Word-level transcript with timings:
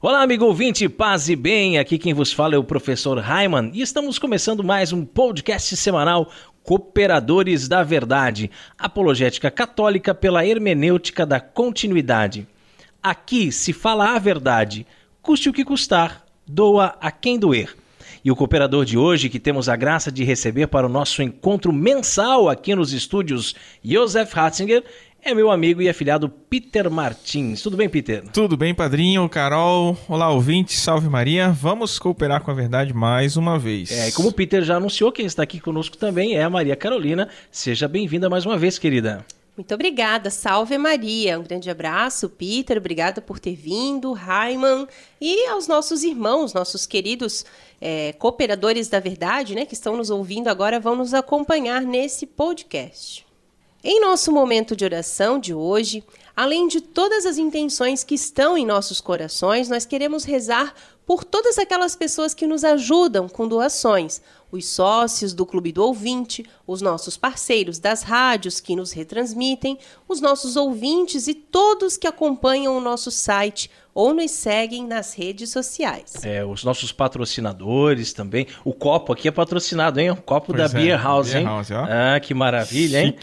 Olá, 0.00 0.22
amigo 0.22 0.44
ouvinte, 0.44 0.88
paz 0.88 1.28
e 1.28 1.34
bem. 1.34 1.76
Aqui 1.76 1.98
quem 1.98 2.14
vos 2.14 2.32
fala 2.32 2.54
é 2.54 2.56
o 2.56 2.62
professor 2.62 3.18
Raiman 3.18 3.72
e 3.74 3.82
estamos 3.82 4.16
começando 4.16 4.62
mais 4.62 4.92
um 4.92 5.04
podcast 5.04 5.76
semanal 5.76 6.30
Cooperadores 6.62 7.66
da 7.66 7.82
Verdade, 7.82 8.48
apologética 8.78 9.50
católica 9.50 10.14
pela 10.14 10.46
hermenêutica 10.46 11.26
da 11.26 11.40
continuidade. 11.40 12.46
Aqui 13.02 13.50
se 13.50 13.72
fala 13.72 14.14
a 14.14 14.20
verdade, 14.20 14.86
custe 15.20 15.48
o 15.48 15.52
que 15.52 15.64
custar, 15.64 16.24
doa 16.46 16.96
a 17.00 17.10
quem 17.10 17.36
doer. 17.36 17.74
E 18.24 18.30
o 18.30 18.36
cooperador 18.36 18.84
de 18.84 18.96
hoje, 18.96 19.28
que 19.28 19.40
temos 19.40 19.68
a 19.68 19.74
graça 19.74 20.12
de 20.12 20.22
receber 20.22 20.68
para 20.68 20.86
o 20.86 20.90
nosso 20.90 21.22
encontro 21.22 21.72
mensal 21.72 22.48
aqui 22.48 22.74
nos 22.74 22.92
estúdios 22.92 23.54
Josef 23.82 24.32
Ratzinger, 24.34 24.84
é 25.28 25.34
meu 25.34 25.50
amigo 25.50 25.82
e 25.82 25.90
afilhado 25.90 26.26
Peter 26.30 26.90
Martins. 26.90 27.60
Tudo 27.60 27.76
bem, 27.76 27.86
Peter? 27.86 28.24
Tudo 28.32 28.56
bem, 28.56 28.74
padrinho, 28.74 29.28
Carol. 29.28 29.94
Olá, 30.08 30.30
ouvinte, 30.30 30.74
salve 30.74 31.06
Maria. 31.06 31.50
Vamos 31.50 31.98
cooperar 31.98 32.42
com 32.42 32.50
a 32.50 32.54
verdade 32.54 32.94
mais 32.94 33.36
uma 33.36 33.58
vez. 33.58 33.90
É, 33.90 34.08
e 34.08 34.12
como 34.12 34.30
o 34.30 34.32
Peter 34.32 34.62
já 34.62 34.76
anunciou, 34.76 35.12
quem 35.12 35.26
está 35.26 35.42
aqui 35.42 35.60
conosco 35.60 35.98
também 35.98 36.34
é 36.34 36.42
a 36.42 36.48
Maria 36.48 36.74
Carolina. 36.74 37.28
Seja 37.52 37.86
bem-vinda 37.86 38.30
mais 38.30 38.46
uma 38.46 38.56
vez, 38.56 38.78
querida. 38.78 39.22
Muito 39.54 39.74
obrigada, 39.74 40.30
salve 40.30 40.78
Maria. 40.78 41.38
Um 41.38 41.42
grande 41.42 41.68
abraço, 41.68 42.30
Peter. 42.30 42.78
Obrigada 42.78 43.20
por 43.20 43.38
ter 43.38 43.54
vindo, 43.54 44.14
Raiman. 44.14 44.88
E 45.20 45.46
aos 45.48 45.68
nossos 45.68 46.04
irmãos, 46.04 46.54
nossos 46.54 46.86
queridos 46.86 47.44
é, 47.82 48.14
cooperadores 48.14 48.88
da 48.88 48.98
verdade, 48.98 49.54
né, 49.54 49.66
que 49.66 49.74
estão 49.74 49.94
nos 49.94 50.08
ouvindo 50.08 50.48
agora, 50.48 50.80
vão 50.80 50.96
nos 50.96 51.12
acompanhar 51.12 51.82
nesse 51.82 52.24
podcast. 52.24 53.27
Em 53.82 54.00
nosso 54.00 54.32
momento 54.32 54.74
de 54.74 54.84
oração 54.84 55.38
de 55.38 55.54
hoje, 55.54 56.02
além 56.34 56.66
de 56.66 56.80
todas 56.80 57.24
as 57.24 57.38
intenções 57.38 58.02
que 58.02 58.14
estão 58.14 58.58
em 58.58 58.66
nossos 58.66 59.00
corações, 59.00 59.68
nós 59.68 59.86
queremos 59.86 60.24
rezar 60.24 60.74
por 61.06 61.22
todas 61.24 61.58
aquelas 61.58 61.94
pessoas 61.94 62.34
que 62.34 62.46
nos 62.46 62.64
ajudam 62.64 63.28
com 63.28 63.46
doações, 63.46 64.20
os 64.50 64.66
sócios 64.66 65.32
do 65.32 65.46
Clube 65.46 65.70
do 65.70 65.82
Ouvinte, 65.84 66.44
os 66.66 66.82
nossos 66.82 67.16
parceiros 67.16 67.78
das 67.78 68.02
rádios 68.02 68.58
que 68.58 68.74
nos 68.74 68.90
retransmitem, 68.90 69.78
os 70.08 70.20
nossos 70.20 70.56
ouvintes 70.56 71.28
e 71.28 71.32
todos 71.32 71.96
que 71.96 72.06
acompanham 72.06 72.76
o 72.76 72.80
nosso 72.80 73.12
site 73.12 73.70
ou 73.94 74.12
nos 74.12 74.32
seguem 74.32 74.86
nas 74.86 75.14
redes 75.14 75.50
sociais. 75.50 76.14
É, 76.24 76.44
os 76.44 76.64
nossos 76.64 76.90
patrocinadores 76.92 78.12
também. 78.12 78.46
O 78.64 78.72
copo 78.74 79.12
aqui 79.12 79.28
é 79.28 79.30
patrocinado, 79.32 80.00
hein? 80.00 80.10
O 80.10 80.16
copo 80.16 80.52
Pois 80.52 80.72
da 80.72 80.78
é, 80.78 80.82
Beer 80.82 81.02
House, 81.02 81.28
Beer 81.28 81.40
hein? 81.40 81.46
House, 81.46 81.70
ó. 81.70 81.86
ah, 81.88 82.20
que 82.20 82.34
maravilha, 82.34 83.02
hein? 83.04 83.16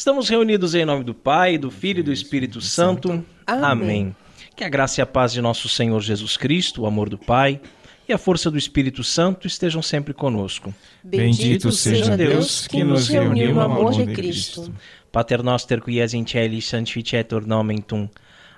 Estamos 0.00 0.30
reunidos 0.30 0.74
em 0.74 0.86
nome 0.86 1.04
do 1.04 1.12
Pai, 1.12 1.58
do 1.58 1.70
Filho 1.70 2.00
e 2.00 2.02
do 2.02 2.10
Espírito 2.10 2.58
Santo. 2.58 3.22
Amém. 3.46 3.64
Amém. 3.64 4.16
Que 4.56 4.64
a 4.64 4.68
graça 4.70 4.98
e 4.98 5.02
a 5.02 5.06
paz 5.06 5.30
de 5.30 5.42
nosso 5.42 5.68
Senhor 5.68 6.00
Jesus 6.00 6.38
Cristo, 6.38 6.80
o 6.80 6.86
amor 6.86 7.10
do 7.10 7.18
Pai 7.18 7.60
e 8.08 8.12
a 8.14 8.16
força 8.16 8.50
do 8.50 8.56
Espírito 8.56 9.04
Santo 9.04 9.46
estejam 9.46 9.82
sempre 9.82 10.14
conosco. 10.14 10.74
Bendito 11.04 11.70
seja 11.70 12.16
Deus 12.16 12.66
que 12.66 12.82
nos 12.82 13.08
reuniu 13.08 13.52
no 13.52 13.60
amor 13.60 13.92
de 13.92 14.06
Cristo. 14.06 14.72
Pater 15.12 15.42
noster 15.42 15.82
qui 15.82 16.00
es 16.00 16.14
in 16.14 16.24
celis 16.26 16.66
sanctificetur 16.66 17.46
nomen 17.46 17.82
tum. 17.82 18.08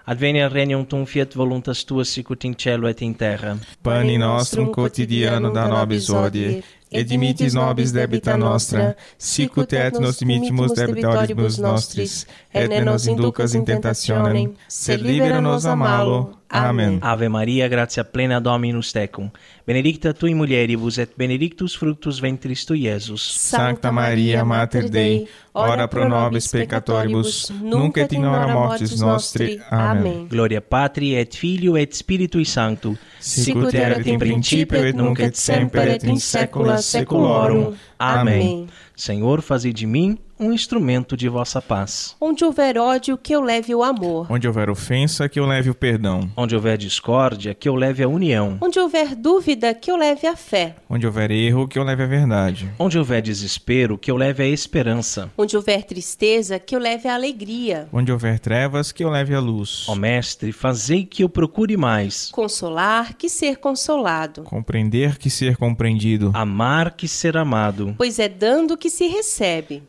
Advenia 0.07 0.49
regnum 0.49 0.85
tum 0.85 1.05
fiat 1.05 1.35
voluntas 1.35 1.83
tua 1.83 2.05
sicut 2.05 2.47
in 2.47 2.55
cielo 2.57 2.89
et 2.89 3.03
in 3.03 3.13
terra. 3.13 3.59
Pane 3.83 4.17
nostrum 4.17 4.71
quotidiano 4.71 5.51
da 5.51 5.67
nobis 5.67 6.09
hodie, 6.09 6.63
et 6.93 7.09
dimitis 7.09 7.55
nobis 7.57 7.93
debita 7.93 8.37
nostra, 8.37 8.93
sicut 9.19 9.73
et 9.73 9.99
nos 10.01 10.21
dimittimus 10.21 10.75
debitoribus 10.77 11.59
nostris, 11.59 12.27
et 12.55 12.69
ne 12.69 12.85
nos 12.85 13.09
inducas 13.09 13.57
in 13.59 13.65
tentationem, 13.65 14.53
sed 14.69 15.03
libera 15.03 15.41
nos 15.41 15.67
a 15.67 15.77
malo. 15.77 16.42
Amen. 16.53 16.99
Ave 17.01 17.29
Maria, 17.29 17.67
gratia 17.69 18.05
plena 18.05 18.39
Dominus 18.41 18.93
tecum. 18.93 19.31
Benedicta 19.67 20.13
tui 20.13 20.35
mulieribus 20.35 20.99
et 20.99 21.11
benedictus 21.17 21.75
fructus 21.75 22.21
ventris 22.21 22.65
tui, 22.65 22.87
Iesus. 22.87 23.23
Sancta 23.39 23.91
Maria, 23.91 24.45
Mater 24.45 24.89
Dei, 24.91 25.27
ora 25.53 25.89
pro 25.89 26.07
nobis 26.09 26.51
peccatoribus, 26.51 27.51
nunc 27.63 27.97
et 27.97 28.13
in 28.13 28.27
hora 28.27 28.53
mortis 28.53 29.01
nostri. 29.01 29.59
Amen. 29.71 30.27
Gloria 30.29 30.61
Patri 30.61 31.15
et 31.15 31.35
Filio 31.35 31.77
et 31.77 31.95
Spiritui 31.95 32.45
Sancto. 32.45 32.97
Sicut 33.19 33.73
erat 33.73 34.07
in 34.07 34.19
principio 34.19 34.85
et 34.85 34.95
nunc 34.95 35.21
et 35.21 35.37
semper 35.37 35.89
et 35.97 36.05
in 36.05 36.21
saecula 36.21 36.77
saeculorum. 36.83 37.73
Amém. 37.97 38.69
Senhor, 38.95 39.41
fazei 39.41 39.73
de 39.73 39.87
mim 39.87 40.19
um 40.43 40.53
instrumento 40.53 41.17
de 41.17 41.29
vossa 41.29 41.63
paz. 41.63 42.17
Onde 42.21 42.45
houver 42.45 42.77
ódio, 42.77 43.17
que 43.17 43.33
eu 43.33 43.41
leve 43.41 43.75
o 43.75 43.83
amor. 43.83 44.27
Onde 44.29 44.49
houver 44.49 44.69
ofensa, 44.69 45.29
que 45.29 45.39
eu 45.39 45.47
leve 45.47 45.71
o 45.71 45.75
perdão. 45.75 46.29
Onde 46.37 46.55
houver 46.55 46.77
discórdia, 46.77 47.55
que 47.55 47.69
eu 47.69 47.75
leve 47.75 48.03
a 48.03 48.09
união. 48.09 48.59
Onde 48.61 48.81
houver 48.81 49.15
dúvida, 49.15 49.73
que 49.73 49.91
eu 49.91 49.97
leve 49.97 50.27
a 50.27 50.35
fé. 50.37 50.75
Onde 50.91 51.07
houver 51.07 51.31
erro, 51.31 51.69
que 51.69 51.79
eu 51.79 51.85
leve 51.85 52.03
a 52.03 52.07
verdade. 52.07 52.69
Onde 52.79 52.99
houver 52.99 53.23
desespero, 53.23 53.97
que 53.97 54.11
eu 54.11 54.17
leve 54.17 54.43
a 54.43 54.49
esperança. 54.49 55.31
Onde 55.39 55.57
houver 55.57 55.85
tristeza, 55.85 56.59
que 56.59 56.75
eu 56.75 56.81
leve 56.81 57.09
a 57.09 57.15
alegria. 57.15 57.89
Onde 57.93 58.11
houver 58.11 58.41
trevas, 58.41 58.91
que 58.91 59.05
eu 59.05 59.11
leve 59.11 59.35
a 59.35 59.41
luz. 59.41 59.87
Ó 59.89 59.95
Mestre, 59.95 60.51
fazei 60.53 61.05
que 61.05 61.23
eu 61.23 61.29
procure 61.29 61.77
mais. 61.77 62.31
Consolar, 62.33 63.15
que 63.17 63.29
ser 63.29 63.57
consolado. 63.57 64.43
Compreender 64.43 65.19
que 65.19 65.31
ser 65.31 65.57
compreendido. 65.57 66.33
Amar 66.35 66.93
que 66.97 67.07
ser 67.07 67.37
amado. 67.37 67.95
Pois 67.97 68.19
é 68.19 68.29
dando 68.29 68.77
que 68.77 68.91
se 68.91 69.07
recebe. 69.07 69.83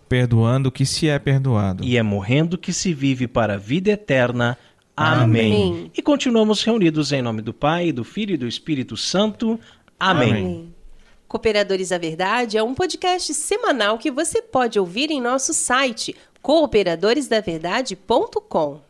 Perdoando 0.43 0.69
que 0.69 0.85
se 0.85 1.07
é 1.07 1.17
perdoado. 1.17 1.85
E 1.85 1.95
é 1.95 2.03
morrendo 2.03 2.57
que 2.57 2.73
se 2.73 2.93
vive 2.93 3.29
para 3.29 3.53
a 3.53 3.57
vida 3.57 3.91
eterna. 3.91 4.57
Amém. 4.95 5.53
Amém. 5.53 5.91
E 5.95 6.01
continuamos 6.01 6.61
reunidos 6.63 7.13
em 7.13 7.21
nome 7.21 7.41
do 7.41 7.53
Pai, 7.53 7.93
do 7.93 8.03
Filho 8.03 8.33
e 8.33 8.37
do 8.37 8.45
Espírito 8.45 8.97
Santo. 8.97 9.57
Amém. 9.97 10.75
Cooperadores 11.29 11.87
da 11.89 11.97
Verdade 11.97 12.57
é 12.57 12.63
um 12.63 12.75
podcast 12.75 13.33
semanal 13.33 13.97
que 13.97 14.11
você 14.11 14.41
pode 14.41 14.77
ouvir 14.77 15.11
em 15.11 15.21
nosso 15.21 15.53
site 15.53 16.13
cooperadoresdaverdade.com. 16.41 18.81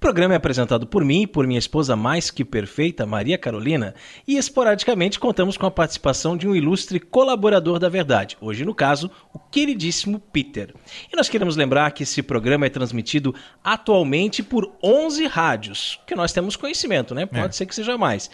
O 0.00 0.08
programa 0.10 0.32
é 0.32 0.36
apresentado 0.38 0.86
por 0.86 1.04
mim 1.04 1.24
e 1.24 1.26
por 1.26 1.46
minha 1.46 1.58
esposa 1.58 1.94
mais 1.94 2.30
que 2.30 2.42
perfeita, 2.42 3.04
Maria 3.04 3.36
Carolina, 3.36 3.94
e 4.26 4.38
esporadicamente 4.38 5.20
contamos 5.20 5.58
com 5.58 5.66
a 5.66 5.70
participação 5.70 6.38
de 6.38 6.48
um 6.48 6.56
ilustre 6.56 6.98
colaborador 6.98 7.78
da 7.78 7.86
verdade, 7.90 8.34
hoje 8.40 8.64
no 8.64 8.74
caso, 8.74 9.10
o 9.30 9.38
queridíssimo 9.38 10.18
Peter. 10.18 10.74
E 11.12 11.14
nós 11.14 11.28
queremos 11.28 11.54
lembrar 11.54 11.90
que 11.90 12.04
esse 12.04 12.22
programa 12.22 12.64
é 12.64 12.70
transmitido 12.70 13.34
atualmente 13.62 14.42
por 14.42 14.72
11 14.82 15.26
rádios, 15.26 16.00
que 16.06 16.14
nós 16.14 16.32
temos 16.32 16.56
conhecimento, 16.56 17.14
né? 17.14 17.26
Pode 17.26 17.48
É. 17.48 17.52
ser 17.52 17.66
que 17.66 17.74
seja 17.74 17.98
mais. 17.98 18.30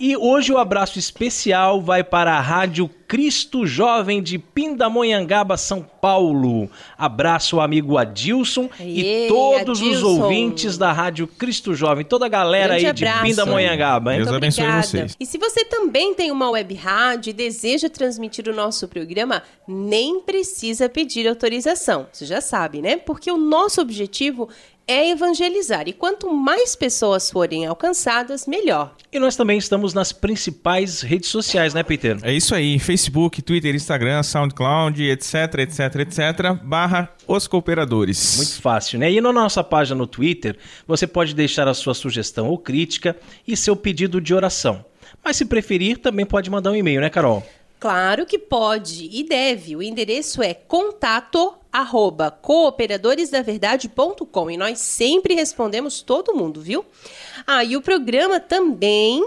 E 0.00 0.16
hoje 0.16 0.50
o 0.54 0.56
abraço 0.56 0.98
especial 0.98 1.82
vai 1.82 2.02
para 2.02 2.32
a 2.32 2.40
Rádio 2.40 2.88
Cristo 3.10 3.66
Jovem 3.66 4.22
de 4.22 4.38
Pindamonhangaba, 4.38 5.56
São 5.56 5.82
Paulo. 5.82 6.70
Abraço 6.96 7.56
ao 7.56 7.62
amigo 7.62 7.98
Adilson 7.98 8.70
e 8.78 9.26
todos 9.28 9.80
os 9.80 9.88
Adilson. 9.88 10.22
ouvintes 10.22 10.78
da 10.78 10.92
Rádio 10.92 11.26
Cristo 11.26 11.74
Jovem, 11.74 12.04
toda 12.04 12.26
a 12.26 12.28
galera 12.28 12.68
Grande 12.68 12.86
aí 12.86 12.92
de 12.92 13.04
abraço. 13.04 13.24
Pindamonhangaba, 13.24 14.12
hein? 14.12 14.18
Deus 14.18 14.28
Muito 14.30 14.36
abençoe 14.36 14.62
obrigada. 14.62 14.86
vocês. 14.86 15.16
E 15.18 15.26
se 15.26 15.38
você 15.38 15.64
também 15.64 16.14
tem 16.14 16.30
uma 16.30 16.50
web 16.50 16.72
rádio 16.76 17.30
e 17.30 17.32
deseja 17.32 17.90
transmitir 17.90 18.48
o 18.48 18.54
nosso 18.54 18.86
programa, 18.86 19.42
nem 19.66 20.20
precisa 20.20 20.88
pedir 20.88 21.26
autorização. 21.26 22.06
Você 22.12 22.24
já 22.24 22.40
sabe, 22.40 22.80
né? 22.80 22.96
Porque 22.96 23.28
o 23.28 23.36
nosso 23.36 23.80
objetivo 23.80 24.48
é 24.90 25.08
evangelizar. 25.08 25.88
E 25.88 25.92
quanto 25.92 26.32
mais 26.34 26.74
pessoas 26.74 27.30
forem 27.30 27.64
alcançadas, 27.64 28.44
melhor. 28.46 28.96
E 29.12 29.20
nós 29.20 29.36
também 29.36 29.56
estamos 29.56 29.94
nas 29.94 30.10
principais 30.10 31.00
redes 31.00 31.28
sociais, 31.30 31.72
né, 31.72 31.84
Peter? 31.84 32.18
É 32.22 32.32
isso 32.32 32.54
aí, 32.54 32.76
Facebook, 32.78 33.40
Twitter, 33.40 33.74
Instagram, 33.74 34.22
SoundCloud, 34.24 35.00
etc, 35.02 35.34
etc, 35.60 35.96
etc, 36.00 36.20
barra 36.64 37.08
os 37.26 37.46
cooperadores. 37.46 38.36
Muito 38.36 38.60
fácil, 38.60 38.98
né? 38.98 39.12
E 39.12 39.20
na 39.20 39.32
nossa 39.32 39.62
página 39.62 39.96
no 39.96 40.06
Twitter, 40.08 40.58
você 40.86 41.06
pode 41.06 41.34
deixar 41.34 41.68
a 41.68 41.74
sua 41.74 41.94
sugestão 41.94 42.48
ou 42.48 42.58
crítica 42.58 43.16
e 43.46 43.56
seu 43.56 43.76
pedido 43.76 44.20
de 44.20 44.34
oração. 44.34 44.84
Mas 45.22 45.36
se 45.36 45.44
preferir, 45.44 45.98
também 45.98 46.26
pode 46.26 46.50
mandar 46.50 46.72
um 46.72 46.76
e-mail, 46.76 47.00
né, 47.00 47.10
Claro 47.78 48.26
que 48.26 48.38
pode 48.38 49.08
e 49.10 49.22
deve. 49.22 49.76
O 49.76 49.82
endereço 49.82 50.42
é 50.42 50.52
contato 50.52 51.54
arroba 51.72 52.30
cooperadoresdaverdade.com 52.30 54.50
e 54.50 54.56
nós 54.56 54.78
sempre 54.78 55.34
respondemos 55.34 56.02
todo 56.02 56.34
mundo, 56.34 56.60
viu? 56.60 56.84
Ah, 57.46 57.64
e 57.64 57.76
o 57.76 57.82
programa 57.82 58.40
também 58.40 59.22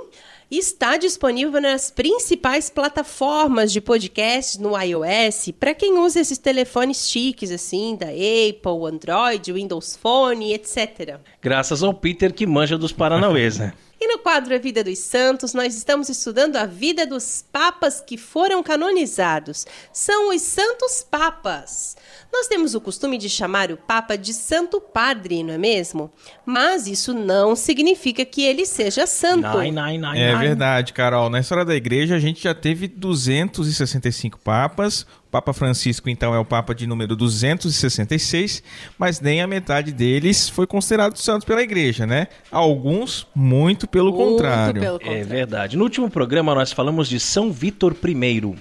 está 0.57 0.97
disponível 0.97 1.59
nas 1.59 1.89
principais 1.89 2.69
plataformas 2.69 3.71
de 3.71 3.81
podcast 3.81 4.61
no 4.61 4.79
iOS, 4.79 5.51
para 5.59 5.73
quem 5.73 5.97
usa 5.97 6.19
esses 6.19 6.37
telefones 6.37 7.09
chiques 7.09 7.51
assim, 7.51 7.95
da 7.95 8.07
Apple, 8.07 8.87
Android, 8.87 9.51
Windows 9.51 9.95
Phone, 9.95 10.53
etc. 10.53 11.19
Graças 11.41 11.81
ao 11.81 11.93
Peter 11.93 12.33
que 12.33 12.45
manja 12.45 12.77
dos 12.77 12.91
Paranauês, 12.91 13.57
né? 13.57 13.73
E 14.03 14.07
no 14.07 14.19
quadro 14.19 14.53
A 14.53 14.57
Vida 14.57 14.83
dos 14.83 14.99
Santos, 14.99 15.53
nós 15.53 15.77
estamos 15.77 16.09
estudando 16.09 16.57
a 16.57 16.65
vida 16.65 17.07
dos 17.07 17.41
papas 17.53 18.01
que 18.01 18.17
foram 18.17 18.61
canonizados. 18.61 19.65
São 19.93 20.35
os 20.35 20.41
Santos 20.41 21.07
Papas. 21.09 21.95
Nós 22.29 22.47
temos 22.47 22.75
o 22.75 22.81
costume 22.81 23.17
de 23.17 23.29
chamar 23.29 23.71
o 23.71 23.77
Papa 23.77 24.17
de 24.17 24.33
Santo 24.33 24.81
Padre, 24.81 25.41
não 25.41 25.53
é 25.53 25.57
mesmo? 25.57 26.11
Mas 26.45 26.85
isso 26.85 27.13
não 27.13 27.55
significa 27.55 28.25
que 28.25 28.43
ele 28.43 28.65
seja 28.65 29.07
santo. 29.07 29.39
Nai, 29.39 29.71
nai, 29.71 29.97
nai, 29.97 30.21
É 30.21 30.35
verdade, 30.35 30.91
Carol. 30.91 31.29
Na 31.29 31.39
história 31.39 31.63
da 31.63 31.73
igreja, 31.73 32.15
a 32.15 32.19
gente 32.19 32.43
já 32.43 32.53
teve 32.53 32.89
265 32.89 34.37
papas. 34.37 35.07
Papa 35.33 35.51
Francisco, 35.51 36.11
então, 36.11 36.31
é 36.35 36.37
o 36.37 36.45
Papa 36.45 36.75
de 36.75 36.85
número 36.85 37.15
266, 37.15 38.61
mas 38.99 39.19
nem 39.19 39.41
a 39.41 39.47
metade 39.47 39.91
deles 39.91 40.47
foi 40.47 40.67
considerado 40.67 41.17
santo 41.17 41.43
pela 41.43 41.63
igreja, 41.63 42.05
né? 42.05 42.27
Alguns, 42.51 43.25
muito 43.33 43.87
pelo 43.87 44.11
Muito 44.11 44.31
contrário. 44.33 44.79
pelo 44.79 44.95
É 44.97 44.99
contrário. 44.99 45.25
verdade. 45.25 45.75
No 45.75 45.85
último 45.85 46.07
programa 46.07 46.53
nós 46.53 46.71
falamos 46.71 47.09
de 47.09 47.19
São 47.19 47.51
Vítor 47.51 47.95
I. 48.05 48.53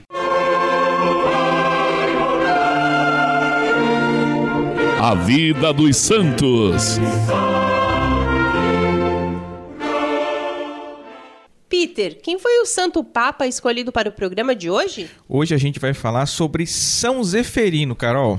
A 4.99 5.15
vida 5.15 5.75
dos 5.75 5.95
santos. 5.99 6.99
Peter, 11.73 12.21
quem 12.21 12.39
foi 12.39 12.61
o 12.61 12.67
santo 12.67 13.03
papa 13.03 13.47
escolhido 13.47 13.91
para 13.91 14.11
o 14.11 14.13
programa 14.13 14.55
de 14.55 14.69
hoje? 14.69 15.09
Hoje 15.27 15.55
a 15.55 15.57
gente 15.57 15.81
vai 15.81 15.95
falar 15.95 16.27
sobre 16.27 16.67
São 16.67 17.25
Zeferino, 17.25 17.97
Carol. 17.97 18.39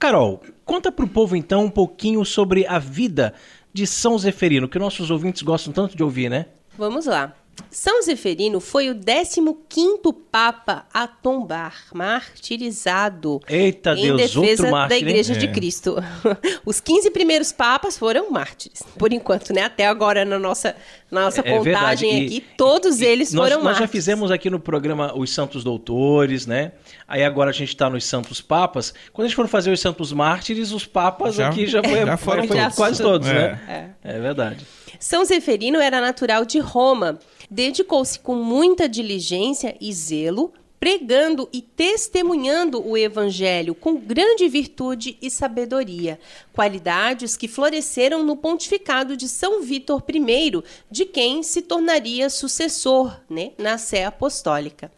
Carol, 0.00 0.42
conta 0.64 0.90
pro 0.90 1.06
povo 1.06 1.36
então 1.36 1.66
um 1.66 1.70
pouquinho 1.70 2.24
sobre 2.24 2.66
a 2.66 2.80
vida 2.80 3.34
de 3.72 3.86
São 3.86 4.18
Zeferino, 4.18 4.68
que 4.68 4.80
nossos 4.80 5.12
ouvintes 5.12 5.42
gostam 5.42 5.72
tanto 5.72 5.96
de 5.96 6.02
ouvir, 6.02 6.28
né? 6.28 6.46
Vamos 6.76 7.06
lá. 7.06 7.32
São 7.70 8.02
Zeferino 8.02 8.60
foi 8.60 8.90
o 8.90 8.94
15º 8.94 10.14
papa 10.30 10.84
a 10.92 11.06
tombar, 11.06 11.74
martirizado. 11.94 13.40
Eita 13.48 13.92
em 13.92 14.02
Deus, 14.16 14.16
defesa 14.32 14.40
outro 14.40 14.64
da 14.64 14.70
mártir, 14.70 14.96
hein? 14.98 15.02
Igreja 15.08 15.34
de 15.34 15.46
É. 15.46 15.52
Cristo. 15.52 15.96
Os 16.66 16.80
15 16.80 17.10
primeiros 17.10 17.50
papas 17.52 17.96
foram 17.98 18.30
mártires, 18.30 18.82
por 18.98 19.12
enquanto, 19.12 19.52
né? 19.54 19.62
Até 19.62 19.86
agora 19.86 20.24
na 20.24 20.38
nossa, 20.38 20.74
na 21.10 21.22
nossa 21.22 21.40
É 21.40 21.42
verdade. 21.44 21.64
contagem 21.70 22.22
E- 22.22 22.26
aqui, 22.26 22.44
todos 22.56 23.00
e 23.00 23.04
eles 23.06 23.32
nós, 23.32 23.44
foram 23.48 23.62
Nós 23.62 23.74
já 23.74 23.80
mártires. 23.80 23.90
fizemos 23.90 24.30
aqui 24.30 24.50
no 24.50 24.60
programa 24.60 25.12
os 25.16 25.32
Santos 25.32 25.64
Doutores, 25.64 26.46
né? 26.46 26.72
Aí 27.08 27.24
agora 27.24 27.50
a 27.50 27.54
gente 27.54 27.74
tá 27.76 27.88
nos 27.88 28.04
Santos 28.04 28.40
Papas. 28.40 28.92
Quando 29.12 29.26
a 29.26 29.28
gente 29.28 29.36
for 29.36 29.48
fazer 29.48 29.70
os 29.70 29.80
Santos 29.80 30.12
Mártires, 30.12 30.72
os 30.72 30.86
Papas 30.86 31.36
Já- 31.36 31.48
aqui 31.48 31.66
já 31.66 31.82
foi, 31.82 32.04
já 32.06 32.16
foram 32.16 32.46
foi 32.46 32.70
quase 32.74 33.02
todos, 33.02 33.28
É. 33.28 33.32
né? 33.34 33.90
É 34.02 34.18
verdade. 34.18 34.66
São 34.98 35.24
Zeferino 35.24 35.80
era 35.80 36.00
natural 36.00 36.44
de 36.44 36.58
Roma. 36.58 37.18
Dedicou-se 37.52 38.18
com 38.18 38.34
muita 38.34 38.88
diligência 38.88 39.76
e 39.78 39.92
zelo, 39.92 40.54
pregando 40.80 41.50
e 41.52 41.60
testemunhando 41.60 42.82
o 42.82 42.96
evangelho 42.96 43.74
com 43.74 43.94
grande 43.94 44.48
virtude 44.48 45.18
e 45.20 45.30
sabedoria, 45.30 46.18
qualidades 46.50 47.36
que 47.36 47.46
floresceram 47.46 48.24
no 48.24 48.38
pontificado 48.38 49.18
de 49.18 49.28
São 49.28 49.60
Vítor 49.60 50.02
I, 50.08 50.62
de 50.90 51.04
quem 51.04 51.42
se 51.42 51.60
tornaria 51.60 52.30
sucessor, 52.30 53.20
né, 53.28 53.50
na 53.58 53.76
sé 53.76 54.06
apostólica. 54.06 54.90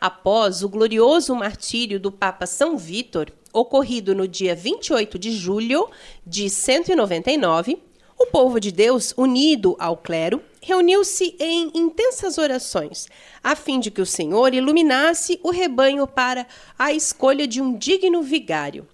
Após 0.00 0.62
o 0.62 0.68
glorioso 0.70 1.34
martírio 1.34 2.00
do 2.00 2.10
Papa 2.10 2.46
São 2.46 2.78
Vítor, 2.78 3.30
ocorrido 3.52 4.14
no 4.14 4.26
dia 4.26 4.54
28 4.54 5.18
de 5.18 5.30
julho 5.30 5.90
de 6.26 6.48
199, 6.48 7.78
o 8.18 8.26
povo 8.28 8.58
de 8.58 8.72
Deus, 8.72 9.12
unido 9.14 9.76
ao 9.78 9.94
clero, 9.94 10.42
reuniu-se 10.68 11.34
em 11.40 11.70
intensas 11.74 12.36
orações, 12.36 13.08
a 13.42 13.56
fim 13.56 13.80
de 13.80 13.90
que 13.90 14.02
o 14.02 14.06
Senhor 14.06 14.52
iluminasse 14.52 15.40
o 15.42 15.50
rebanho 15.50 16.06
para 16.06 16.46
a 16.78 16.92
escolha 16.92 17.48
de 17.48 17.62
um 17.62 17.74
digno 17.74 18.22
vigário. 18.22 18.86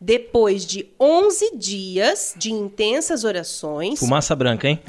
Depois 0.00 0.64
de 0.64 0.88
11 0.98 1.56
dias 1.56 2.32
de 2.34 2.50
intensas 2.50 3.24
orações, 3.24 3.98
Fumaça 3.98 4.34
branca, 4.34 4.68
hein? 4.68 4.80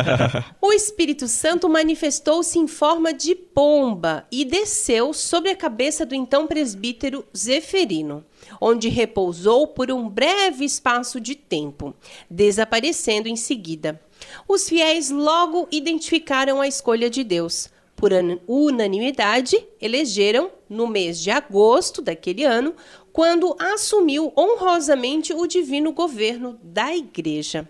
o 0.62 0.72
Espírito 0.72 1.28
Santo 1.28 1.68
manifestou-se 1.68 2.58
em 2.58 2.66
forma 2.66 3.12
de 3.12 3.34
pomba 3.34 4.24
e 4.30 4.46
desceu 4.46 5.12
sobre 5.12 5.50
a 5.50 5.56
cabeça 5.56 6.06
do 6.06 6.14
então 6.14 6.46
presbítero 6.46 7.24
Zeferino, 7.36 8.24
onde 8.58 8.88
repousou 8.88 9.66
por 9.66 9.90
um 9.90 10.08
breve 10.08 10.64
espaço 10.64 11.20
de 11.20 11.34
tempo, 11.34 11.92
desaparecendo 12.30 13.28
em 13.28 13.36
seguida. 13.36 14.00
Os 14.46 14.68
fiéis 14.68 15.10
logo 15.10 15.68
identificaram 15.70 16.60
a 16.60 16.68
escolha 16.68 17.08
de 17.08 17.22
Deus. 17.24 17.68
Por 17.94 18.12
an- 18.12 18.38
unanimidade, 18.48 19.64
elegeram, 19.80 20.50
no 20.68 20.86
mês 20.86 21.20
de 21.20 21.30
agosto 21.30 22.00
daquele 22.02 22.44
ano, 22.44 22.74
quando 23.12 23.54
assumiu 23.58 24.32
honrosamente 24.36 25.32
o 25.34 25.46
divino 25.46 25.92
governo 25.92 26.58
da 26.62 26.94
Igreja. 26.96 27.68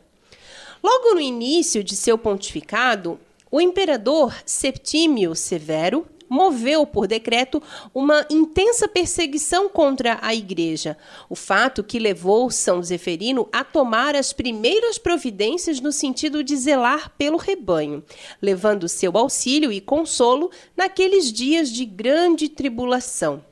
Logo 0.82 1.14
no 1.14 1.20
início 1.20 1.82
de 1.82 1.94
seu 1.94 2.16
pontificado, 2.16 3.18
o 3.50 3.60
imperador 3.60 4.34
Septímio 4.46 5.34
Severo 5.34 6.06
moveu 6.32 6.87
por 6.87 7.06
decreto 7.06 7.62
uma 7.94 8.26
intensa 8.31 8.88
perseguição 8.88 9.69
contra 9.69 10.19
a 10.23 10.34
igreja, 10.34 10.96
o 11.29 11.37
fato 11.37 11.84
que 11.84 11.99
levou 11.99 12.50
São 12.50 12.82
Zeferino 12.82 13.46
a 13.52 13.62
tomar 13.62 14.17
as 14.17 14.32
primeiras 14.32 14.96
providências 14.96 15.79
no 15.79 15.93
sentido 15.93 16.43
de 16.43 16.56
zelar 16.56 17.12
pelo 17.19 17.37
rebanho, 17.37 18.02
levando 18.40 18.88
seu 18.88 19.14
auxílio 19.19 19.70
e 19.70 19.79
consolo 19.79 20.50
naqueles 20.75 21.31
dias 21.31 21.70
de 21.70 21.84
grande 21.84 22.49
tribulação. 22.49 23.51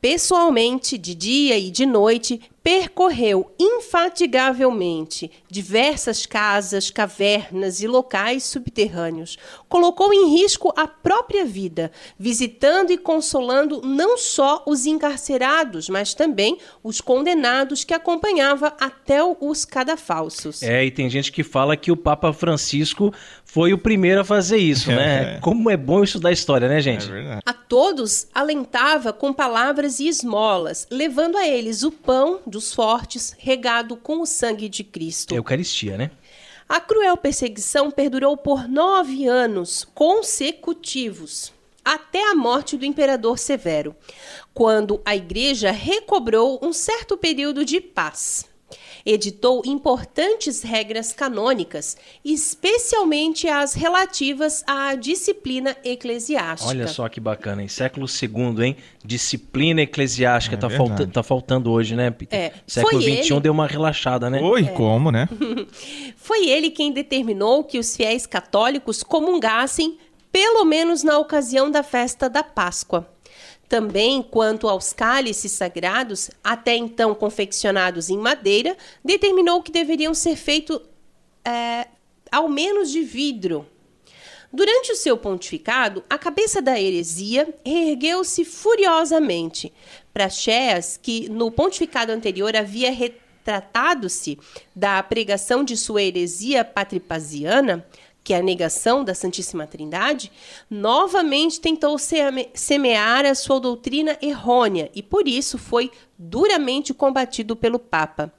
Pessoalmente, 0.00 0.96
de 0.96 1.12
dia 1.12 1.58
e 1.58 1.70
de 1.70 1.84
noite, 1.84 2.40
percorreu 2.62 3.50
infatigavelmente 3.58 5.30
diversas 5.50 6.26
casas, 6.26 6.90
cavernas 6.90 7.80
e 7.80 7.86
locais 7.88 8.44
subterrâneos. 8.44 9.38
Colocou 9.68 10.12
em 10.12 10.36
risco 10.36 10.72
a 10.76 10.86
própria 10.86 11.44
vida, 11.44 11.90
visitando 12.18 12.90
e 12.92 12.98
consolando 12.98 13.80
não 13.82 14.18
só 14.18 14.62
os 14.66 14.86
encarcerados, 14.86 15.88
mas 15.88 16.14
também 16.14 16.58
os 16.84 17.00
condenados 17.00 17.84
que 17.84 17.94
acompanhava 17.94 18.76
até 18.78 19.18
os 19.24 19.64
cadafalsos. 19.64 20.62
É, 20.62 20.84
e 20.84 20.90
tem 20.90 21.08
gente 21.08 21.32
que 21.32 21.42
fala 21.42 21.76
que 21.76 21.90
o 21.90 21.96
Papa 21.96 22.32
Francisco 22.32 23.12
foi 23.50 23.72
o 23.72 23.78
primeiro 23.78 24.20
a 24.20 24.24
fazer 24.24 24.58
isso, 24.58 24.90
né? 24.92 25.38
Como 25.40 25.70
é 25.70 25.76
bom 25.76 26.04
estudar 26.04 26.30
história, 26.30 26.68
né, 26.68 26.76
É 26.76 26.80
gente? 26.80 27.10
verdade. 27.10 27.40
A 27.46 27.52
todos 27.52 28.26
alentava 28.34 29.10
com 29.12 29.32
palavras 29.32 29.98
e 30.00 30.06
esmolas, 30.06 30.86
levando 30.90 31.36
a 31.38 31.48
eles 31.48 31.82
o 31.82 31.90
pão 31.90 32.40
dos 32.46 32.74
fortes, 32.74 33.34
regado 33.38 33.96
com 33.96 34.20
o 34.20 34.26
sangue 34.26 34.68
de 34.68 34.84
Cristo. 34.84 35.34
Eucaristia, 35.34 35.96
né? 35.96 36.10
A 36.68 36.78
cruel 36.78 37.16
perseguição 37.16 37.90
perdurou 37.90 38.36
por 38.36 38.68
nove 38.68 39.26
anos 39.26 39.86
consecutivos, 39.94 41.50
até 41.82 42.30
a 42.30 42.34
morte 42.34 42.76
do 42.76 42.84
imperador 42.84 43.38
Severo, 43.38 43.96
quando 44.52 45.00
a 45.06 45.16
igreja 45.16 45.70
recobrou 45.70 46.60
um 46.62 46.72
certo 46.74 47.16
período 47.16 47.64
de 47.64 47.80
paz. 47.80 48.44
Editou 49.04 49.62
importantes 49.64 50.62
regras 50.62 51.12
canônicas, 51.12 51.96
especialmente 52.24 53.48
as 53.48 53.74
relativas 53.74 54.64
à 54.66 54.94
disciplina 54.94 55.76
eclesiástica. 55.84 56.68
Olha 56.70 56.86
só 56.88 57.08
que 57.08 57.20
bacana, 57.20 57.62
hein? 57.62 57.68
Século 57.68 58.06
II, 58.06 58.64
hein? 58.64 58.76
Disciplina 59.04 59.82
eclesiástica 59.82 60.56
É 60.56 60.58
tá, 60.58 60.68
verdade. 60.68 60.88
falta- 60.90 61.06
tá 61.12 61.22
faltando 61.22 61.70
hoje, 61.70 61.94
né, 61.94 62.10
Peter? 62.10 62.38
É, 62.38 62.52
Século 62.66 63.00
XXI 63.00 63.10
ele- 63.32 63.40
deu 63.40 63.52
uma 63.52 63.66
relaxada, 63.66 64.28
né? 64.28 64.40
Oi, 64.40 64.64
como, 64.68 65.10
né? 65.10 65.28
Foi 66.16 66.48
ele 66.48 66.70
quem 66.70 66.92
determinou 66.92 67.64
que 67.64 67.78
os 67.78 67.96
fiéis 67.96 68.26
católicos 68.26 69.02
comungassem 69.02 69.96
pelo 70.30 70.64
menos 70.64 71.02
na 71.02 71.18
ocasião 71.18 71.70
da 71.70 71.82
festa 71.82 72.28
da 72.28 72.42
Páscoa. 72.42 73.08
Também, 73.68 74.22
quanto 74.22 74.68
aos 74.68 74.92
cálices 74.92 75.52
sagrados, 75.52 76.30
até 76.42 76.74
então 76.74 77.14
confeccionados 77.14 78.08
em 78.08 78.16
madeira, 78.16 78.76
determinou 79.04 79.62
que 79.62 79.70
deveriam 79.70 80.14
ser 80.14 80.36
feitos 80.36 80.80
é, 81.44 81.86
ao 82.32 82.48
menos 82.48 82.90
de 82.90 83.02
vidro. 83.02 83.66
Durante 84.50 84.92
o 84.92 84.96
seu 84.96 85.16
pontificado, 85.18 86.02
a 86.08 86.16
cabeça 86.16 86.62
da 86.62 86.80
heresia 86.80 87.54
ergueu-se 87.64 88.46
furiosamente. 88.46 89.72
Praxeas, 90.12 90.98
que 91.00 91.28
no 91.28 91.50
pontificado 91.50 92.12
anterior 92.12 92.56
havia 92.56 92.90
retratado-se 92.90 94.38
da 94.74 95.02
pregação 95.02 95.62
de 95.62 95.76
sua 95.76 96.02
heresia 96.02 96.64
patripaziana, 96.64 97.86
que 98.28 98.34
é 98.34 98.36
a 98.36 98.42
negação 98.42 99.02
da 99.02 99.14
Santíssima 99.14 99.66
Trindade, 99.66 100.30
novamente 100.68 101.58
tentou 101.58 101.96
semear 101.98 103.24
a 103.24 103.34
sua 103.34 103.58
doutrina 103.58 104.18
errônea 104.20 104.90
e 104.94 105.02
por 105.02 105.26
isso 105.26 105.56
foi 105.56 105.90
duramente 106.18 106.92
combatido 106.92 107.56
pelo 107.56 107.78
Papa. 107.78 108.30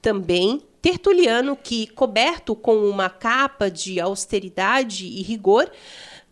Também 0.00 0.62
Tertuliano, 0.80 1.58
que, 1.62 1.88
coberto 1.88 2.56
com 2.56 2.88
uma 2.88 3.10
capa 3.10 3.70
de 3.70 4.00
austeridade 4.00 5.04
e 5.04 5.20
rigor, 5.20 5.70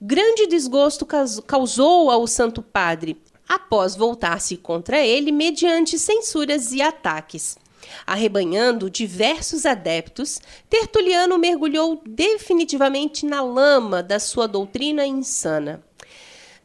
grande 0.00 0.46
desgosto 0.46 1.06
causou 1.46 2.10
ao 2.10 2.26
Santo 2.26 2.62
Padre, 2.62 3.20
após 3.46 3.94
voltar-se 3.94 4.56
contra 4.56 5.04
ele 5.04 5.30
mediante 5.30 5.98
censuras 5.98 6.72
e 6.72 6.80
ataques. 6.80 7.58
Arrebanhando 8.06 8.90
diversos 8.90 9.66
adeptos, 9.66 10.40
Tertuliano 10.68 11.38
mergulhou 11.38 12.02
definitivamente 12.06 13.26
na 13.26 13.42
lama 13.42 14.02
da 14.02 14.18
sua 14.18 14.46
doutrina 14.46 15.06
insana. 15.06 15.82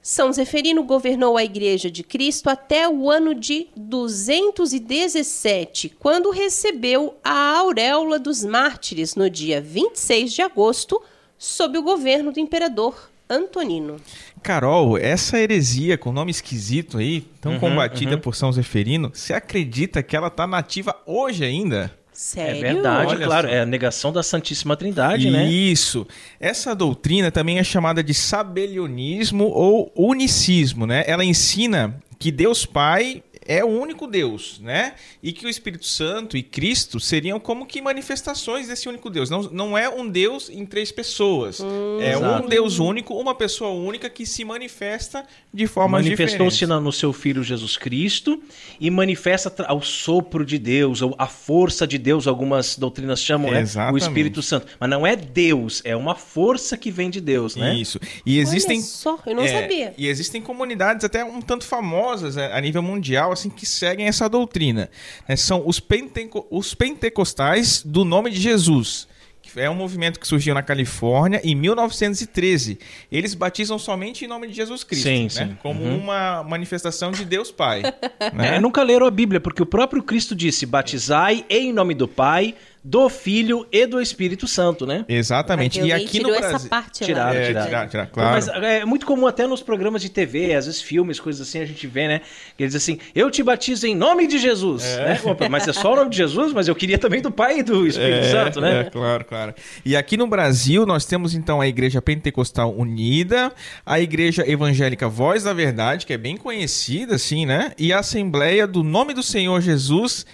São 0.01 0.31
Zeferino 0.31 0.83
governou 0.83 1.35
a 1.35 1.43
Igreja 1.43 1.91
de 1.91 2.01
Cristo 2.01 2.49
até 2.49 2.87
o 2.87 3.11
ano 3.11 3.35
de 3.35 3.67
217, 3.75 5.89
quando 5.99 6.31
recebeu 6.31 7.17
a 7.21 7.57
auréola 7.57 8.17
dos 8.17 8.41
mártires 8.41 9.15
no 9.15 9.29
dia 9.29 9.59
26 9.59 10.31
de 10.31 10.41
agosto, 10.41 11.01
sob 11.37 11.77
o 11.77 11.83
governo 11.83 12.31
do 12.31 12.39
imperador 12.39 13.09
Antonino. 13.29 13.99
Carol, 14.47 14.97
essa 14.97 15.37
heresia 15.37 15.97
com 15.97 16.13
nome 16.13 16.31
esquisito 16.31 16.99
aí, 16.99 17.19
tão 17.41 17.51
uhum, 17.51 17.59
combatida 17.59 18.13
uhum. 18.13 18.21
por 18.21 18.33
São 18.33 18.49
Zeferino, 18.49 19.11
você 19.13 19.33
acredita 19.33 20.01
que 20.01 20.15
ela 20.15 20.27
está 20.27 20.47
nativa 20.47 20.95
hoje 21.05 21.43
ainda? 21.43 21.91
Sério? 22.13 22.65
É 22.65 22.73
verdade, 22.73 23.11
Olha 23.11 23.25
claro. 23.25 23.49
Só. 23.49 23.53
É 23.53 23.59
a 23.59 23.65
negação 23.65 24.13
da 24.13 24.23
Santíssima 24.23 24.77
Trindade, 24.77 25.29
né? 25.29 25.49
Isso. 25.49 26.07
Essa 26.39 26.73
doutrina 26.73 27.29
também 27.29 27.59
é 27.59 27.63
chamada 27.63 28.01
de 28.01 28.13
sabelionismo 28.13 29.43
ou 29.47 29.91
unicismo, 29.93 30.87
né? 30.87 31.03
Ela 31.05 31.25
ensina 31.25 32.01
que 32.17 32.31
Deus 32.31 32.65
Pai 32.65 33.21
é 33.47 33.63
o 33.63 33.67
único 33.67 34.05
Deus, 34.05 34.59
né? 34.61 34.93
E 35.23 35.31
que 35.31 35.45
o 35.45 35.49
Espírito 35.49 35.85
Santo 35.85 36.35
e 36.35 36.43
Cristo 36.43 36.99
seriam 36.99 37.39
como 37.39 37.65
que 37.65 37.81
manifestações 37.81 38.67
desse 38.67 38.89
único 38.89 39.09
Deus. 39.09 39.29
Não, 39.29 39.43
não 39.43 39.77
é 39.77 39.89
um 39.89 40.07
Deus 40.07 40.49
em 40.49 40.65
três 40.65 40.91
pessoas. 40.91 41.61
Hum, 41.61 41.99
é 42.01 42.13
exato. 42.13 42.43
um 42.43 42.47
Deus 42.47 42.79
único, 42.79 43.13
uma 43.15 43.33
pessoa 43.33 43.71
única 43.71 44.09
que 44.09 44.25
se 44.25 44.43
manifesta 44.43 45.25
de 45.53 45.65
forma 45.65 45.97
Manifestou-se 45.97 46.65
no 46.65 46.91
seu 46.91 47.13
Filho 47.13 47.41
Jesus 47.41 47.77
Cristo 47.77 48.41
e 48.79 48.91
manifesta 48.91 49.65
ao 49.65 49.81
sopro 49.81 50.45
de 50.45 50.57
Deus, 50.57 51.01
ou 51.01 51.15
a 51.17 51.27
força 51.27 51.87
de 51.87 51.97
Deus, 51.97 52.27
algumas 52.27 52.77
doutrinas 52.77 53.21
chamam, 53.21 53.51
né? 53.51 53.63
O 53.93 53.97
Espírito 53.97 54.41
Santo. 54.41 54.67
Mas 54.79 54.89
não 54.89 55.07
é 55.07 55.15
Deus, 55.15 55.81
é 55.85 55.95
uma 55.95 56.15
força 56.15 56.75
que 56.77 56.91
vem 56.91 57.09
de 57.09 57.21
Deus, 57.21 57.55
né? 57.55 57.75
Isso. 57.75 57.99
E 58.25 58.39
existem... 58.39 58.77
Olha 58.77 58.85
só, 58.85 59.19
eu 59.25 59.35
não 59.35 59.43
é, 59.43 59.61
sabia. 59.61 59.93
E 59.97 60.07
existem 60.07 60.41
comunidades 60.41 61.05
até 61.05 61.23
um 61.23 61.41
tanto 61.41 61.65
famosas 61.65 62.35
né, 62.35 62.51
a 62.51 62.59
nível 62.59 62.81
mundial, 62.81 63.31
assim 63.37 63.49
que 63.49 63.65
seguem 63.65 64.07
essa 64.07 64.27
doutrina. 64.27 64.89
Né? 65.27 65.35
São 65.35 65.63
os, 65.65 65.79
penteco 65.79 66.45
os 66.49 66.73
pentecostais 66.73 67.81
do 67.83 68.03
nome 68.03 68.31
de 68.31 68.39
Jesus 68.39 69.07
é 69.55 69.69
um 69.69 69.75
movimento 69.75 70.19
que 70.19 70.27
surgiu 70.27 70.53
na 70.53 70.61
Califórnia 70.61 71.39
em 71.43 71.55
1913. 71.55 72.79
Eles 73.11 73.33
batizam 73.33 73.79
somente 73.79 74.25
em 74.25 74.27
nome 74.27 74.47
de 74.47 74.53
Jesus 74.53 74.83
Cristo, 74.83 75.03
sim, 75.03 75.23
né? 75.23 75.29
sim. 75.29 75.57
como 75.61 75.83
uhum. 75.83 75.97
uma 75.99 76.43
manifestação 76.43 77.11
de 77.11 77.23
Deus 77.23 77.51
Pai. 77.51 77.81
né? 78.33 78.55
é, 78.55 78.59
nunca 78.59 78.83
leram 78.83 79.05
a 79.05 79.11
Bíblia, 79.11 79.39
porque 79.39 79.61
o 79.61 79.65
próprio 79.65 80.03
Cristo 80.03 80.35
disse: 80.35 80.65
batizai 80.65 81.45
em 81.49 81.71
nome 81.71 81.93
do 81.93 82.07
Pai, 82.07 82.55
do 82.87 83.09
Filho 83.09 83.67
e 83.69 83.85
do 83.85 84.01
Espírito 84.01 84.47
Santo, 84.47 84.87
né? 84.87 85.03
Exatamente. 85.09 85.81
E 85.81 85.91
aqui 85.91 86.21
no 86.21 86.29
Brasil. 86.29 86.55
Essa 86.55 86.69
parte 86.69 87.03
tiraram, 87.03 87.37
é, 87.37 87.47
tiraram. 87.47 87.67
Tirar, 87.67 87.89
tirar, 87.89 88.07
claro. 88.07 88.31
Mas 88.31 88.47
é 88.47 88.85
muito 88.85 89.05
comum 89.05 89.27
até 89.27 89.45
nos 89.45 89.61
programas 89.61 90.01
de 90.01 90.07
TV, 90.07 90.55
às 90.55 90.67
vezes 90.67 90.81
filmes, 90.81 91.19
coisas 91.19 91.45
assim, 91.45 91.59
a 91.59 91.65
gente 91.65 91.85
vê, 91.85 92.07
né? 92.07 92.21
Que 92.55 92.63
eles 92.63 92.73
dizem 92.73 92.95
assim: 92.95 93.11
eu 93.13 93.29
te 93.29 93.43
batizo 93.43 93.85
em 93.85 93.93
nome 93.93 94.25
de 94.25 94.37
Jesus. 94.37 94.85
É. 94.85 95.03
Né? 95.03 95.21
Opa, 95.25 95.49
mas 95.49 95.67
é 95.67 95.73
só 95.73 95.91
o 95.91 95.95
nome 95.97 96.11
de 96.11 96.15
Jesus, 96.15 96.53
mas 96.53 96.69
eu 96.69 96.75
queria 96.75 96.97
também 96.97 97.21
do 97.21 97.29
Pai 97.29 97.59
e 97.59 97.63
do 97.63 97.85
Espírito 97.85 98.25
é, 98.25 98.31
Santo, 98.31 98.61
né? 98.61 98.79
É, 98.79 98.83
claro, 98.85 99.25
claro. 99.25 99.53
E 99.83 99.93
aqui 99.93 100.15
no 100.15 100.25
Brasil, 100.25 100.85
nós 100.85 101.03
temos 101.03 101.35
então 101.35 101.59
a 101.59 101.67
Igreja 101.67 102.01
Pentecostal 102.01 102.73
Unida, 102.73 103.51
a 103.85 103.99
Igreja 103.99 104.49
Evangélica 104.49 105.09
Voz 105.09 105.43
da 105.43 105.51
Verdade, 105.51 106.05
que 106.05 106.13
é 106.13 106.17
bem 106.17 106.37
conhecida, 106.37 107.15
assim, 107.15 107.45
né? 107.45 107.73
E 107.77 107.91
a 107.91 107.99
Assembleia 107.99 108.65
do 108.65 108.81
Nome 108.81 109.13
do 109.13 109.21
Senhor 109.21 109.59
Jesus 109.59 110.25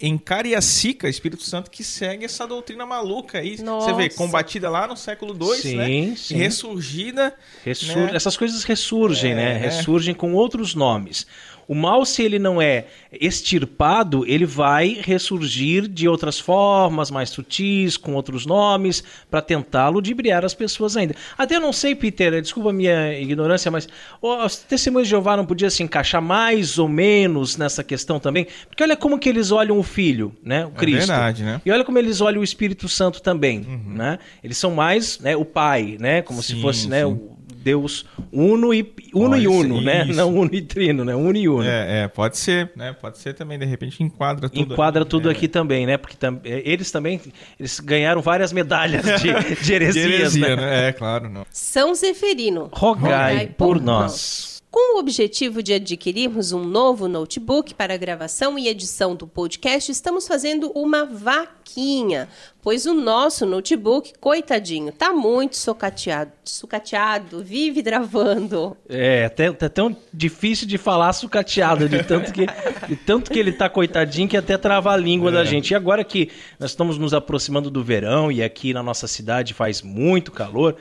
em 0.00 0.16
Cariacica, 0.16 1.08
Espírito 1.08 1.42
Santo, 1.42 1.70
que 1.70 1.82
segue 1.82 2.24
essa 2.24 2.46
doutrina 2.46 2.86
maluca 2.86 3.38
aí. 3.38 3.60
Nossa. 3.60 3.88
Você 3.88 3.94
vê, 3.94 4.08
combatida 4.08 4.70
lá 4.70 4.86
no 4.86 4.96
século 4.96 5.34
II, 5.34 5.74
né? 5.74 6.14
Sim. 6.16 6.36
Ressurgida. 6.36 7.34
Ressur... 7.64 7.96
Né? 7.96 8.10
Essas 8.14 8.36
coisas 8.36 8.62
ressurgem, 8.62 9.34
né? 9.34 9.42
é, 9.42 9.54
né? 9.54 9.58
Ressurgem 9.58 10.14
com 10.14 10.32
outros 10.34 10.74
nomes. 10.74 11.26
O 11.68 11.74
mal, 11.74 12.02
se 12.06 12.22
ele 12.22 12.38
não 12.38 12.62
é 12.62 12.86
extirpado, 13.12 14.24
ele 14.26 14.46
vai 14.46 14.98
ressurgir 15.02 15.86
de 15.86 16.08
outras 16.08 16.40
formas, 16.40 17.10
mais 17.10 17.28
sutis, 17.28 17.98
com 17.98 18.14
outros 18.14 18.46
nomes, 18.46 19.04
para 19.30 19.42
tentar 19.42 19.90
ludibriar 19.90 20.46
as 20.46 20.54
pessoas 20.54 20.96
ainda. 20.96 21.14
Até 21.36 21.60
não 21.60 21.70
sei, 21.70 21.94
Peter, 21.94 22.40
desculpa 22.40 22.70
a 22.70 22.72
minha 22.72 23.12
ignorância, 23.20 23.70
mas 23.70 23.86
os 24.22 24.56
testemunhos 24.56 25.08
de 25.08 25.10
Jeová 25.10 25.36
não 25.36 25.44
podia 25.44 25.68
se 25.68 25.82
encaixar 25.82 26.22
mais 26.22 26.78
ou 26.78 26.88
menos 26.88 27.58
nessa 27.58 27.84
questão 27.84 28.18
também? 28.18 28.46
Porque 28.66 28.82
olha 28.82 28.96
como 28.96 29.18
que 29.18 29.28
eles 29.28 29.52
olham 29.52 29.78
o 29.78 29.82
Filho, 29.82 30.34
né? 30.42 30.64
O 30.64 30.70
é 30.70 30.72
Cristo. 30.72 31.12
É 31.12 31.14
verdade, 31.14 31.42
né? 31.44 31.60
E 31.66 31.70
olha 31.70 31.84
como 31.84 31.98
eles 31.98 32.22
olham 32.22 32.40
o 32.40 32.44
Espírito 32.44 32.88
Santo 32.88 33.20
também, 33.20 33.60
uhum. 33.60 33.94
né? 33.94 34.18
Eles 34.42 34.56
são 34.56 34.70
mais 34.70 35.18
né, 35.18 35.36
o 35.36 35.44
Pai, 35.44 35.98
né? 36.00 36.22
Como 36.22 36.42
sim, 36.42 36.54
se 36.54 36.62
fosse 36.62 36.88
né, 36.88 37.04
o 37.04 37.37
Deus 37.62 38.06
uno 38.32 38.72
e 38.72 38.94
uno 39.12 39.36
e 39.36 39.48
uno, 39.48 39.80
né? 39.80 40.04
Não 40.04 40.34
uno 40.34 40.50
e 40.52 40.62
trino, 40.62 41.04
né? 41.04 41.14
Uno 41.14 41.36
e 41.36 41.48
uno. 41.48 41.64
É, 41.64 42.04
é, 42.04 42.08
pode 42.08 42.38
ser, 42.38 42.70
né? 42.76 42.92
Pode 42.92 43.18
ser 43.18 43.34
também, 43.34 43.58
de 43.58 43.64
repente 43.64 44.02
enquadra 44.02 44.48
tudo. 44.48 44.72
Enquadra 44.72 45.02
aqui, 45.02 45.10
tudo 45.10 45.28
é. 45.28 45.32
aqui 45.32 45.48
também, 45.48 45.86
né? 45.86 45.96
Porque 45.96 46.16
tam, 46.16 46.40
é, 46.44 46.62
eles 46.64 46.90
também 46.90 47.20
eles 47.58 47.80
ganharam 47.80 48.20
várias 48.22 48.52
medalhas 48.52 49.04
de, 49.20 49.62
de 49.62 49.72
heresias, 49.72 49.94
de 50.06 50.12
heresia, 50.14 50.56
né? 50.56 50.56
né? 50.56 50.88
É, 50.88 50.92
claro, 50.92 51.28
não. 51.28 51.44
São 51.50 51.94
Zeferino, 51.94 52.70
rogai, 52.72 53.10
rogai 53.10 53.46
por, 53.46 53.76
por 53.76 53.80
nós. 53.80 54.02
nós. 54.02 54.57
Com 54.70 54.96
o 54.96 55.00
objetivo 55.00 55.62
de 55.62 55.72
adquirirmos 55.72 56.52
um 56.52 56.62
novo 56.62 57.08
notebook 57.08 57.74
para 57.74 57.96
gravação 57.96 58.58
e 58.58 58.68
edição 58.68 59.16
do 59.16 59.26
podcast, 59.26 59.90
estamos 59.90 60.28
fazendo 60.28 60.70
uma 60.74 61.06
vaquinha, 61.06 62.28
pois 62.60 62.84
o 62.84 62.92
nosso 62.92 63.46
notebook, 63.46 64.12
coitadinho, 64.20 64.92
tá 64.92 65.10
muito 65.10 65.56
sucateado, 65.56 66.32
sucateado, 66.44 67.42
vive 67.42 67.82
travando. 67.82 68.76
É, 68.86 69.24
até, 69.24 69.50
tá 69.52 69.70
tão 69.70 69.96
difícil 70.12 70.68
de 70.68 70.76
falar 70.76 71.14
sucateado, 71.14 71.88
de 71.88 72.04
tanto 72.04 72.30
que, 72.30 72.44
de 72.86 72.96
tanto 72.96 73.30
que 73.30 73.38
ele 73.38 73.52
tá 73.52 73.70
coitadinho 73.70 74.28
que 74.28 74.36
até 74.36 74.58
trava 74.58 74.92
a 74.92 74.96
língua 74.98 75.30
é. 75.30 75.32
da 75.32 75.44
gente. 75.46 75.70
E 75.70 75.74
agora 75.74 76.04
que 76.04 76.30
nós 76.60 76.72
estamos 76.72 76.98
nos 76.98 77.14
aproximando 77.14 77.70
do 77.70 77.82
verão 77.82 78.30
e 78.30 78.42
aqui 78.42 78.74
na 78.74 78.82
nossa 78.82 79.06
cidade 79.06 79.54
faz 79.54 79.80
muito 79.80 80.30
calor, 80.30 80.76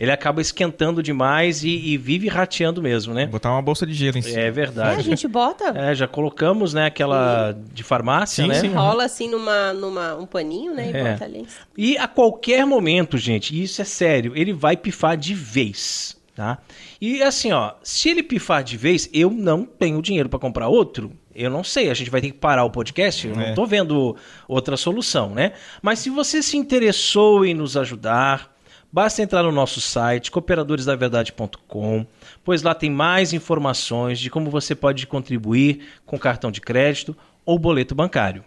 ele 0.00 0.10
acaba 0.10 0.40
esquentando 0.40 1.02
demais 1.02 1.62
e, 1.62 1.68
e, 1.68 1.98
vive 1.98 2.26
rateando 2.26 2.80
mesmo, 2.80 3.12
né? 3.12 3.26
Botar 3.26 3.50
uma 3.50 3.60
bolsa 3.60 3.86
de 3.86 3.92
gelo 3.92 4.16
em 4.16 4.22
cima. 4.22 4.40
É 4.40 4.50
verdade. 4.50 4.96
É, 4.96 4.98
a 4.98 5.02
gente 5.02 5.28
bota. 5.28 5.74
É, 5.76 5.94
já 5.94 6.08
colocamos, 6.08 6.72
né, 6.72 6.86
aquela 6.86 7.52
sim. 7.52 7.64
de 7.74 7.82
farmácia, 7.82 8.42
sim, 8.42 8.48
né? 8.48 8.54
Sim. 8.54 8.68
Rola 8.68 9.04
assim 9.04 9.28
numa, 9.28 9.74
numa 9.74 10.16
um 10.16 10.24
paninho, 10.24 10.72
né, 10.72 10.90
e 10.90 10.96
é. 10.96 11.12
bota 11.12 11.24
ali. 11.26 11.46
E 11.76 11.98
a 11.98 12.08
qualquer 12.08 12.64
momento, 12.64 13.18
gente, 13.18 13.54
e 13.54 13.62
isso 13.62 13.82
é 13.82 13.84
sério, 13.84 14.32
ele 14.34 14.54
vai 14.54 14.74
pifar 14.74 15.18
de 15.18 15.34
vez, 15.34 16.16
tá? 16.34 16.56
E 16.98 17.22
assim, 17.22 17.52
ó, 17.52 17.74
se 17.82 18.08
ele 18.08 18.22
pifar 18.22 18.64
de 18.64 18.78
vez, 18.78 19.06
eu 19.12 19.28
não 19.30 19.66
tenho 19.66 20.00
dinheiro 20.00 20.30
para 20.30 20.38
comprar 20.38 20.68
outro. 20.68 21.12
Eu 21.34 21.50
não 21.50 21.62
sei, 21.62 21.90
a 21.90 21.94
gente 21.94 22.10
vai 22.10 22.22
ter 22.22 22.28
que 22.28 22.38
parar 22.38 22.64
o 22.64 22.70
podcast, 22.70 23.28
eu 23.28 23.34
é. 23.34 23.48
não 23.48 23.54
tô 23.54 23.66
vendo 23.66 24.16
outra 24.48 24.78
solução, 24.78 25.34
né? 25.34 25.52
Mas 25.82 25.98
se 25.98 26.08
você 26.08 26.42
se 26.42 26.56
interessou 26.56 27.44
em 27.44 27.52
nos 27.52 27.76
ajudar, 27.76 28.50
Basta 28.92 29.22
entrar 29.22 29.42
no 29.44 29.52
nosso 29.52 29.80
site 29.80 30.30
cooperadoresdaverdade.com, 30.30 32.04
pois 32.44 32.62
lá 32.62 32.74
tem 32.74 32.90
mais 32.90 33.32
informações 33.32 34.18
de 34.18 34.28
como 34.28 34.50
você 34.50 34.74
pode 34.74 35.06
contribuir 35.06 35.86
com 36.04 36.18
cartão 36.18 36.50
de 36.50 36.60
crédito 36.60 37.16
ou 37.46 37.58
boleto 37.58 37.94
bancário. 37.94 38.44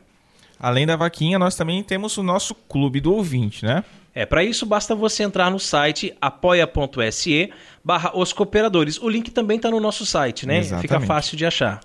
Além 0.59 0.85
da 0.85 0.95
vaquinha, 0.95 1.39
nós 1.39 1.55
também 1.55 1.81
temos 1.83 2.17
o 2.17 2.23
nosso 2.23 2.53
clube 2.53 2.99
do 2.99 3.13
ouvinte, 3.13 3.65
né? 3.65 3.83
É, 4.15 4.25
para 4.25 4.43
isso 4.43 4.65
basta 4.65 4.93
você 4.93 5.23
entrar 5.23 5.49
no 5.49 5.59
site 5.59 6.13
apoia.se 6.21 7.51
barra 7.83 8.11
os 8.15 8.31
cooperadores. 8.31 9.01
O 9.01 9.09
link 9.09 9.31
também 9.31 9.57
está 9.57 9.71
no 9.71 9.79
nosso 9.79 10.05
site, 10.05 10.45
né? 10.45 10.59
Exatamente. 10.59 10.81
Fica 10.81 10.99
fácil 11.01 11.35
de 11.35 11.45
achar. 11.45 11.81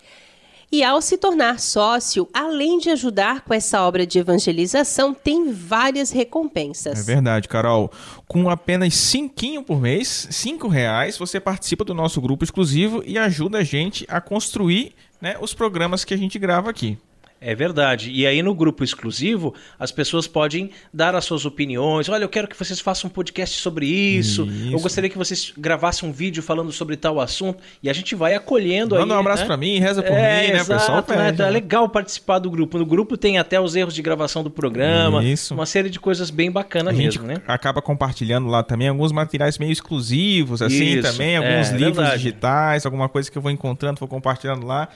E 0.70 0.84
ao 0.84 1.00
se 1.00 1.16
tornar 1.16 1.58
sócio, 1.58 2.28
além 2.30 2.78
de 2.78 2.90
ajudar 2.90 3.40
com 3.40 3.54
essa 3.54 3.82
obra 3.82 4.06
de 4.06 4.18
evangelização, 4.18 5.14
tem 5.14 5.50
várias 5.50 6.10
recompensas. 6.10 7.00
É 7.00 7.02
verdade, 7.02 7.48
Carol. 7.48 7.90
Com 8.26 8.50
apenas 8.50 8.94
cinquinho 8.94 9.62
por 9.62 9.80
mês, 9.80 10.28
cinco 10.30 10.68
reais, 10.68 11.16
você 11.16 11.40
participa 11.40 11.84
do 11.84 11.94
nosso 11.94 12.20
grupo 12.20 12.44
exclusivo 12.44 13.02
e 13.06 13.16
ajuda 13.16 13.58
a 13.58 13.64
gente 13.64 14.04
a 14.10 14.20
construir 14.20 14.94
né, 15.22 15.36
os 15.40 15.54
programas 15.54 16.04
que 16.04 16.12
a 16.12 16.18
gente 16.18 16.38
grava 16.38 16.68
aqui. 16.68 16.98
É 17.40 17.54
verdade. 17.54 18.10
E 18.10 18.26
aí 18.26 18.42
no 18.42 18.54
grupo 18.54 18.82
exclusivo, 18.82 19.54
as 19.78 19.92
pessoas 19.92 20.26
podem 20.26 20.70
dar 20.92 21.14
as 21.14 21.24
suas 21.24 21.44
opiniões. 21.46 22.08
Olha, 22.08 22.24
eu 22.24 22.28
quero 22.28 22.48
que 22.48 22.56
vocês 22.56 22.80
façam 22.80 23.08
um 23.08 23.12
podcast 23.12 23.60
sobre 23.60 23.86
isso. 23.86 24.44
isso. 24.44 24.72
Eu 24.72 24.80
gostaria 24.80 25.08
que 25.08 25.16
vocês 25.16 25.52
gravassem 25.56 26.08
um 26.08 26.12
vídeo 26.12 26.42
falando 26.42 26.72
sobre 26.72 26.96
tal 26.96 27.20
assunto. 27.20 27.58
E 27.82 27.88
a 27.88 27.92
gente 27.92 28.14
vai 28.14 28.34
acolhendo 28.34 28.94
Manda 28.94 28.96
aí. 28.96 29.00
Manda 29.02 29.14
um 29.14 29.20
abraço 29.20 29.42
né? 29.42 29.46
para 29.46 29.56
mim, 29.56 29.78
reza 29.78 30.02
por 30.02 30.12
é, 30.12 30.46
mim, 30.46 30.52
né, 30.52 30.60
exato, 30.60 30.80
pessoal? 30.80 31.02
Pede, 31.02 31.38
né? 31.42 31.48
É 31.48 31.50
legal 31.50 31.88
participar 31.88 32.38
do 32.40 32.50
grupo. 32.50 32.76
No 32.76 32.84
grupo 32.86 33.16
tem 33.16 33.38
até 33.38 33.60
os 33.60 33.76
erros 33.76 33.94
de 33.94 34.02
gravação 34.02 34.42
do 34.42 34.50
programa. 34.50 35.22
Isso. 35.22 35.54
Uma 35.54 35.66
série 35.66 35.90
de 35.90 36.00
coisas 36.00 36.30
bem 36.30 36.50
bacanas 36.50 36.96
mesmo, 36.96 37.24
né? 37.24 37.36
Acaba 37.46 37.80
compartilhando 37.80 38.48
lá 38.48 38.62
também 38.64 38.88
alguns 38.88 39.12
materiais 39.12 39.58
meio 39.58 39.70
exclusivos, 39.70 40.60
assim, 40.60 40.98
Isso. 40.98 41.10
também. 41.12 41.36
Alguns 41.36 41.68
É, 41.68 41.76
livros 41.76 41.96
verdade. 41.98 42.16
digitais, 42.18 42.84
alguma 42.84 43.08
coisa 43.08 43.30
que 43.30 43.38
eu 43.38 43.42
vou 43.42 43.50
encontrando, 43.50 44.00
vou 44.00 44.08
compartilhando 44.08 44.66
lá. 44.66 44.88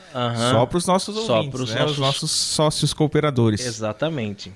Só 0.51 0.67
para 0.67 0.79
os 0.79 0.87
nossos 0.87 1.15
Só 1.25 1.37
ouvintes, 1.37 1.51
pros 1.57 1.71
né? 1.73 1.81
nossos- 1.81 1.93
Os 1.93 1.99
nossos 1.99 2.32
sócios 2.33 2.93
cooperadores. 2.93 3.65
Exatamente. 3.65 4.53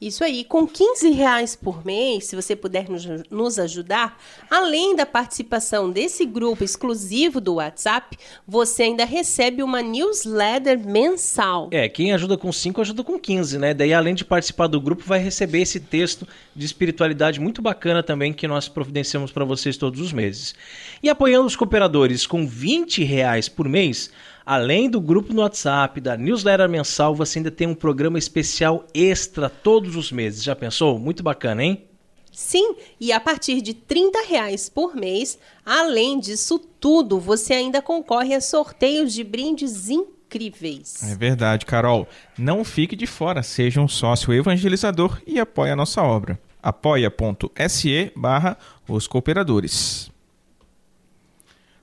Isso 0.00 0.22
aí, 0.22 0.44
com 0.44 0.64
15 0.64 1.10
reais 1.10 1.56
por 1.56 1.84
mês, 1.84 2.26
se 2.26 2.36
você 2.36 2.54
puder 2.54 2.88
nos, 2.88 3.04
nos 3.28 3.58
ajudar, 3.58 4.16
além 4.48 4.94
da 4.94 5.04
participação 5.04 5.90
desse 5.90 6.24
grupo 6.24 6.62
exclusivo 6.62 7.40
do 7.40 7.54
WhatsApp, 7.54 8.16
você 8.46 8.84
ainda 8.84 9.04
recebe 9.04 9.60
uma 9.60 9.82
newsletter 9.82 10.78
mensal. 10.78 11.68
É, 11.72 11.88
quem 11.88 12.12
ajuda 12.12 12.38
com 12.38 12.52
5 12.52 12.80
ajuda 12.80 13.02
com 13.02 13.18
15, 13.18 13.58
né? 13.58 13.74
Daí, 13.74 13.92
além 13.92 14.14
de 14.14 14.24
participar 14.24 14.68
do 14.68 14.80
grupo, 14.80 15.02
vai 15.04 15.18
receber 15.18 15.62
esse 15.62 15.80
texto 15.80 16.28
de 16.54 16.64
espiritualidade 16.64 17.40
muito 17.40 17.60
bacana 17.60 18.00
também 18.00 18.32
que 18.32 18.46
nós 18.46 18.68
providenciamos 18.68 19.32
para 19.32 19.44
vocês 19.44 19.76
todos 19.76 20.00
os 20.00 20.12
meses. 20.12 20.54
E 21.02 21.10
apoiando 21.10 21.46
os 21.46 21.56
cooperadores 21.56 22.24
com 22.24 22.46
20 22.46 23.02
reais 23.02 23.48
por 23.48 23.68
mês, 23.68 24.12
além 24.48 24.88
do 24.88 24.98
grupo 24.98 25.34
no 25.34 25.42
WhatsApp, 25.42 26.00
da 26.00 26.16
newsletter 26.16 26.66
mensal, 26.70 27.14
você 27.14 27.38
ainda 27.38 27.50
tem 27.50 27.68
um 27.68 27.74
programa 27.74 28.18
especial 28.18 28.86
extra 28.94 29.50
todos 29.50 29.94
os 29.94 30.10
meses. 30.10 30.42
Já 30.42 30.56
pensou? 30.56 30.98
Muito 30.98 31.22
bacana, 31.22 31.62
hein? 31.62 31.84
Sim, 32.32 32.74
e 32.98 33.12
a 33.12 33.20
partir 33.20 33.60
de 33.60 33.74
30 33.74 34.22
reais 34.26 34.70
por 34.70 34.96
mês, 34.96 35.38
além 35.66 36.18
disso 36.18 36.58
tudo, 36.58 37.20
você 37.20 37.52
ainda 37.52 37.82
concorre 37.82 38.34
a 38.34 38.40
sorteios 38.40 39.12
de 39.12 39.22
brindes 39.22 39.90
incríveis. 39.90 41.02
É 41.02 41.14
verdade, 41.14 41.66
Carol. 41.66 42.08
Não 42.38 42.64
fique 42.64 42.96
de 42.96 43.06
fora, 43.06 43.42
seja 43.42 43.82
um 43.82 43.88
sócio 43.88 44.32
evangelizador 44.32 45.20
e 45.26 45.38
apoie 45.38 45.72
a 45.72 45.76
nossa 45.76 46.02
obra. 46.02 46.40
apoia.se 46.62 48.12
barra 48.16 48.56
os 48.88 49.06
cooperadores. 49.06 50.10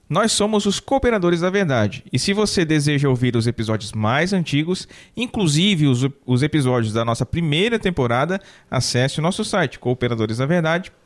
Nós 0.08 0.32
somos 0.32 0.66
os 0.66 0.80
Cooperadores 0.80 1.42
da 1.42 1.50
Verdade. 1.50 2.04
E 2.14 2.20
se 2.20 2.32
você 2.32 2.64
deseja 2.64 3.10
ouvir 3.10 3.36
os 3.36 3.48
episódios 3.48 3.92
mais 3.92 4.34
antigos, 4.34 4.88
inclusive 5.18 5.88
os, 5.88 6.08
os 6.26 6.44
episódios 6.44 6.94
da 6.94 7.04
nossa 7.04 7.26
primeira 7.26 7.80
temporada, 7.80 8.40
acesse 8.70 9.20
o 9.20 9.22
nosso 9.22 9.44
site 9.44 9.80
cooperadoresdaverdade.com. 9.80 11.05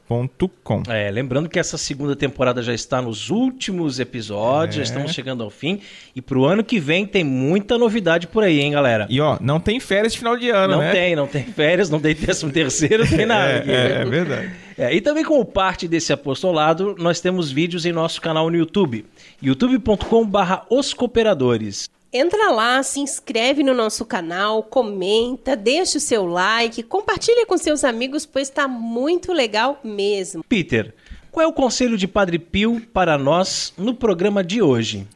É, 0.88 1.12
lembrando 1.12 1.48
que 1.48 1.60
essa 1.60 1.78
segunda 1.78 2.16
temporada 2.16 2.64
já 2.64 2.74
está 2.74 3.02
nos 3.02 3.30
últimos 3.30 4.00
episódios, 4.00 4.76
já 4.76 4.82
É. 4.82 4.84
estamos 4.84 5.14
chegando 5.14 5.44
ao 5.44 5.50
fim. 5.50 5.80
E 6.16 6.22
pro 6.22 6.46
ano 6.46 6.64
que 6.64 6.80
vem 6.80 7.06
tem 7.06 7.24
muita 7.24 7.78
novidade 7.78 8.26
por 8.28 8.44
aí, 8.44 8.60
hein, 8.60 8.72
galera? 8.72 9.06
E 9.10 9.22
ó, 9.22 9.38
não 9.40 9.60
tem 9.60 9.80
férias 9.80 10.14
de 10.14 10.20
final 10.20 10.36
de 10.36 10.50
ano, 10.50 10.74
não 10.74 10.80
né? 10.82 10.92
tem, 10.92 11.16
não 11.16 11.28
tem 11.28 11.44
férias, 11.44 11.90
não 11.90 12.00
tem 12.00 12.16
décimo 12.16 12.52
terceiro, 12.52 13.04
não 13.08 13.18
tem 13.18 13.26
nada. 13.28 13.58
aqui. 13.58 13.72
É, 13.72 13.74
é, 13.76 13.92
é 14.02 14.06
verdade. 14.06 14.52
É, 14.78 14.94
e 14.96 15.02
também 15.02 15.24
como 15.24 15.44
parte 15.46 15.88
desse 15.88 16.12
apostolado, 16.14 16.96
nós 16.98 17.20
temos 17.20 17.52
vídeos 17.52 17.86
em 17.86 17.92
nosso 17.92 18.22
canal 18.22 18.50
no 18.50 18.56
YouTube, 18.58 19.06
youtube.com/barra 19.42 20.66
os 20.70 20.94
cooperadores. 20.94 21.90
Entra 22.12 22.50
lá, 22.50 22.82
se 22.82 23.00
inscreve 23.00 23.62
no 23.62 23.72
nosso 23.72 24.04
canal, 24.04 24.64
comenta, 24.64 25.56
deixa 25.56 26.00
o 26.00 26.02
seu 26.02 26.26
like, 26.26 26.82
compartilha 26.82 27.46
com 27.46 27.56
seus 27.56 27.84
amigos, 27.84 28.26
pois 28.26 28.50
está 28.50 28.68
muito 28.68 29.32
legal 29.32 29.80
mesmo. 29.84 30.44
Peter, 30.44 30.96
qual 31.32 31.46
é 31.46 31.48
o 31.48 31.54
conselho 31.54 31.96
de 31.96 32.08
Padre 32.08 32.40
Pio 32.40 32.82
para 32.92 33.16
nós 33.16 33.72
no 33.78 33.94
programa 33.94 34.44
de 34.44 34.60
hoje? 34.60 35.08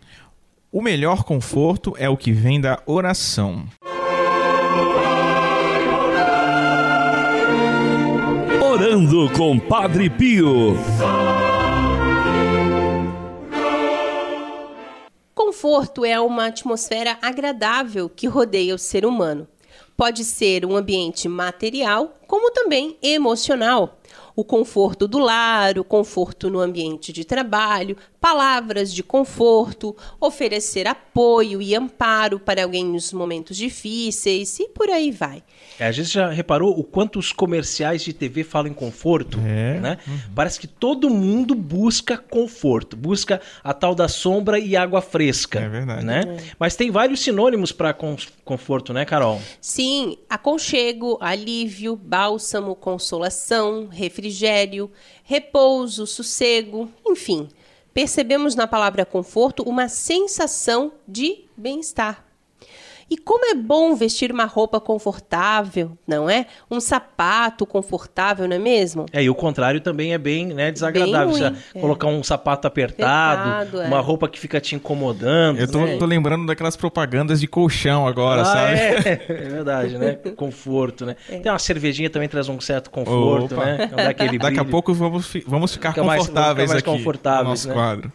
O 0.72 0.84
melhor 0.84 1.24
conforto 1.24 1.96
é 1.98 2.08
o 2.08 2.16
que 2.16 2.32
vem 2.32 2.62
da 2.62 2.80
oração. 2.86 3.66
Orando 8.62 9.32
com 9.36 9.58
Padre 9.58 10.12
Pio. 10.12 10.78
Conforto 15.64 16.04
é 16.04 16.20
uma 16.20 16.48
atmosfera 16.48 17.18
agradável 17.22 18.10
que 18.10 18.28
rodeia 18.28 18.76
o 18.76 18.78
ser 18.78 19.06
humano. 19.06 19.48
Pode 19.96 20.26
ser 20.26 20.66
um 20.66 20.76
ambiente 20.76 21.30
material, 21.30 22.18
como 22.28 22.52
também 22.52 22.98
emocional. 23.02 23.98
O 24.36 24.44
conforto 24.44 25.08
do 25.08 25.20
lar, 25.20 25.80
o 25.80 25.84
conforto 25.86 26.50
no 26.50 26.60
ambiente 26.60 27.14
de 27.14 27.24
trabalho, 27.24 27.96
palavras 28.24 28.94
de 28.94 29.04
conforto, 29.04 29.94
oferecer 30.18 30.88
apoio 30.88 31.62
e 31.62 31.76
amparo 31.76 32.40
para 32.40 32.64
alguém 32.64 32.86
nos 32.86 33.12
momentos 33.12 33.58
difíceis 33.58 34.58
e 34.62 34.70
por 34.70 34.90
aí 34.90 35.12
vai. 35.12 35.44
É, 35.78 35.88
a 35.88 35.92
gente 35.92 36.08
já 36.08 36.30
reparou 36.30 36.80
o 36.80 36.86
quanto 36.86 37.20
os 37.20 37.34
comerciais 37.34 38.02
de 38.02 38.14
TV 38.14 38.46
falam 38.46 38.72
em 38.72 38.74
conforto? 38.74 39.38
É. 39.46 39.78
Né? 39.78 39.98
Parece 40.34 40.58
que 40.58 40.68
todo 40.68 41.10
mundo 41.10 41.54
busca 41.54 42.18
conforto, 42.18 42.96
busca 42.96 43.42
a 43.62 43.74
tal 43.74 43.94
da 43.94 44.08
sombra 44.08 44.58
e 44.58 44.78
água 44.78 45.02
fresca. 45.02 45.60
É 45.60 45.68
verdade. 45.68 46.06
Né? 46.06 46.38
Mas 46.58 46.78
tem 46.78 46.90
vários 46.90 47.20
sinônimos 47.20 47.74
para 47.74 47.94
conforto, 48.46 48.94
né, 48.94 49.04
Carol? 49.04 49.42
Sim, 49.60 50.18
aconchego, 50.30 51.18
alívio, 51.20 51.98
bálsamo, 51.98 52.74
consolação, 52.74 53.90
refrigério, 53.92 54.90
repouso, 55.26 56.08
sossego, 56.08 56.90
enfim. 57.06 57.50
Percebemos 57.94 58.56
na 58.56 58.68
palavra 58.68 59.06
conforto 59.06 59.64
uma 59.64 59.88
sensação 59.88 60.94
de 61.08 61.46
bem-estar. 61.56 62.26
E 63.14 63.18
como 63.18 63.46
é 63.46 63.54
bom 63.54 63.94
vestir 63.96 64.32
uma 64.32 64.46
roupa 64.46 64.80
confortável, 64.80 65.96
não 66.08 66.28
é? 66.28 66.48
Um 66.72 66.80
sapato 66.80 67.64
confortável, 67.64 68.48
não 68.48 68.56
é 68.56 68.60
mesmo? 68.60 69.06
É, 69.14 69.22
e 69.22 69.30
o 69.30 69.36
contrário 69.36 69.80
também 69.82 70.14
é 70.14 70.18
bem 70.18 70.48
né, 70.48 70.72
desagradável. 70.72 71.32
Bem 71.32 71.44
ruim, 71.50 71.58
é. 71.76 71.80
colocar 71.80 72.08
um 72.08 72.24
sapato 72.24 72.66
apertado, 72.68 73.50
Apertado, 73.52 73.82
é. 73.84 73.88
uma 73.88 74.00
roupa 74.00 74.28
que 74.28 74.40
fica 74.40 74.60
te 74.60 74.74
incomodando. 74.74 75.60
Eu 75.60 75.72
tô, 75.72 75.82
né? 75.86 75.98
tô 75.98 76.08
lembrando 76.08 76.48
daquelas 76.48 76.76
propagandas 76.76 77.40
de 77.40 77.46
colchão 77.46 78.08
agora, 78.08 78.42
Ah, 78.42 78.46
sabe? 78.46 78.80
É, 78.80 79.22
é 79.30 79.50
verdade, 79.50 79.96
né? 80.00 80.14
Conforto, 80.36 81.06
né? 81.06 81.16
Tem 81.28 81.52
uma 81.52 81.60
cervejinha 81.60 82.10
também 82.10 82.28
traz 82.28 82.50
um 82.50 82.60
certo 82.60 82.90
conforto, 82.90 83.54
Opa. 83.54 83.64
né? 83.64 83.90
Daqui 84.40 84.60
a 84.60 84.66
pouco 84.66 84.92
vamos, 84.92 85.28
fi- 85.28 85.44
vamos 85.48 85.72
ficar 85.74 85.90
Fica 85.92 86.04
mais- 86.04 86.22
confortáveis 86.22 86.68
vamos 86.70 86.82
ficar 86.82 86.90
mais 86.92 86.98
aqui 86.98 87.04
confortáveis, 87.04 87.44
no 87.44 87.50
nosso 87.52 87.68
né? 87.68 87.74
quadro. 87.76 88.12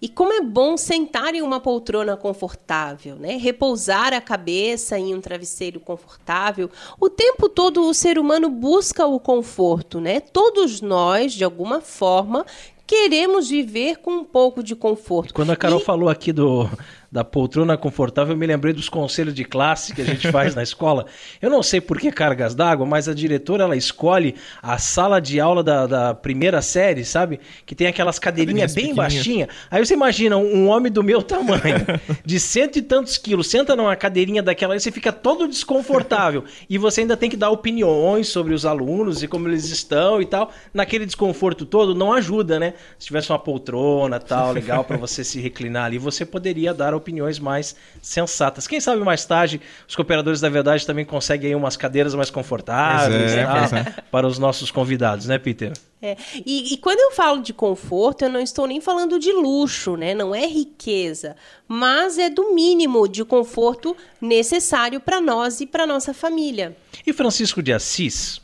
E 0.00 0.08
como 0.08 0.32
é 0.32 0.40
bom 0.40 0.76
sentar 0.76 1.34
em 1.34 1.42
uma 1.42 1.60
poltrona 1.60 2.16
confortável, 2.16 3.16
né? 3.16 3.36
Repousar 3.36 4.12
a 4.12 4.20
cabeça 4.20 4.98
em 4.98 5.14
um 5.14 5.20
travesseiro 5.20 5.80
confortável. 5.80 6.70
O 7.00 7.08
tempo 7.08 7.48
todo 7.48 7.86
o 7.88 7.94
ser 7.94 8.18
humano 8.18 8.48
busca 8.48 9.06
o 9.06 9.18
conforto, 9.20 10.00
né? 10.00 10.20
Todos 10.20 10.80
nós, 10.80 11.32
de 11.32 11.44
alguma 11.44 11.80
forma, 11.80 12.44
queremos 12.86 13.48
viver 13.48 13.96
com 13.98 14.10
um 14.12 14.24
pouco 14.24 14.62
de 14.62 14.76
conforto. 14.76 15.32
Quando 15.32 15.52
a 15.52 15.56
Carol 15.56 15.80
E- 15.80 15.84
falou 15.84 16.08
aqui 16.08 16.32
do, 16.32 16.68
da 17.14 17.22
poltrona 17.22 17.76
confortável, 17.76 18.34
eu 18.34 18.36
me 18.36 18.44
lembrei 18.44 18.74
dos 18.74 18.88
conselhos 18.88 19.32
de 19.32 19.44
classe 19.44 19.94
que 19.94 20.02
a 20.02 20.04
gente 20.04 20.32
faz 20.32 20.52
na 20.52 20.64
escola. 20.64 21.06
Eu 21.40 21.48
não 21.48 21.62
sei 21.62 21.80
por 21.80 21.96
que 21.96 22.10
cargas 22.10 22.56
d'água, 22.56 22.84
mas 22.84 23.08
a 23.08 23.14
diretora 23.14 23.62
ela 23.62 23.76
escolhe 23.76 24.34
a 24.60 24.78
sala 24.78 25.20
de 25.20 25.38
aula 25.38 25.62
da, 25.62 25.86
da 25.86 26.12
primeira 26.12 26.60
série, 26.60 27.04
sabe? 27.04 27.38
Que 27.64 27.72
tem 27.72 27.86
aquelas 27.86 28.18
cadeirinhas 28.18 28.74
bem 28.74 28.92
baixinhas. 28.92 29.48
Aí 29.70 29.86
você 29.86 29.94
imagina 29.94 30.36
um, 30.36 30.56
um 30.56 30.68
homem 30.68 30.90
do 30.90 31.04
meu 31.04 31.22
tamanho, 31.22 31.86
de 32.26 32.40
cento 32.40 32.80
e 32.80 32.82
tantos 32.82 33.16
quilos, 33.16 33.46
senta 33.46 33.76
numa 33.76 33.94
cadeirinha 33.94 34.42
daquela 34.42 34.74
e 34.74 34.80
você 34.80 34.90
fica 34.90 35.12
todo 35.12 35.46
desconfortável. 35.46 36.42
e 36.68 36.76
você 36.78 37.02
ainda 37.02 37.16
tem 37.16 37.30
que 37.30 37.36
dar 37.36 37.50
opiniões 37.50 38.26
sobre 38.26 38.52
os 38.52 38.66
alunos 38.66 39.22
e 39.22 39.28
como 39.28 39.46
eles 39.46 39.70
estão 39.70 40.20
e 40.20 40.26
tal. 40.26 40.50
Naquele 40.74 41.06
desconforto 41.06 41.64
todo, 41.64 41.94
não 41.94 42.12
ajuda, 42.12 42.58
né? 42.58 42.74
Se 42.98 43.06
tivesse 43.06 43.30
uma 43.30 43.38
poltrona 43.38 44.18
tal, 44.18 44.50
legal 44.50 44.82
para 44.82 44.96
você 44.96 45.22
se 45.22 45.40
reclinar 45.40 45.84
ali, 45.84 45.96
você 45.96 46.26
poderia 46.26 46.74
dar 46.74 46.92
opiniões 46.92 47.03
mais 47.38 47.76
sensatas. 48.00 48.66
Quem 48.66 48.80
sabe 48.80 49.02
mais 49.02 49.24
tarde 49.24 49.60
os 49.88 49.96
cooperadores 49.96 50.40
da 50.40 50.48
verdade 50.48 50.86
também 50.86 51.04
conseguem 51.04 51.50
aí 51.50 51.54
umas 51.54 51.76
cadeiras 51.76 52.14
mais 52.14 52.30
confortáveis 52.30 53.32
é, 53.32 53.44
tal, 53.44 53.58
pois 53.58 53.72
é. 53.72 53.94
para 54.10 54.26
os 54.26 54.38
nossos 54.38 54.70
convidados, 54.70 55.26
né, 55.26 55.38
Peter? 55.38 55.72
É, 56.00 56.16
E, 56.44 56.74
e 56.74 56.76
quando 56.76 57.00
eu 57.00 57.12
falo 57.12 57.40
de 57.40 57.54
conforto, 57.54 58.22
eu 58.22 58.30
não 58.30 58.40
estou 58.40 58.66
nem 58.66 58.80
falando 58.80 59.18
de 59.18 59.32
luxo, 59.32 59.96
né? 59.96 60.14
Não 60.14 60.34
é 60.34 60.46
riqueza, 60.46 61.34
mas 61.66 62.18
é 62.18 62.28
do 62.28 62.54
mínimo 62.54 63.08
de 63.08 63.24
conforto 63.24 63.96
necessário 64.20 65.00
para 65.00 65.20
nós 65.20 65.60
e 65.60 65.66
para 65.66 65.86
nossa 65.86 66.12
família. 66.12 66.76
E 67.06 67.12
Francisco 67.12 67.62
de 67.62 67.72
Assis, 67.72 68.40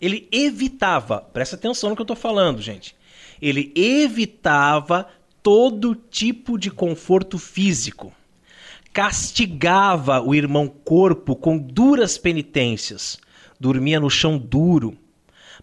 ele 0.00 0.28
evitava, 0.30 1.20
presta 1.32 1.56
atenção 1.56 1.90
no 1.90 1.96
que 1.96 2.02
eu 2.02 2.04
estou 2.04 2.16
falando, 2.16 2.62
gente. 2.62 2.94
Ele 3.42 3.72
evitava 3.74 5.08
todo 5.44 5.94
tipo 5.94 6.58
de 6.58 6.70
conforto 6.70 7.38
físico. 7.38 8.10
castigava 8.94 10.20
o 10.22 10.34
irmão 10.34 10.68
corpo 10.68 11.34
com 11.36 11.58
duras 11.58 12.16
penitências, 12.16 13.18
dormia 13.60 13.98
no 13.98 14.08
chão 14.08 14.38
duro, 14.38 14.96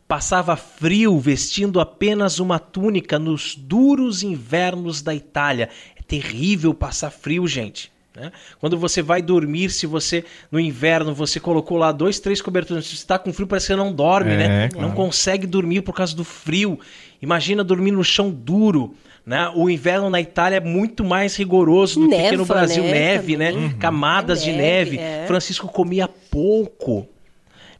passava 0.07 0.55
frio 0.57 1.17
vestindo 1.17 1.79
apenas 1.79 2.39
uma 2.39 2.59
túnica 2.59 3.17
nos 3.17 3.55
duros 3.55 4.21
invernos 4.21 5.01
da 5.01 5.15
Itália. 5.15 5.69
É 5.95 6.03
terrível 6.03 6.73
passar 6.73 7.09
frio, 7.09 7.47
gente. 7.47 7.91
Né? 8.13 8.31
Quando 8.59 8.77
você 8.77 9.01
vai 9.01 9.21
dormir, 9.21 9.69
se 9.71 9.87
você 9.87 10.25
no 10.51 10.59
inverno 10.59 11.15
você 11.15 11.39
colocou 11.39 11.77
lá 11.77 11.93
dois, 11.93 12.19
três 12.19 12.41
cobertores, 12.41 12.85
se 12.85 12.91
você 12.91 12.97
está 12.97 13.17
com 13.17 13.31
frio, 13.31 13.47
parece 13.47 13.67
que 13.67 13.73
você 13.73 13.77
não 13.77 13.93
dorme, 13.93 14.35
né? 14.35 14.43
é, 14.43 14.47
né? 14.47 14.69
Claro. 14.69 14.87
Não 14.89 14.93
consegue 14.93 15.47
dormir 15.47 15.81
por 15.81 15.95
causa 15.95 16.13
do 16.13 16.25
frio. 16.25 16.77
Imagina 17.21 17.63
dormir 17.63 17.91
no 17.91 18.03
chão 18.03 18.29
duro. 18.29 18.93
Né? 19.25 19.51
O 19.55 19.69
inverno 19.69 20.09
na 20.09 20.19
Itália 20.19 20.57
é 20.57 20.59
muito 20.59 21.03
mais 21.03 21.35
rigoroso 21.35 21.99
do 21.99 22.07
Neva, 22.07 22.29
que 22.29 22.37
no 22.37 22.45
Brasil. 22.45 22.83
Né? 22.83 22.91
Neve, 22.91 23.37
né? 23.37 23.51
Uhum. 23.51 23.77
Camadas 23.77 24.41
é 24.41 24.45
de 24.45 24.51
neve. 24.53 24.97
É. 24.97 25.25
Francisco 25.27 25.67
comia 25.67 26.07
pouco 26.07 27.07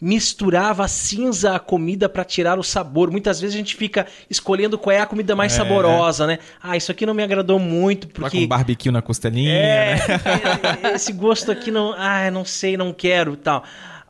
misturava 0.01 0.87
cinza 0.87 1.55
à 1.55 1.59
comida 1.59 2.09
para 2.09 2.25
tirar 2.25 2.57
o 2.57 2.63
sabor. 2.63 3.11
Muitas 3.11 3.39
vezes 3.39 3.53
a 3.53 3.57
gente 3.59 3.75
fica 3.75 4.07
escolhendo 4.27 4.77
qual 4.77 4.95
é 4.95 4.99
a 4.99 5.05
comida 5.05 5.35
mais 5.35 5.53
é. 5.53 5.57
saborosa, 5.57 6.25
né? 6.25 6.39
Ah, 6.61 6.75
isso 6.75 6.91
aqui 6.91 7.05
não 7.05 7.13
me 7.13 7.21
agradou 7.21 7.59
muito 7.59 8.07
porque 8.07 8.41
com 8.41 8.47
barbecue 8.47 8.89
na 8.89 9.01
costelinha, 9.03 9.53
é, 9.53 9.95
né? 9.95 10.95
esse 10.95 11.13
gosto 11.13 11.51
aqui 11.51 11.69
não, 11.69 11.93
ah, 11.95 12.31
não 12.31 12.43
sei, 12.43 12.75
não 12.75 12.91
quero, 12.91 13.37
tal. 13.37 13.63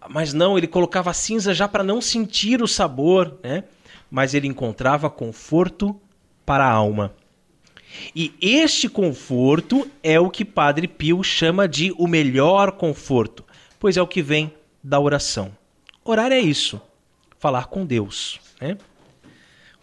Mas 0.09 0.33
não, 0.33 0.57
ele 0.57 0.67
colocava 0.67 1.13
cinza 1.13 1.53
já 1.53 1.67
para 1.67 1.83
não 1.83 1.99
sentir 1.99 2.61
o 2.61 2.67
sabor, 2.67 3.37
né? 3.43 3.65
Mas 4.09 4.33
ele 4.33 4.47
encontrava 4.47 5.09
conforto 5.09 5.99
para 6.45 6.65
a 6.65 6.71
alma. 6.71 7.13
E 8.15 8.33
este 8.41 8.89
conforto 8.89 9.89
é 10.03 10.19
o 10.19 10.29
que 10.29 10.45
Padre 10.45 10.87
Pio 10.87 11.23
chama 11.23 11.67
de 11.67 11.93
o 11.97 12.07
melhor 12.07 12.73
conforto, 12.73 13.43
pois 13.79 13.97
é 13.97 14.01
o 14.01 14.07
que 14.07 14.21
vem 14.21 14.53
da 14.83 14.99
oração. 14.99 15.51
Orar 16.03 16.31
é 16.31 16.39
isso, 16.39 16.81
falar 17.39 17.67
com 17.67 17.85
Deus, 17.85 18.39
né? 18.59 18.77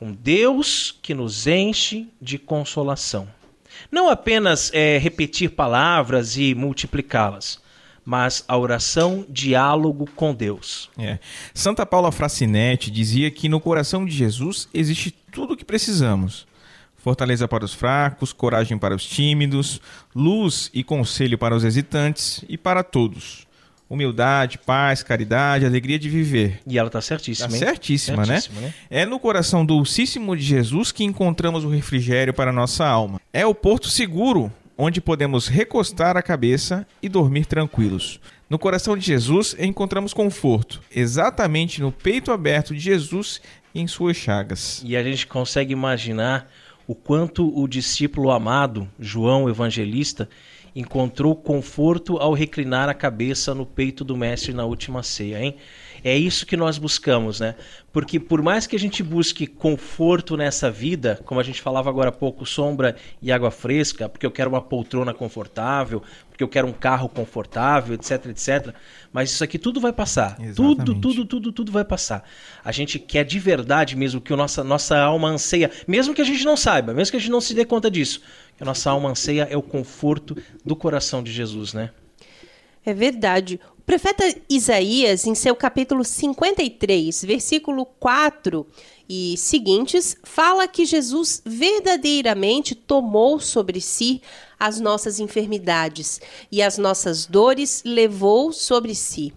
Um 0.00 0.12
Deus 0.12 0.96
que 1.02 1.12
nos 1.12 1.46
enche 1.46 2.08
de 2.20 2.38
consolação. 2.38 3.28
Não 3.90 4.08
apenas 4.08 4.70
é, 4.72 4.98
repetir 4.98 5.50
palavras 5.50 6.36
e 6.36 6.54
multiplicá-las, 6.54 7.60
mas 8.04 8.44
a 8.48 8.56
oração, 8.56 9.26
diálogo 9.28 10.08
com 10.16 10.34
Deus. 10.34 10.88
É. 10.98 11.18
Santa 11.52 11.84
Paula 11.84 12.10
Fracinetti 12.10 12.90
dizia 12.90 13.30
que 13.30 13.48
no 13.48 13.60
coração 13.60 14.04
de 14.04 14.12
Jesus 14.12 14.68
existe 14.72 15.10
tudo 15.30 15.54
o 15.54 15.56
que 15.56 15.64
precisamos. 15.64 16.46
Fortaleza 16.98 17.48
para 17.48 17.64
os 17.64 17.72
fracos, 17.72 18.32
coragem 18.32 18.76
para 18.76 18.94
os 18.94 19.06
tímidos, 19.06 19.80
luz 20.14 20.70
e 20.74 20.84
conselho 20.84 21.38
para 21.38 21.54
os 21.54 21.64
hesitantes 21.64 22.44
e 22.48 22.58
para 22.58 22.82
todos 22.82 23.48
humildade, 23.90 24.58
paz, 24.58 25.02
caridade, 25.02 25.64
alegria 25.64 25.98
de 25.98 26.10
viver. 26.10 26.60
E 26.66 26.78
ela 26.78 26.88
está 26.88 27.00
certíssima. 27.00 27.48
Está 27.48 27.66
certíssima, 27.66 28.26
certíssima 28.26 28.60
né? 28.60 28.66
né? 28.66 28.74
É 28.90 29.06
no 29.06 29.18
coração 29.18 29.64
dulcíssimo 29.64 30.36
de 30.36 30.42
Jesus 30.42 30.92
que 30.92 31.04
encontramos 31.04 31.64
o 31.64 31.70
refrigério 31.70 32.34
para 32.34 32.50
a 32.50 32.52
nossa 32.52 32.86
alma. 32.86 33.20
É 33.32 33.46
o 33.46 33.54
porto 33.54 33.88
seguro 33.88 34.52
onde 34.76 35.00
podemos 35.00 35.48
recostar 35.48 36.16
a 36.16 36.22
cabeça 36.22 36.86
e 37.02 37.08
dormir 37.08 37.46
tranquilos. 37.46 38.20
No 38.48 38.58
coração 38.58 38.96
de 38.96 39.04
Jesus 39.04 39.56
encontramos 39.58 40.14
conforto, 40.14 40.80
exatamente 40.94 41.80
no 41.80 41.90
peito 41.90 42.30
aberto 42.30 42.72
de 42.72 42.80
Jesus 42.80 43.40
e 43.74 43.80
em 43.80 43.88
suas 43.88 44.16
chagas. 44.16 44.80
E 44.84 44.96
a 44.96 45.02
gente 45.02 45.26
consegue 45.26 45.72
imaginar 45.72 46.48
o 46.88 46.94
quanto 46.94 47.54
o 47.54 47.68
discípulo 47.68 48.30
amado, 48.30 48.88
João 48.98 49.46
Evangelista, 49.46 50.26
encontrou 50.74 51.36
conforto 51.36 52.16
ao 52.16 52.32
reclinar 52.32 52.88
a 52.88 52.94
cabeça 52.94 53.54
no 53.54 53.66
peito 53.66 54.02
do 54.02 54.16
mestre 54.16 54.54
na 54.54 54.64
última 54.64 55.02
ceia, 55.02 55.38
hein? 55.38 55.56
É 56.02 56.16
isso 56.16 56.46
que 56.46 56.56
nós 56.56 56.78
buscamos, 56.78 57.40
né? 57.40 57.54
Porque 57.92 58.20
por 58.20 58.42
mais 58.42 58.66
que 58.66 58.76
a 58.76 58.78
gente 58.78 59.02
busque 59.02 59.46
conforto 59.46 60.36
nessa 60.36 60.70
vida, 60.70 61.20
como 61.24 61.40
a 61.40 61.42
gente 61.42 61.60
falava 61.60 61.88
agora 61.88 62.10
há 62.10 62.12
pouco, 62.12 62.46
sombra 62.46 62.96
e 63.20 63.32
água 63.32 63.50
fresca, 63.50 64.08
porque 64.08 64.24
eu 64.24 64.30
quero 64.30 64.50
uma 64.50 64.60
poltrona 64.60 65.12
confortável, 65.12 66.02
porque 66.28 66.44
eu 66.44 66.48
quero 66.48 66.68
um 66.68 66.72
carro 66.72 67.08
confortável, 67.08 67.94
etc, 67.94 68.26
etc. 68.26 68.74
Mas 69.12 69.30
isso 69.30 69.42
aqui 69.42 69.58
tudo 69.58 69.80
vai 69.80 69.92
passar. 69.92 70.36
Exatamente. 70.40 70.54
Tudo, 70.54 70.94
tudo, 71.00 71.24
tudo, 71.24 71.52
tudo 71.52 71.72
vai 71.72 71.84
passar. 71.84 72.22
A 72.64 72.70
gente 72.70 72.98
quer 72.98 73.24
de 73.24 73.38
verdade 73.38 73.96
mesmo 73.96 74.20
que 74.20 74.32
a 74.32 74.36
nossa, 74.36 74.62
nossa 74.62 74.96
alma 74.96 75.28
anseia, 75.28 75.70
mesmo 75.86 76.14
que 76.14 76.22
a 76.22 76.24
gente 76.24 76.44
não 76.44 76.56
saiba, 76.56 76.94
mesmo 76.94 77.10
que 77.10 77.16
a 77.16 77.20
gente 77.20 77.32
não 77.32 77.40
se 77.40 77.54
dê 77.54 77.64
conta 77.64 77.90
disso, 77.90 78.20
que 78.56 78.62
a 78.62 78.66
nossa 78.66 78.90
alma 78.90 79.10
anseia 79.10 79.48
é 79.50 79.56
o 79.56 79.62
conforto 79.62 80.36
do 80.64 80.76
coração 80.76 81.22
de 81.22 81.32
Jesus, 81.32 81.72
né? 81.74 81.90
É 82.84 82.94
verdade. 82.94 83.60
Profeta 83.88 84.22
Isaías, 84.50 85.26
em 85.26 85.34
seu 85.34 85.56
capítulo 85.56 86.04
53, 86.04 87.24
versículo 87.24 87.86
4 87.86 88.66
e 89.08 89.34
seguintes, 89.38 90.14
fala 90.24 90.68
que 90.68 90.84
Jesus 90.84 91.40
verdadeiramente 91.42 92.74
tomou 92.74 93.40
sobre 93.40 93.80
si 93.80 94.20
as 94.60 94.78
nossas 94.78 95.18
enfermidades 95.20 96.20
e 96.52 96.60
as 96.62 96.76
nossas 96.76 97.24
dores 97.24 97.82
levou 97.82 98.52
sobre 98.52 98.94
si. 98.94 99.32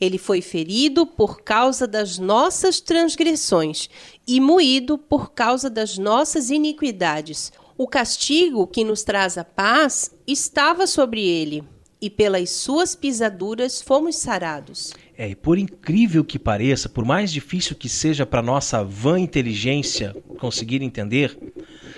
Ele 0.00 0.18
foi 0.18 0.40
ferido 0.40 1.06
por 1.06 1.42
causa 1.42 1.86
das 1.86 2.18
nossas 2.18 2.80
transgressões 2.80 3.88
e 4.26 4.40
moído 4.40 4.98
por 4.98 5.30
causa 5.30 5.70
das 5.70 5.96
nossas 5.98 6.50
iniquidades. 6.50 7.52
O 7.78 7.86
castigo 7.86 8.66
que 8.66 8.82
nos 8.82 9.04
traz 9.04 9.38
a 9.38 9.44
paz 9.44 10.10
estava 10.26 10.84
sobre 10.84 11.24
ele 11.24 11.62
e 12.04 12.10
pelas 12.10 12.50
suas 12.50 12.94
pisaduras 12.94 13.80
fomos 13.80 14.16
sarados. 14.16 14.92
É, 15.16 15.30
e 15.30 15.34
por 15.34 15.56
incrível 15.56 16.22
que 16.22 16.38
pareça, 16.38 16.86
por 16.86 17.02
mais 17.02 17.32
difícil 17.32 17.74
que 17.74 17.88
seja 17.88 18.26
para 18.26 18.42
nossa 18.42 18.84
vã 18.84 19.18
inteligência 19.18 20.14
conseguir 20.38 20.82
entender, 20.82 21.34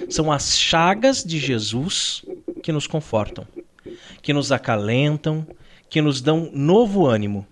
são 0.09 0.31
as 0.31 0.57
chagas 0.57 1.25
de 1.25 1.41
Jesus 1.41 2.25
que 2.63 2.71
nos 2.71 2.87
confortam, 2.87 3.49
que 4.23 4.33
nos 4.33 4.53
acalentam, 4.53 5.45
que 5.91 6.01
nos 6.01 6.21
dão 6.21 6.53
novo 6.55 7.05
ânimo. 7.05 7.45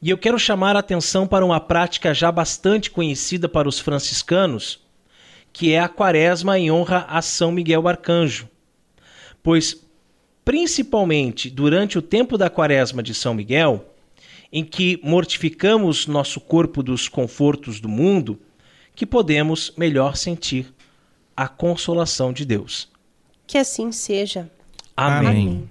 E 0.00 0.08
eu 0.08 0.16
quero 0.16 0.38
chamar 0.38 0.76
a 0.76 0.80
atenção 0.80 1.26
para 1.26 1.44
uma 1.44 1.58
prática 1.58 2.14
já 2.14 2.30
bastante 2.30 2.92
conhecida 2.92 3.48
para 3.48 3.68
os 3.68 3.80
franciscanos, 3.80 4.80
que 5.52 5.72
é 5.72 5.80
a 5.80 5.88
quaresma 5.88 6.56
em 6.56 6.70
honra 6.70 7.06
a 7.08 7.20
São 7.20 7.50
Miguel 7.50 7.88
Arcanjo. 7.88 8.48
Pois 9.42 9.81
principalmente 10.44 11.48
durante 11.50 11.98
o 11.98 12.02
tempo 12.02 12.36
da 12.36 12.50
quaresma 12.50 13.02
de 13.02 13.14
São 13.14 13.34
Miguel, 13.34 13.84
em 14.52 14.64
que 14.64 15.00
mortificamos 15.02 16.06
nosso 16.06 16.40
corpo 16.40 16.82
dos 16.82 17.08
confortos 17.08 17.80
do 17.80 17.88
mundo, 17.88 18.38
que 18.94 19.06
podemos 19.06 19.72
melhor 19.76 20.16
sentir 20.16 20.72
a 21.36 21.48
consolação 21.48 22.32
de 22.32 22.44
Deus. 22.44 22.88
Que 23.46 23.56
assim 23.56 23.90
seja. 23.92 24.50
Amém. 24.96 25.28
Amém. 25.28 25.70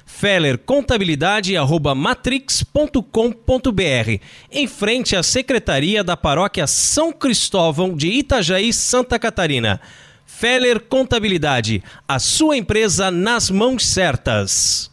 Feller 0.17 0.59
Contabilidade 0.59 1.57
arroba 1.57 1.95
matrix.com.br. 1.95 4.21
Em 4.51 4.67
frente 4.67 5.15
à 5.15 5.23
Secretaria 5.23 6.03
da 6.03 6.15
Paróquia 6.15 6.67
São 6.67 7.11
Cristóvão 7.11 7.95
de 7.95 8.07
Itajaí, 8.07 8.71
Santa 8.71 9.17
Catarina. 9.17 9.81
Feller 10.23 10.81
Contabilidade, 10.81 11.83
a 12.07 12.19
sua 12.19 12.55
empresa 12.55 13.09
nas 13.09 13.49
mãos 13.49 13.87
certas. 13.87 14.90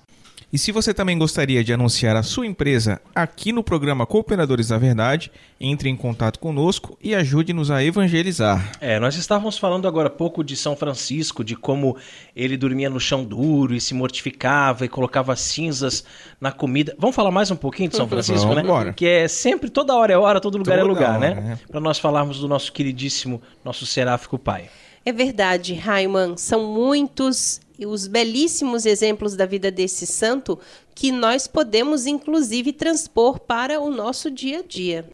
E 0.50 0.56
se 0.56 0.72
você 0.72 0.94
também 0.94 1.18
gostaria 1.18 1.62
de 1.62 1.74
anunciar 1.74 2.16
a 2.16 2.22
sua 2.22 2.46
empresa 2.46 3.02
aqui 3.14 3.52
no 3.52 3.62
programa 3.62 4.06
Cooperadores 4.06 4.68
da 4.68 4.78
Verdade, 4.78 5.30
entre 5.60 5.90
em 5.90 5.96
contato 5.96 6.38
conosco 6.38 6.96
e 7.02 7.14
ajude-nos 7.14 7.70
a 7.70 7.84
evangelizar. 7.84 8.72
É, 8.80 8.98
nós 8.98 9.14
estávamos 9.16 9.58
falando 9.58 9.86
agora 9.86 10.06
há 10.06 10.10
pouco 10.10 10.42
de 10.42 10.56
São 10.56 10.74
Francisco, 10.74 11.44
de 11.44 11.54
como 11.54 11.98
ele 12.34 12.56
dormia 12.56 12.88
no 12.88 12.98
chão 12.98 13.24
duro 13.24 13.74
e 13.74 13.80
se 13.80 13.92
mortificava 13.92 14.86
e 14.86 14.88
colocava 14.88 15.36
cinzas 15.36 16.02
na 16.40 16.50
comida. 16.50 16.96
Vamos 16.98 17.14
falar 17.14 17.30
mais 17.30 17.50
um 17.50 17.56
pouquinho 17.56 17.90
de 17.90 17.96
São 17.96 18.08
Francisco, 18.08 18.40
Vamos 18.40 18.56
né? 18.56 18.62
Embora. 18.62 18.92
Que 18.94 19.06
é 19.06 19.28
sempre 19.28 19.68
toda 19.68 19.94
hora 19.94 20.14
é 20.14 20.16
hora, 20.16 20.40
todo 20.40 20.56
lugar 20.56 20.78
é 20.78 20.80
toda 20.80 20.90
é 20.90 20.94
lugar, 20.94 21.20
né? 21.20 21.30
hora, 21.32 21.40
né? 21.42 21.58
É. 21.62 21.66
Para 21.66 21.80
nós 21.80 21.98
falarmos 21.98 22.40
do 22.40 22.48
nosso 22.48 22.72
queridíssimo, 22.72 23.42
nosso 23.62 23.84
seráfico 23.84 24.38
pai. 24.38 24.70
É 25.04 25.12
verdade, 25.12 25.74
Raiman. 25.74 26.38
São 26.38 26.72
muitos 26.72 27.60
os 27.86 28.06
belíssimos 28.06 28.86
exemplos 28.86 29.36
da 29.36 29.46
vida 29.46 29.70
desse 29.70 30.06
santo 30.06 30.58
que 30.94 31.12
nós 31.12 31.46
podemos, 31.46 32.06
inclusive, 32.06 32.72
transpor 32.72 33.38
para 33.38 33.80
o 33.80 33.90
nosso 33.90 34.30
dia 34.30 34.60
a 34.60 34.62
dia. 34.62 35.06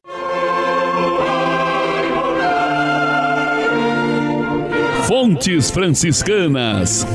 Fontes 5.07 5.69
Franciscanas. 5.69 7.05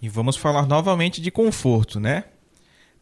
E 0.00 0.08
vamos 0.08 0.36
falar 0.36 0.66
novamente 0.66 1.20
de 1.20 1.30
conforto, 1.30 1.98
né? 1.98 2.24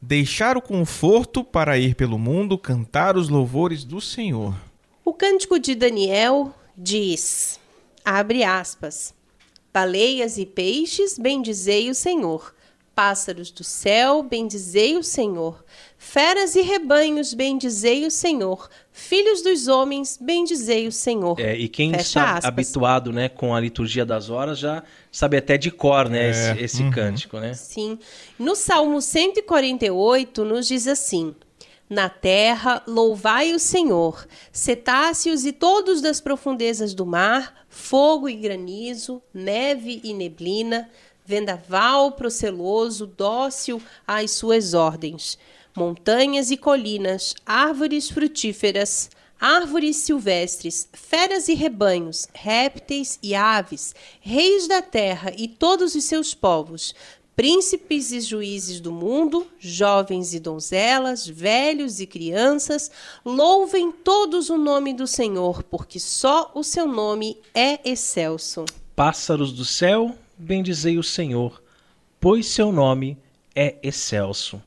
Deixar 0.01 0.57
o 0.57 0.63
conforto 0.63 1.45
para 1.45 1.79
ir 1.79 1.95
pelo 1.95 2.19
mundo 2.19 2.57
cantar 2.57 3.17
os 3.17 3.29
louvores 3.29 3.85
do 3.85 4.01
Senhor. 4.01 4.55
O 5.05 5.13
cântico 5.13 5.59
de 5.59 5.75
Daniel 5.75 6.55
diz: 6.77 7.61
abre 8.09 8.43
aspas. 8.45 9.15
Baleias 9.73 10.39
e 10.39 10.47
peixes, 10.47 11.19
bendizei 11.19 11.91
o 11.91 11.95
Senhor. 11.95 12.55
Pássaros 12.95 13.53
do 13.53 13.63
céu, 13.63 14.25
bendizei 14.25 14.97
o 14.97 15.05
Senhor. 15.05 15.65
Feras 15.97 16.57
e 16.57 16.63
rebanhos, 16.63 17.33
bendizei 17.33 18.05
o 18.05 18.11
Senhor. 18.11 18.69
Filhos 18.91 19.41
dos 19.41 19.69
homens, 19.69 20.19
bendizei 20.21 20.89
o 20.89 20.93
Senhor. 20.93 21.39
É, 21.39 21.57
e 21.57 21.69
quem 21.69 21.93
Fecha 21.93 22.03
está 22.03 22.33
aspas. 22.33 22.45
habituado 22.45 23.13
né, 23.13 23.29
com 23.29 23.55
a 23.55 23.61
liturgia 23.61 24.05
das 24.05 24.31
horas 24.31 24.59
já 24.59 24.83
sabe 25.13 25.37
até 25.37 25.57
de 25.57 25.71
cor 25.71 26.09
né, 26.09 26.27
é. 26.27 26.31
esse, 26.31 26.65
esse 26.65 26.83
uhum. 26.83 26.91
cântico. 26.91 27.39
Né? 27.39 27.55
Sim. 27.55 27.99
No 28.37 28.57
Salmo 28.57 29.01
148 29.01 30.45
nos 30.45 30.67
diz 30.67 30.89
assim: 30.89 31.37
na 31.89 32.09
terra, 32.09 32.83
louvai 32.87 33.55
o 33.55 33.59
Senhor, 33.59 34.27
cetáceos 34.53 35.47
e 35.47 35.53
todos 35.53 36.01
das 36.01 36.21
profundezas 36.21 36.93
do 36.93 37.07
mar, 37.07 37.67
fogo 37.69 38.29
e 38.29 38.35
granizo, 38.35 39.23
neve 39.33 40.01
e 40.05 40.13
neblina, 40.13 40.91
vendaval 41.25 42.13
proceloso, 42.13 43.07
dócil 43.07 43.81
às 44.07 44.33
suas 44.33 44.75
ordens, 44.75 45.39
montanhas 45.77 46.51
e 46.51 46.57
colinas, 46.57 47.35
árvores 47.47 48.11
frutíferas, 48.11 49.11
árvores 49.41 49.97
silvestres, 49.97 50.89
feras 50.93 51.49
e 51.49 51.55
rebanhos, 51.55 52.27
répteis 52.35 53.19
e 53.23 53.35
aves, 53.35 53.95
reis 54.21 54.67
da 54.67 54.83
terra 54.83 55.33
e 55.37 55.47
todos 55.47 55.95
os 55.95 56.05
seus 56.05 56.35
povos, 56.35 56.95
príncipes 57.39 58.11
e 58.11 58.21
juízes 58.21 58.81
do 58.81 58.91
mundo, 58.91 59.47
jovens 59.61 60.35
e 60.35 60.41
donzelas, 60.41 61.25
velhos 61.25 62.01
e 62.01 62.07
crianças, 62.07 62.91
louvem 63.25 63.93
todos 63.93 64.51
o 64.51 64.59
nome 64.59 64.93
do 64.93 65.07
Senhor, 65.07 65.63
porque 65.63 66.01
só 66.01 66.51
o 66.53 66.65
seu 66.65 66.89
nome 66.89 67.39
é 67.55 67.79
excelso. 67.89 68.65
Pássaros 68.97 69.53
do 69.53 69.65
céu, 69.65 70.17
bendizei 70.37 70.99
o 70.99 71.03
Senhor, 71.05 71.63
pois 72.19 72.45
seu 72.45 72.73
nome 72.73 73.17
é 73.55 73.77
excelso. 73.85 74.61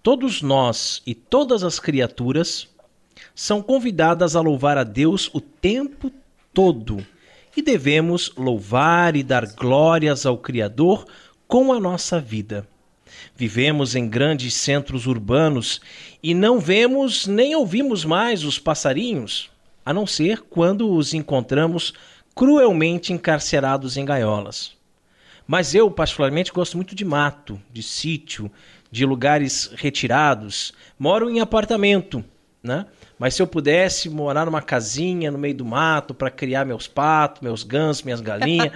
Todos 0.00 0.42
nós 0.42 1.02
e 1.04 1.16
todas 1.16 1.64
as 1.64 1.80
criaturas 1.80 2.68
são 3.34 3.60
convidadas 3.60 4.36
a 4.36 4.40
louvar 4.40 4.78
a 4.78 4.84
Deus 4.84 5.28
o 5.34 5.40
tempo 5.40 6.08
todo. 6.54 7.04
E 7.56 7.60
devemos 7.60 8.32
louvar 8.36 9.16
e 9.16 9.24
dar 9.24 9.44
glórias 9.44 10.24
ao 10.24 10.38
Criador 10.38 11.04
com 11.52 11.70
a 11.70 11.78
nossa 11.78 12.18
vida. 12.18 12.66
Vivemos 13.36 13.94
em 13.94 14.08
grandes 14.08 14.54
centros 14.54 15.06
urbanos 15.06 15.82
e 16.22 16.32
não 16.32 16.58
vemos 16.58 17.26
nem 17.26 17.54
ouvimos 17.54 18.06
mais 18.06 18.42
os 18.42 18.58
passarinhos, 18.58 19.50
a 19.84 19.92
não 19.92 20.06
ser 20.06 20.40
quando 20.40 20.90
os 20.90 21.12
encontramos 21.12 21.92
cruelmente 22.34 23.12
encarcerados 23.12 23.98
em 23.98 24.04
gaiolas. 24.06 24.72
Mas 25.46 25.74
eu, 25.74 25.90
particularmente, 25.90 26.50
gosto 26.50 26.78
muito 26.78 26.94
de 26.94 27.04
mato, 27.04 27.60
de 27.70 27.82
sítio, 27.82 28.50
de 28.90 29.04
lugares 29.04 29.70
retirados. 29.74 30.72
Moro 30.98 31.28
em 31.28 31.40
apartamento, 31.40 32.24
né? 32.62 32.86
Mas 33.22 33.34
se 33.34 33.40
eu 33.40 33.46
pudesse 33.46 34.10
morar 34.10 34.46
numa 34.46 34.60
casinha 34.60 35.30
no 35.30 35.38
meio 35.38 35.54
do 35.54 35.64
mato 35.64 36.12
para 36.12 36.28
criar 36.28 36.64
meus 36.64 36.88
patos, 36.88 37.40
meus 37.40 37.62
gansos, 37.62 38.02
minhas 38.02 38.20
galinhas, 38.20 38.72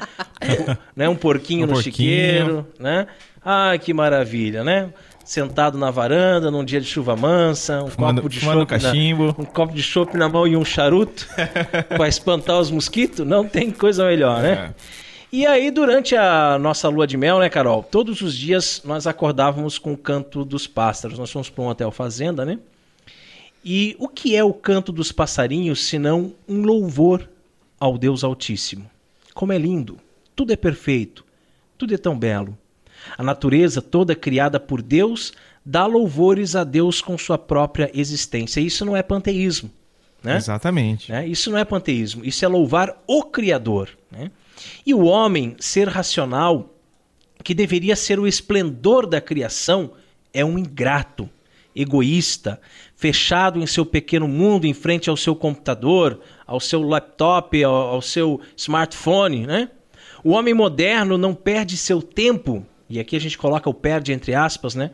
né, 0.95 1.09
um 1.09 1.17
porquinho 1.17 1.65
um 1.65 1.67
no 1.67 1.73
porquinho. 1.73 1.93
chiqueiro, 1.93 2.67
né? 2.79 3.09
Ai, 3.45 3.77
que 3.77 3.93
maravilha, 3.93 4.63
né? 4.63 4.91
Sentado 5.25 5.77
na 5.77 5.91
varanda 5.91 6.49
num 6.49 6.65
dia 6.65 6.81
de 6.81 6.87
chuva 6.87 7.17
mansa, 7.17 7.83
um 7.83 7.89
fumando, 7.89 8.23
copo 8.23 8.29
de 8.29 8.39
chopp 8.39 8.67
cachimbo, 8.67 9.35
um 9.37 9.45
copo 9.45 9.75
de 9.75 9.83
chopp 9.83 10.17
na 10.17 10.29
mão 10.29 10.47
e 10.47 10.57
um 10.57 10.65
charuto 10.65 11.27
para 11.97 12.07
espantar 12.07 12.61
os 12.61 12.71
mosquitos, 12.71 13.27
não 13.27 13.49
tem 13.49 13.73
coisa 13.73 14.07
melhor, 14.07 14.41
né? 14.41 14.53
É. 14.53 14.75
E 15.33 15.45
aí, 15.45 15.73
durante 15.73 16.15
a 16.15 16.57
nossa 16.57 16.89
lua 16.89 17.05
de 17.05 17.17
mel, 17.17 17.41
né, 17.41 17.49
Carol? 17.49 17.83
Todos 17.83 18.21
os 18.21 18.37
dias 18.37 18.81
nós 18.85 19.09
acordávamos 19.09 19.77
com 19.77 19.93
o 19.93 19.97
canto 19.97 20.45
dos 20.45 20.69
pássaros. 20.69 21.19
Nós 21.19 21.33
fomos 21.33 21.51
para 21.51 21.65
um 21.65 21.67
hotel 21.67 21.91
fazenda, 21.91 22.45
né? 22.45 22.61
E 23.69 23.97
o 23.99 24.07
que 24.07 24.37
é 24.37 24.45
o 24.45 24.55
canto 24.55 24.93
dos 24.93 25.11
passarinhos 25.11 25.87
senão 25.87 26.33
um 26.49 26.63
louvor 26.63 27.29
ao 27.81 27.99
Deus 27.99 28.23
Altíssimo? 28.23 28.89
Como 29.35 29.53
é 29.53 29.59
lindo, 29.59 29.99
tudo 30.37 30.53
é 30.53 30.57
perfeito, 30.57 31.25
tudo 31.77 31.93
é 31.93 31.99
tão 31.99 32.17
belo. 32.17 32.57
A 33.19 33.25
natureza 33.25 33.83
toda 33.83 34.15
criada 34.15 34.61
por 34.61 34.81
Deus 34.81 35.33
dá 35.65 35.85
louvores 35.85 36.55
a 36.55 36.63
Deus 36.63 37.01
com 37.01 37.19
sua 37.19 37.37
própria 37.37 37.91
existência. 37.93 38.61
Isso 38.61 38.85
não 38.85 38.97
é 38.97 39.03
panteísmo. 39.03 39.69
Né? 40.23 40.37
Exatamente. 40.37 41.11
Né? 41.11 41.27
Isso 41.27 41.51
não 41.51 41.59
é 41.59 41.65
panteísmo, 41.65 42.25
isso 42.25 42.45
é 42.45 42.49
louvar 42.49 43.03
o 43.05 43.25
Criador. 43.25 43.91
Né? 44.13 44.31
E 44.87 44.95
o 44.95 45.07
homem 45.07 45.57
ser 45.59 45.89
racional, 45.89 46.73
que 47.43 47.53
deveria 47.53 47.97
ser 47.97 48.21
o 48.21 48.29
esplendor 48.29 49.09
da 49.09 49.21
criação, 49.21 49.91
é 50.33 50.45
um 50.45 50.57
ingrato 50.57 51.29
egoísta, 51.77 52.59
fechado 52.97 53.61
em 53.61 53.67
seu 53.67 53.85
pequeno 53.85 54.27
mundo 54.27 54.67
em 54.67 54.73
frente 54.73 55.11
ao 55.11 55.17
seu 55.17 55.37
computador, 55.37 56.19
ao 56.47 56.59
seu 56.59 56.83
laptop, 56.83 57.63
ao, 57.63 57.75
ao 57.75 58.03
seu 58.03 58.41
smartphone, 58.57 59.47
né? 59.47 59.69
O 60.25 60.31
homem 60.31 60.55
moderno 60.55 61.17
não 61.17 61.35
perde 61.35 61.77
seu 61.77 62.03
tempo, 62.03 62.67
e 62.89 62.99
aqui 62.99 63.15
a 63.15 63.21
gente 63.21 63.39
coloca 63.39 63.71
o 63.71 63.75
perde 63.75 64.13
entre 64.13 64.35
aspas, 64.35 64.75
né? 64.75 64.91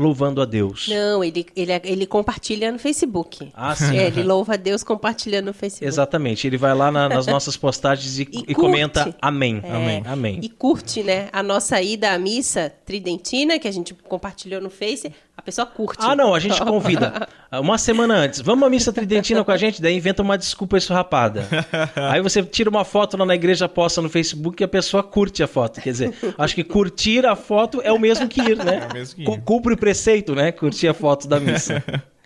louvando 0.00 0.40
a 0.40 0.46
Deus. 0.46 0.88
Não, 0.88 1.22
ele, 1.22 1.46
ele, 1.54 1.72
ele 1.84 2.06
compartilha 2.06 2.72
no 2.72 2.78
Facebook. 2.78 3.50
Ah, 3.54 3.76
sim. 3.76 3.98
É, 3.98 4.06
ele 4.06 4.22
louva 4.22 4.54
a 4.54 4.56
Deus 4.56 4.82
compartilhando 4.82 5.46
no 5.46 5.52
Facebook. 5.52 5.86
Exatamente. 5.86 6.46
Ele 6.46 6.56
vai 6.56 6.74
lá 6.74 6.90
na, 6.90 7.08
nas 7.08 7.26
nossas 7.26 7.56
postagens 7.56 8.18
e, 8.18 8.22
e, 8.32 8.44
e 8.48 8.54
comenta 8.54 9.14
amém. 9.20 9.60
É, 9.62 9.70
amém. 9.70 10.02
Amém. 10.06 10.40
E 10.42 10.48
curte, 10.48 11.02
né? 11.02 11.28
A 11.32 11.42
nossa 11.42 11.80
ida 11.82 12.12
à 12.12 12.18
missa 12.18 12.72
tridentina, 12.84 13.58
que 13.58 13.68
a 13.68 13.72
gente 13.72 13.92
compartilhou 13.94 14.60
no 14.60 14.70
Face. 14.70 15.12
A 15.40 15.42
pessoa 15.42 15.66
curte. 15.66 16.04
Ah, 16.04 16.14
não, 16.14 16.34
a 16.34 16.38
gente 16.38 16.60
convida. 16.60 17.26
Uma 17.50 17.78
semana 17.78 18.14
antes, 18.14 18.42
vamos 18.42 18.66
à 18.66 18.68
missa 18.68 18.92
tridentina 18.92 19.42
com 19.42 19.50
a 19.50 19.56
gente, 19.56 19.80
daí 19.80 19.96
inventa 19.96 20.20
uma 20.20 20.36
desculpa 20.36 20.76
esfarrapada. 20.76 21.48
Aí 21.96 22.20
você 22.20 22.42
tira 22.42 22.68
uma 22.68 22.84
foto 22.84 23.16
lá 23.16 23.24
na 23.24 23.34
igreja, 23.34 23.66
posta 23.66 24.02
no 24.02 24.10
Facebook 24.10 24.62
e 24.62 24.64
a 24.64 24.68
pessoa 24.68 25.02
curte 25.02 25.42
a 25.42 25.46
foto. 25.46 25.80
Quer 25.80 25.92
dizer, 25.92 26.14
acho 26.36 26.54
que 26.54 26.62
curtir 26.62 27.24
a 27.24 27.34
foto 27.34 27.80
é 27.82 27.90
o 27.90 27.98
mesmo 27.98 28.28
que 28.28 28.38
ir, 28.38 28.58
né? 28.58 28.82
É 28.84 28.86
o 28.90 28.92
mesmo 28.92 29.16
que 29.16 29.22
ir. 29.22 29.40
Cumpre 29.40 29.72
o 29.72 29.78
preceito, 29.78 30.34
né? 30.34 30.52
Curtir 30.52 30.88
a 30.88 30.94
foto 30.94 31.26
da 31.26 31.40
missa. 31.40 31.82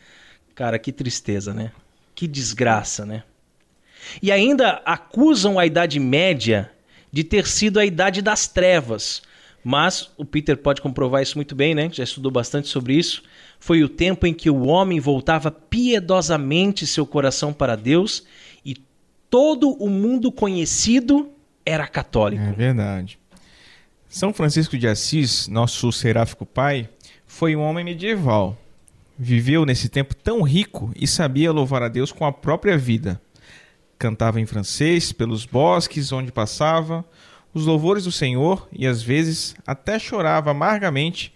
Cara, 0.53 0.77
que 0.77 0.91
tristeza, 0.91 1.55
né? 1.55 1.71
Que 2.17 2.27
desgraça, 2.27 3.07
né? 3.07 3.23
E 4.21 4.33
ainda 4.33 4.83
acusam 4.85 5.57
a 5.57 5.65
Idade 5.65 6.01
Média 6.01 6.69
de 7.13 7.23
ter 7.23 7.47
sido 7.47 7.79
a 7.79 7.87
Idade 7.87 8.21
das 8.21 8.49
Trevas 8.49 9.23
mas 9.65 10.11
o 10.19 10.27
Peter 10.27 10.59
pode 10.59 10.83
comprovar 10.83 11.23
isso 11.23 11.39
muito 11.39 11.55
bem, 11.55 11.75
né? 11.75 11.89
Já 11.91 12.05
estudou 12.05 12.31
bastante 12.31 12.69
sobre 12.69 12.95
isso. 12.95 13.23
Foi 13.59 13.83
o 13.83 13.89
tempo 13.89 14.27
em 14.27 14.35
que 14.35 14.51
o 14.51 14.67
homem 14.67 15.01
voltava 15.01 15.51
piedosamente 15.51 16.87
seu 16.87 17.07
coração 17.07 17.51
para 17.51 17.75
Deus 17.75 18.25
e 18.63 18.77
todo 19.31 19.71
o 19.71 19.89
mundo 19.89 20.31
conhecido 20.31 21.31
era 21.65 21.87
católico. 21.87 22.43
É 22.43 22.53
verdade. 22.53 23.19
São 24.07 24.35
Francisco 24.35 24.77
de 24.77 24.87
Assis, 24.87 25.49
nosso 25.49 25.91
seráfico 25.91 26.45
pai, 26.45 26.89
foi 27.27 27.57
um 27.57 27.63
homem 27.63 27.85
medieval. 27.85 28.57
Viveu 29.19 29.65
nesse 29.65 29.89
tempo 29.89 30.15
tão 30.15 30.43
rico 30.43 30.93
e 30.95 31.07
sabia 31.07 31.51
louvar 31.51 31.83
a 31.83 31.89
Deus 31.89 32.13
com 32.13 32.27
a 32.27 32.33
própria 32.33 32.77
vida. 32.77 33.21
Cantava 33.99 34.41
em 34.41 34.47
francês 34.47 35.11
pelos 35.11 35.47
bosques 35.47 36.13
onde 36.13 36.31
passava, 36.31 37.05
os 37.55 37.65
louvores 37.65 38.05
do 38.05 38.13
Senhor 38.13 38.69
e 38.73 38.87
às 38.87 39.03
vezes 39.03 39.55
até 39.67 39.99
chorava 39.99 40.51
amargamente 40.51 41.33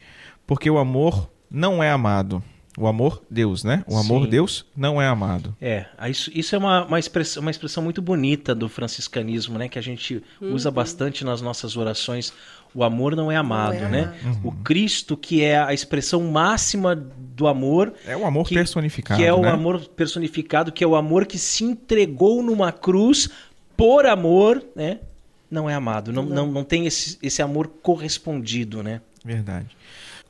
porque 0.47 0.69
o 0.69 0.79
amor 0.79 1.31
não 1.51 1.83
é 1.83 1.91
amado. 1.91 2.43
O 2.77 2.87
amor, 2.87 3.21
Deus, 3.29 3.65
né? 3.65 3.83
O 3.89 3.97
amor, 3.97 4.23
Sim. 4.25 4.31
Deus, 4.31 4.65
não 4.77 5.03
é 5.03 5.07
amado. 5.09 5.57
É, 5.61 5.87
isso, 6.09 6.31
isso 6.33 6.55
é 6.55 6.59
uma, 6.59 6.85
uma, 6.85 6.99
expressão, 6.99 7.41
uma 7.41 7.51
expressão 7.51 7.83
muito 7.83 8.01
bonita 8.01 8.55
do 8.55 8.69
franciscanismo, 8.69 9.59
né? 9.59 9.69
Que 9.69 9.81
a 9.81 9.83
gente 9.83 10.23
uhum. 10.41 10.55
usa 10.55 10.71
bastante 10.71 11.25
nas 11.25 11.43
nossas 11.43 11.77
orações. 11.77 12.33
O 12.73 12.85
amor 12.85 13.17
não 13.17 13.33
é 13.33 13.37
amado, 13.37 13.81
não 13.81 13.87
é 13.87 13.91
né? 13.91 14.01
Amado. 14.23 14.45
Uhum. 14.45 14.51
O 14.51 14.53
Cristo, 14.63 15.17
que 15.17 15.43
é 15.43 15.59
a 15.59 15.75
expressão 15.75 16.23
máxima 16.31 16.95
do 16.95 17.49
amor. 17.49 17.93
É 18.07 18.17
o 18.17 18.25
amor 18.25 18.47
que, 18.47 18.55
personificado. 18.55 19.21
Que 19.21 19.27
é 19.27 19.33
né? 19.33 19.37
o 19.37 19.45
amor 19.45 19.81
personificado, 19.81 20.71
que 20.71 20.85
é 20.85 20.87
o 20.87 20.95
amor 20.95 21.27
que 21.27 21.37
se 21.37 21.65
entregou 21.65 22.45
numa 22.45 22.71
cruz 22.71 23.29
por 23.77 24.07
amor, 24.07 24.65
né, 24.75 24.99
não 25.51 25.69
é 25.69 25.75
amado, 25.75 26.13
não, 26.13 26.23
não. 26.23 26.35
não, 26.35 26.53
não 26.53 26.65
tem 26.65 26.87
esse, 26.87 27.19
esse 27.23 27.43
amor 27.43 27.69
correspondido, 27.83 28.83
né? 28.83 29.01
Verdade. 29.25 29.77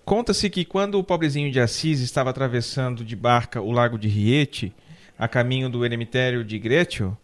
Conta-se 0.05 0.49
que 0.49 0.65
quando 0.65 0.99
o 0.99 1.05
pobrezinho 1.05 1.53
de 1.53 1.61
Assis 1.61 2.01
estava 2.01 2.31
atravessando 2.31 3.05
de 3.05 3.15
barca 3.15 3.61
o 3.61 3.71
lago 3.71 3.99
de 3.99 4.09
Riete, 4.09 4.73
a 5.19 5.29
caminho 5.29 5.69
do 5.69 5.85
eremitério 5.85 6.45
de 6.45 6.59
Gretio, 6.59 7.17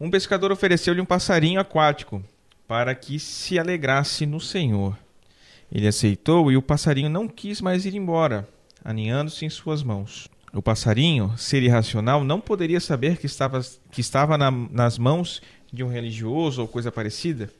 um 0.00 0.10
pescador 0.10 0.50
ofereceu-lhe 0.50 1.00
um 1.00 1.04
passarinho 1.04 1.60
aquático 1.60 2.22
para 2.66 2.94
que 2.94 3.18
se 3.18 3.58
alegrasse 3.58 4.24
no 4.24 4.40
Senhor. 4.40 4.96
Ele 5.70 5.86
aceitou 5.86 6.50
e 6.50 6.56
o 6.56 6.62
passarinho 6.62 7.10
não 7.10 7.28
quis 7.28 7.60
mais 7.60 7.84
ir 7.84 7.94
embora, 7.94 8.48
aninhando-se 8.84 9.44
em 9.44 9.50
suas 9.50 9.82
mãos. 9.82 10.28
O 10.52 10.62
passarinho, 10.62 11.32
ser 11.36 11.62
irracional, 11.62 12.24
não 12.24 12.40
poderia 12.40 12.80
saber 12.80 13.18
que 13.18 13.26
estava, 13.26 13.60
que 13.90 14.00
estava 14.00 14.38
na, 14.38 14.50
nas 14.50 14.98
mãos 14.98 15.42
de 15.72 15.84
um 15.84 15.88
religioso 15.88 16.62
ou 16.62 16.68
coisa 16.68 16.90
parecida. 16.90 17.50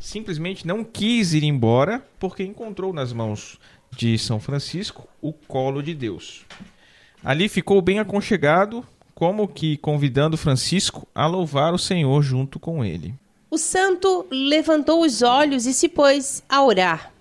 Simplesmente 0.00 0.66
não 0.66 0.82
quis 0.82 1.34
ir 1.34 1.44
embora 1.44 2.04
porque 2.18 2.42
encontrou 2.42 2.92
nas 2.92 3.12
mãos 3.12 3.58
de 3.96 4.18
São 4.18 4.40
Francisco 4.40 5.08
o 5.20 5.32
colo 5.32 5.82
de 5.82 5.94
Deus. 5.94 6.44
Ali 7.22 7.48
ficou 7.48 7.82
bem 7.82 7.98
aconchegado, 7.98 8.84
como 9.14 9.46
que 9.46 9.76
convidando 9.76 10.36
Francisco 10.36 11.06
a 11.14 11.26
louvar 11.26 11.74
o 11.74 11.78
Senhor 11.78 12.22
junto 12.22 12.58
com 12.58 12.84
ele. 12.84 13.14
O 13.50 13.58
santo 13.58 14.26
levantou 14.30 15.02
os 15.02 15.22
olhos 15.22 15.66
e 15.66 15.74
se 15.74 15.88
pôs 15.88 16.42
a 16.48 16.64
orar. 16.64 17.12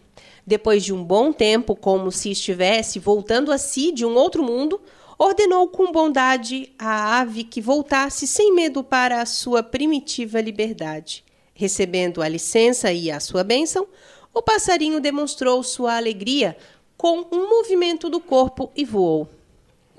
Depois 0.45 0.83
de 0.83 0.93
um 0.93 1.03
bom 1.03 1.33
tempo, 1.33 1.75
como 1.75 2.11
se 2.11 2.31
estivesse 2.31 2.97
voltando 2.97 3.51
a 3.51 3.57
si 3.57 3.91
de 3.91 4.05
um 4.05 4.15
outro 4.15 4.41
mundo, 4.41 4.79
ordenou 5.19 5.67
com 5.67 5.91
bondade 5.91 6.71
à 6.79 7.19
ave 7.19 7.43
que 7.43 7.59
voltasse 7.59 8.25
sem 8.25 8.55
medo 8.55 8.81
para 8.81 9.21
a 9.21 9.25
sua 9.25 9.61
primitiva 9.61 10.39
liberdade. 10.39 11.25
Recebendo 11.53 12.21
a 12.21 12.29
licença 12.29 12.89
e 12.93 13.11
a 13.11 13.19
sua 13.19 13.43
bênção, 13.43 13.85
o 14.33 14.41
passarinho 14.41 15.01
demonstrou 15.01 15.61
sua 15.61 15.97
alegria 15.97 16.55
com 16.95 17.27
um 17.33 17.49
movimento 17.49 18.09
do 18.09 18.21
corpo 18.21 18.71
e 18.73 18.85
voou. 18.85 19.27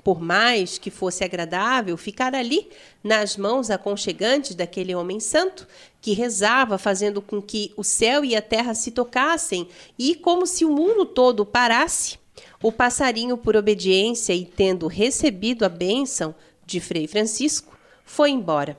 Por 0.03 0.19
mais 0.19 0.79
que 0.79 0.89
fosse 0.89 1.23
agradável 1.23 1.95
ficar 1.95 2.33
ali, 2.33 2.67
nas 3.03 3.37
mãos 3.37 3.69
aconchegantes 3.69 4.55
daquele 4.55 4.95
homem 4.95 5.19
santo, 5.19 5.67
que 6.01 6.13
rezava, 6.13 6.79
fazendo 6.79 7.21
com 7.21 7.39
que 7.39 7.71
o 7.77 7.83
céu 7.83 8.25
e 8.25 8.35
a 8.35 8.41
terra 8.41 8.73
se 8.73 8.89
tocassem 8.89 9.67
e 9.99 10.15
como 10.15 10.47
se 10.47 10.65
o 10.65 10.71
mundo 10.71 11.05
todo 11.05 11.45
parasse, 11.45 12.17
o 12.61 12.71
passarinho, 12.71 13.37
por 13.37 13.55
obediência 13.55 14.33
e 14.33 14.45
tendo 14.45 14.87
recebido 14.87 15.63
a 15.65 15.69
bênção 15.69 16.35
de 16.65 16.79
Frei 16.79 17.07
Francisco, 17.07 17.77
foi 18.05 18.29
embora. 18.29 18.77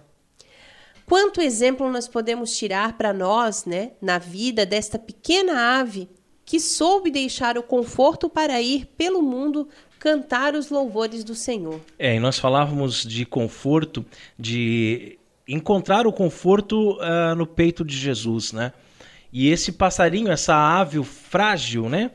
Quanto 1.06 1.40
exemplo 1.40 1.90
nós 1.90 2.08
podemos 2.08 2.56
tirar 2.56 2.96
para 2.96 3.12
nós, 3.12 3.64
né, 3.64 3.92
na 4.00 4.18
vida 4.18 4.64
desta 4.64 4.98
pequena 4.98 5.78
ave 5.80 6.08
que 6.44 6.58
soube 6.60 7.10
deixar 7.10 7.56
o 7.58 7.62
conforto 7.62 8.28
para 8.28 8.60
ir 8.60 8.86
pelo 8.96 9.22
mundo 9.22 9.68
cantar 9.98 10.54
os 10.54 10.70
louvores 10.70 11.22
do 11.22 11.34
Senhor. 11.34 11.80
É, 11.98 12.16
e 12.16 12.20
nós 12.20 12.38
falávamos 12.38 13.04
de 13.04 13.24
conforto, 13.24 14.04
de 14.38 15.18
encontrar 15.46 16.06
o 16.06 16.12
conforto 16.12 16.98
uh, 16.98 17.34
no 17.36 17.46
peito 17.46 17.84
de 17.84 17.96
Jesus, 17.96 18.52
né? 18.52 18.72
E 19.32 19.48
esse 19.48 19.72
passarinho, 19.72 20.30
essa 20.30 20.54
ave 20.54 21.02
frágil, 21.04 21.88
né? 21.88 22.10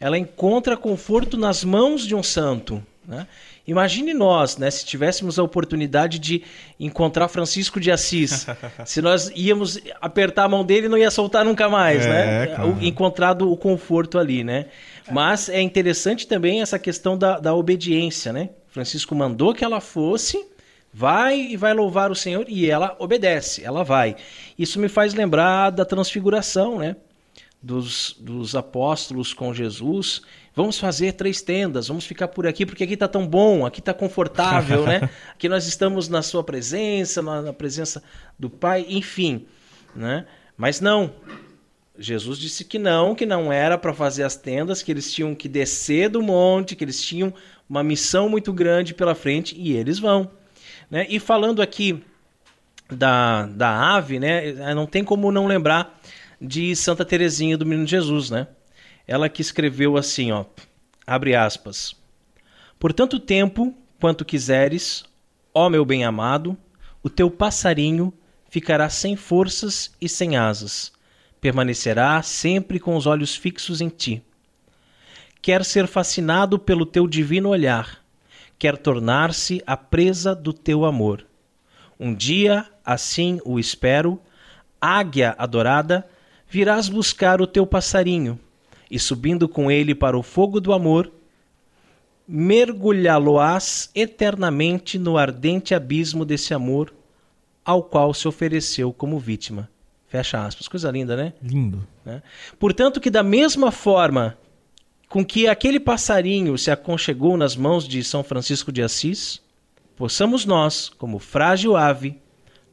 Ela 0.00 0.18
encontra 0.18 0.76
conforto 0.76 1.36
nas 1.36 1.64
mãos 1.64 2.06
de 2.06 2.14
um 2.14 2.22
santo, 2.22 2.82
né? 3.06 3.26
Imagine 3.68 4.14
nós, 4.14 4.56
né, 4.56 4.70
se 4.70 4.82
tivéssemos 4.86 5.38
a 5.38 5.42
oportunidade 5.42 6.18
de 6.18 6.42
encontrar 6.80 7.28
Francisco 7.28 7.78
de 7.78 7.90
Assis, 7.90 8.46
se 8.86 9.02
nós 9.02 9.30
íamos 9.36 9.78
apertar 10.00 10.44
a 10.44 10.48
mão 10.48 10.64
dele, 10.64 10.88
não 10.88 10.96
ia 10.96 11.10
soltar 11.10 11.44
nunca 11.44 11.68
mais, 11.68 12.06
é, 12.06 12.08
né? 12.08 12.46
Claro. 12.46 12.78
Encontrado 12.80 13.52
o 13.52 13.56
conforto 13.58 14.18
ali, 14.18 14.42
né? 14.42 14.66
Mas 15.10 15.50
é 15.50 15.60
interessante 15.60 16.26
também 16.26 16.62
essa 16.62 16.78
questão 16.78 17.16
da, 17.16 17.38
da 17.38 17.54
obediência, 17.54 18.32
né? 18.32 18.48
Francisco 18.68 19.14
mandou 19.14 19.52
que 19.52 19.64
ela 19.64 19.82
fosse, 19.82 20.42
vai 20.90 21.38
e 21.38 21.56
vai 21.56 21.74
louvar 21.74 22.10
o 22.10 22.14
Senhor 22.14 22.46
e 22.48 22.70
ela 22.70 22.96
obedece, 22.98 23.62
ela 23.62 23.82
vai. 23.84 24.16
Isso 24.58 24.80
me 24.80 24.88
faz 24.88 25.12
lembrar 25.12 25.70
da 25.70 25.84
transfiguração, 25.84 26.78
né? 26.78 26.96
Dos, 27.60 28.16
dos 28.20 28.54
apóstolos 28.54 29.34
com 29.34 29.52
Jesus. 29.52 30.22
Vamos 30.54 30.78
fazer 30.78 31.12
três 31.14 31.42
tendas, 31.42 31.88
vamos 31.88 32.06
ficar 32.06 32.28
por 32.28 32.46
aqui 32.46 32.64
porque 32.64 32.84
aqui 32.84 32.94
está 32.94 33.08
tão 33.08 33.26
bom, 33.26 33.66
aqui 33.66 33.80
está 33.80 33.92
confortável, 33.92 34.84
né? 34.86 35.10
Aqui 35.34 35.48
nós 35.48 35.66
estamos 35.66 36.08
na 36.08 36.22
sua 36.22 36.44
presença, 36.44 37.20
na, 37.20 37.42
na 37.42 37.52
presença 37.52 38.02
do 38.38 38.48
Pai, 38.48 38.86
enfim, 38.88 39.44
né? 39.94 40.24
Mas 40.56 40.80
não, 40.80 41.12
Jesus 41.98 42.38
disse 42.38 42.64
que 42.64 42.78
não, 42.78 43.14
que 43.14 43.26
não 43.26 43.52
era 43.52 43.76
para 43.76 43.92
fazer 43.92 44.22
as 44.22 44.36
tendas, 44.36 44.82
que 44.82 44.92
eles 44.92 45.12
tinham 45.12 45.34
que 45.34 45.48
descer 45.48 46.08
do 46.08 46.22
monte, 46.22 46.76
que 46.76 46.84
eles 46.84 47.02
tinham 47.02 47.34
uma 47.68 47.82
missão 47.82 48.28
muito 48.28 48.52
grande 48.52 48.94
pela 48.94 49.14
frente 49.14 49.56
e 49.58 49.72
eles 49.72 49.98
vão. 49.98 50.30
Né? 50.88 51.06
E 51.08 51.18
falando 51.18 51.60
aqui 51.60 52.02
da, 52.88 53.46
da 53.46 53.96
ave, 53.96 54.20
né, 54.20 54.48
eh, 54.48 54.74
não 54.74 54.86
tem 54.86 55.02
como 55.02 55.30
não 55.32 55.46
lembrar 55.46 56.00
de 56.40 56.74
Santa 56.76 57.04
Teresinha 57.04 57.56
do 57.56 57.66
Menino 57.66 57.86
Jesus, 57.86 58.30
né? 58.30 58.46
Ela 59.06 59.28
que 59.28 59.42
escreveu 59.42 59.96
assim, 59.96 60.32
ó, 60.32 60.44
abre 61.06 61.34
aspas. 61.34 61.96
Por 62.78 62.92
tanto 62.92 63.18
tempo 63.18 63.74
quanto 64.00 64.24
quiseres, 64.24 65.04
ó 65.52 65.68
meu 65.68 65.84
bem-amado, 65.84 66.56
o 67.02 67.10
teu 67.10 67.30
passarinho 67.30 68.12
ficará 68.48 68.88
sem 68.88 69.16
forças 69.16 69.94
e 70.00 70.08
sem 70.08 70.36
asas 70.36 70.92
permanecerá 71.40 72.20
sempre 72.22 72.78
com 72.78 72.96
os 72.96 73.06
olhos 73.06 73.34
fixos 73.34 73.80
em 73.80 73.88
ti. 73.88 74.22
Quer 75.40 75.64
ser 75.64 75.86
fascinado 75.86 76.58
pelo 76.58 76.84
teu 76.84 77.06
divino 77.06 77.50
olhar, 77.50 78.02
quer 78.58 78.76
tornar-se 78.76 79.62
a 79.66 79.76
presa 79.76 80.34
do 80.34 80.52
teu 80.52 80.84
amor. 80.84 81.24
Um 81.98 82.14
dia, 82.14 82.66
assim 82.84 83.40
o 83.44 83.58
espero, 83.58 84.20
águia 84.80 85.34
adorada, 85.38 86.08
virás 86.48 86.88
buscar 86.88 87.40
o 87.40 87.46
teu 87.46 87.66
passarinho, 87.66 88.38
e 88.90 88.98
subindo 88.98 89.48
com 89.48 89.70
ele 89.70 89.94
para 89.94 90.18
o 90.18 90.22
fogo 90.22 90.60
do 90.60 90.72
amor, 90.72 91.12
mergulhá-lo-ás 92.26 93.90
eternamente 93.94 94.98
no 94.98 95.16
ardente 95.16 95.74
abismo 95.74 96.24
desse 96.24 96.52
amor 96.52 96.92
ao 97.64 97.82
qual 97.82 98.12
se 98.12 98.26
ofereceu 98.26 98.92
como 98.92 99.18
vítima. 99.18 99.68
Fecha 100.08 100.44
aspas. 100.44 100.68
Coisa 100.68 100.90
linda, 100.90 101.16
né? 101.16 101.34
Lindo. 101.42 101.86
Né? 102.04 102.22
Portanto, 102.58 103.00
que 103.00 103.10
da 103.10 103.22
mesma 103.22 103.70
forma 103.70 104.38
com 105.08 105.24
que 105.24 105.48
aquele 105.48 105.80
passarinho 105.80 106.56
se 106.56 106.70
aconchegou 106.70 107.36
nas 107.36 107.56
mãos 107.56 107.86
de 107.86 108.02
São 108.04 108.22
Francisco 108.22 108.72
de 108.72 108.82
Assis, 108.82 109.40
possamos 109.96 110.44
nós, 110.44 110.88
como 110.88 111.18
frágil 111.18 111.76
ave, 111.76 112.18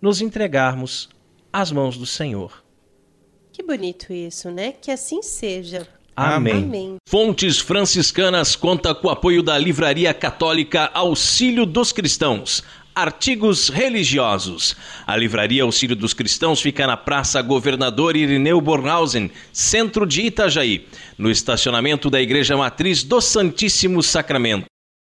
nos 0.01 0.21
entregarmos 0.21 1.09
às 1.51 1.71
mãos 1.71 1.97
do 1.97 2.05
Senhor. 2.05 2.64
Que 3.55 3.63
bonito 3.63 4.11
isso, 4.11 4.51
né? 4.51 4.73
Que 4.73 4.91
assim 4.91 5.21
seja. 5.23 5.87
Amém. 6.13 6.55
Amém. 6.55 6.95
Fontes 7.07 7.57
Franciscanas 7.57 8.53
conta 8.53 8.93
com 8.93 9.07
o 9.07 9.09
apoio 9.09 9.41
da 9.41 9.57
Livraria 9.57 10.13
Católica 10.13 10.91
Auxílio 10.93 11.65
dos 11.65 11.93
Cristãos 11.93 12.61
Artigos 12.93 13.69
religiosos. 13.69 14.75
A 15.07 15.15
Livraria 15.15 15.63
Auxílio 15.63 15.95
dos 15.95 16.13
Cristãos 16.13 16.61
fica 16.61 16.85
na 16.85 16.97
Praça 16.97 17.41
Governador 17.41 18.17
Irineu 18.17 18.59
Bornhausen, 18.59 19.31
centro 19.53 20.05
de 20.05 20.23
Itajaí, 20.23 20.85
no 21.17 21.31
estacionamento 21.31 22.09
da 22.09 22.21
Igreja 22.21 22.57
Matriz 22.57 23.03
do 23.03 23.21
Santíssimo 23.21 24.03
Sacramento. 24.03 24.65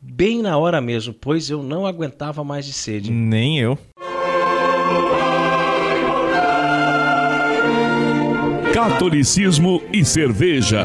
Bem 0.00 0.40
na 0.40 0.56
hora 0.56 0.80
mesmo, 0.80 1.12
pois 1.12 1.50
eu 1.50 1.62
não 1.62 1.86
aguentava 1.86 2.42
mais 2.42 2.64
de 2.64 2.72
sede. 2.72 3.10
Nem 3.10 3.58
eu. 3.58 3.78
Catolicismo 8.72 9.82
e 9.92 10.04
cerveja. 10.04 10.84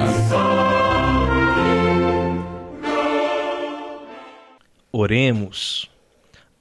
Oremos. 4.91 5.92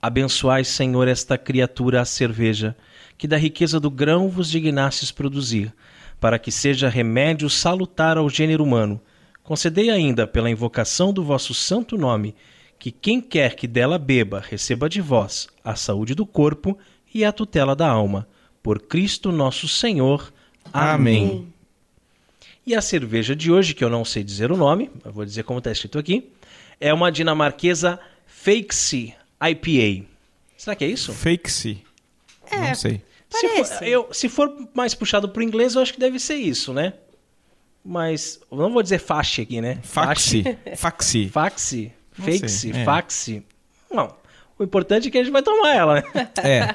Abençoai, 0.04 0.64
Senhor, 0.64 1.06
esta 1.06 1.38
criatura 1.38 2.00
a 2.00 2.04
cerveja, 2.04 2.76
que 3.16 3.28
da 3.28 3.36
riqueza 3.36 3.78
do 3.78 3.88
grão 3.88 4.28
vos 4.28 4.50
dignastes 4.50 5.12
produzir, 5.12 5.72
para 6.18 6.40
que 6.40 6.50
seja 6.50 6.88
remédio 6.88 7.48
salutar 7.48 8.18
ao 8.18 8.28
gênero 8.28 8.64
humano. 8.64 9.00
Concedei 9.44 9.90
ainda, 9.90 10.26
pela 10.26 10.50
invocação 10.50 11.12
do 11.12 11.22
vosso 11.22 11.54
santo 11.54 11.96
nome, 11.96 12.34
que 12.80 12.90
quem 12.90 13.20
quer 13.20 13.54
que 13.54 13.68
dela 13.68 13.96
beba 13.96 14.40
receba 14.40 14.88
de 14.88 15.00
vós 15.00 15.46
a 15.62 15.76
saúde 15.76 16.16
do 16.16 16.26
corpo 16.26 16.76
e 17.14 17.24
a 17.24 17.30
tutela 17.30 17.76
da 17.76 17.88
alma. 17.88 18.26
Por 18.60 18.82
Cristo 18.82 19.30
nosso 19.30 19.68
Senhor. 19.68 20.32
Amém. 20.72 21.30
Amém. 21.30 21.52
E 22.66 22.74
a 22.74 22.80
cerveja 22.80 23.36
de 23.36 23.52
hoje, 23.52 23.72
que 23.72 23.84
eu 23.84 23.90
não 23.90 24.04
sei 24.04 24.24
dizer 24.24 24.50
o 24.50 24.56
nome, 24.56 24.90
vou 25.04 25.24
dizer 25.24 25.44
como 25.44 25.58
está 25.58 25.70
escrito 25.70 25.96
aqui, 25.96 26.28
é 26.80 26.92
uma 26.92 27.12
dinamarquesa 27.12 28.00
Fakesy 28.26 29.14
IPA. 29.50 30.06
Será 30.56 30.76
que 30.76 30.84
é 30.84 30.88
isso? 30.88 31.12
Fakesy. 31.12 31.82
É, 32.50 32.68
não 32.68 32.74
sei. 32.74 33.02
Se 33.30 33.48
for, 33.48 33.82
eu, 33.82 34.08
se 34.12 34.28
for 34.28 34.68
mais 34.74 34.94
puxado 34.94 35.28
para 35.28 35.40
o 35.40 35.42
inglês, 35.42 35.74
eu 35.74 35.82
acho 35.82 35.94
que 35.94 36.00
deve 36.00 36.18
ser 36.18 36.36
isso, 36.36 36.72
né? 36.72 36.94
Mas 37.84 38.38
não 38.50 38.72
vou 38.72 38.82
dizer 38.82 38.98
faxe 38.98 39.40
aqui, 39.40 39.60
né? 39.60 39.78
Faxi. 39.82 40.44
Faxi. 40.76 41.28
Faxi. 41.28 41.92
Fakesy. 42.12 42.70
É. 42.70 42.84
Faxi. 42.84 43.42
Não. 43.90 44.14
O 44.58 44.62
importante 44.62 45.08
é 45.08 45.10
que 45.10 45.18
a 45.18 45.22
gente 45.22 45.32
vai 45.32 45.42
tomar 45.42 45.74
ela, 45.74 45.94
né? 45.94 46.02
É. 46.44 46.74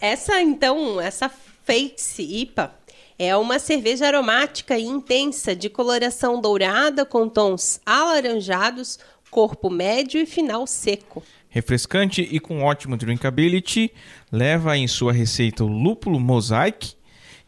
essa, 0.00 0.40
então, 0.40 1.00
essa 1.00 1.30
Fakesy 1.64 2.40
IPA 2.40 2.74
é 3.18 3.36
uma 3.36 3.58
cerveja 3.58 4.06
aromática 4.06 4.78
e 4.78 4.84
intensa 4.84 5.54
de 5.54 5.68
coloração 5.68 6.40
dourada 6.40 7.04
com 7.04 7.28
tons 7.28 7.80
alaranjados, 7.84 8.98
corpo 9.30 9.70
médio 9.70 10.20
e 10.20 10.26
final 10.26 10.66
seco. 10.66 11.22
Refrescante 11.48 12.22
e 12.22 12.38
com 12.38 12.62
ótimo 12.62 12.96
drinkability, 12.96 13.90
leva 14.30 14.76
em 14.76 14.86
sua 14.86 15.12
receita 15.12 15.64
o 15.64 15.66
lúpulo 15.66 16.20
mosaic 16.20 16.94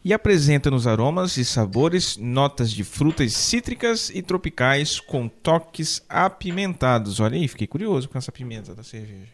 e 0.03 0.13
apresenta 0.13 0.69
nos 0.69 0.85
aromas 0.85 1.37
e 1.37 1.45
sabores 1.45 2.17
notas 2.17 2.71
de 2.71 2.83
frutas 2.83 3.33
cítricas 3.33 4.09
e 4.09 4.21
tropicais 4.21 4.99
com 4.99 5.29
toques 5.29 6.03
apimentados. 6.09 7.21
Olha 7.21 7.37
aí, 7.37 7.47
fiquei 7.47 7.67
curioso 7.67 8.09
com 8.09 8.17
essa 8.17 8.31
pimenta 8.31 8.75
da 8.75 8.83
cerveja. 8.83 9.31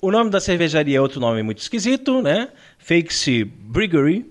O 0.00 0.10
nome 0.10 0.30
da 0.30 0.40
cervejaria 0.40 0.98
é 0.98 1.00
outro 1.00 1.20
nome 1.20 1.44
muito 1.44 1.58
esquisito, 1.58 2.20
né? 2.20 2.48
Fakes 2.78 3.46
Brewery, 3.46 4.28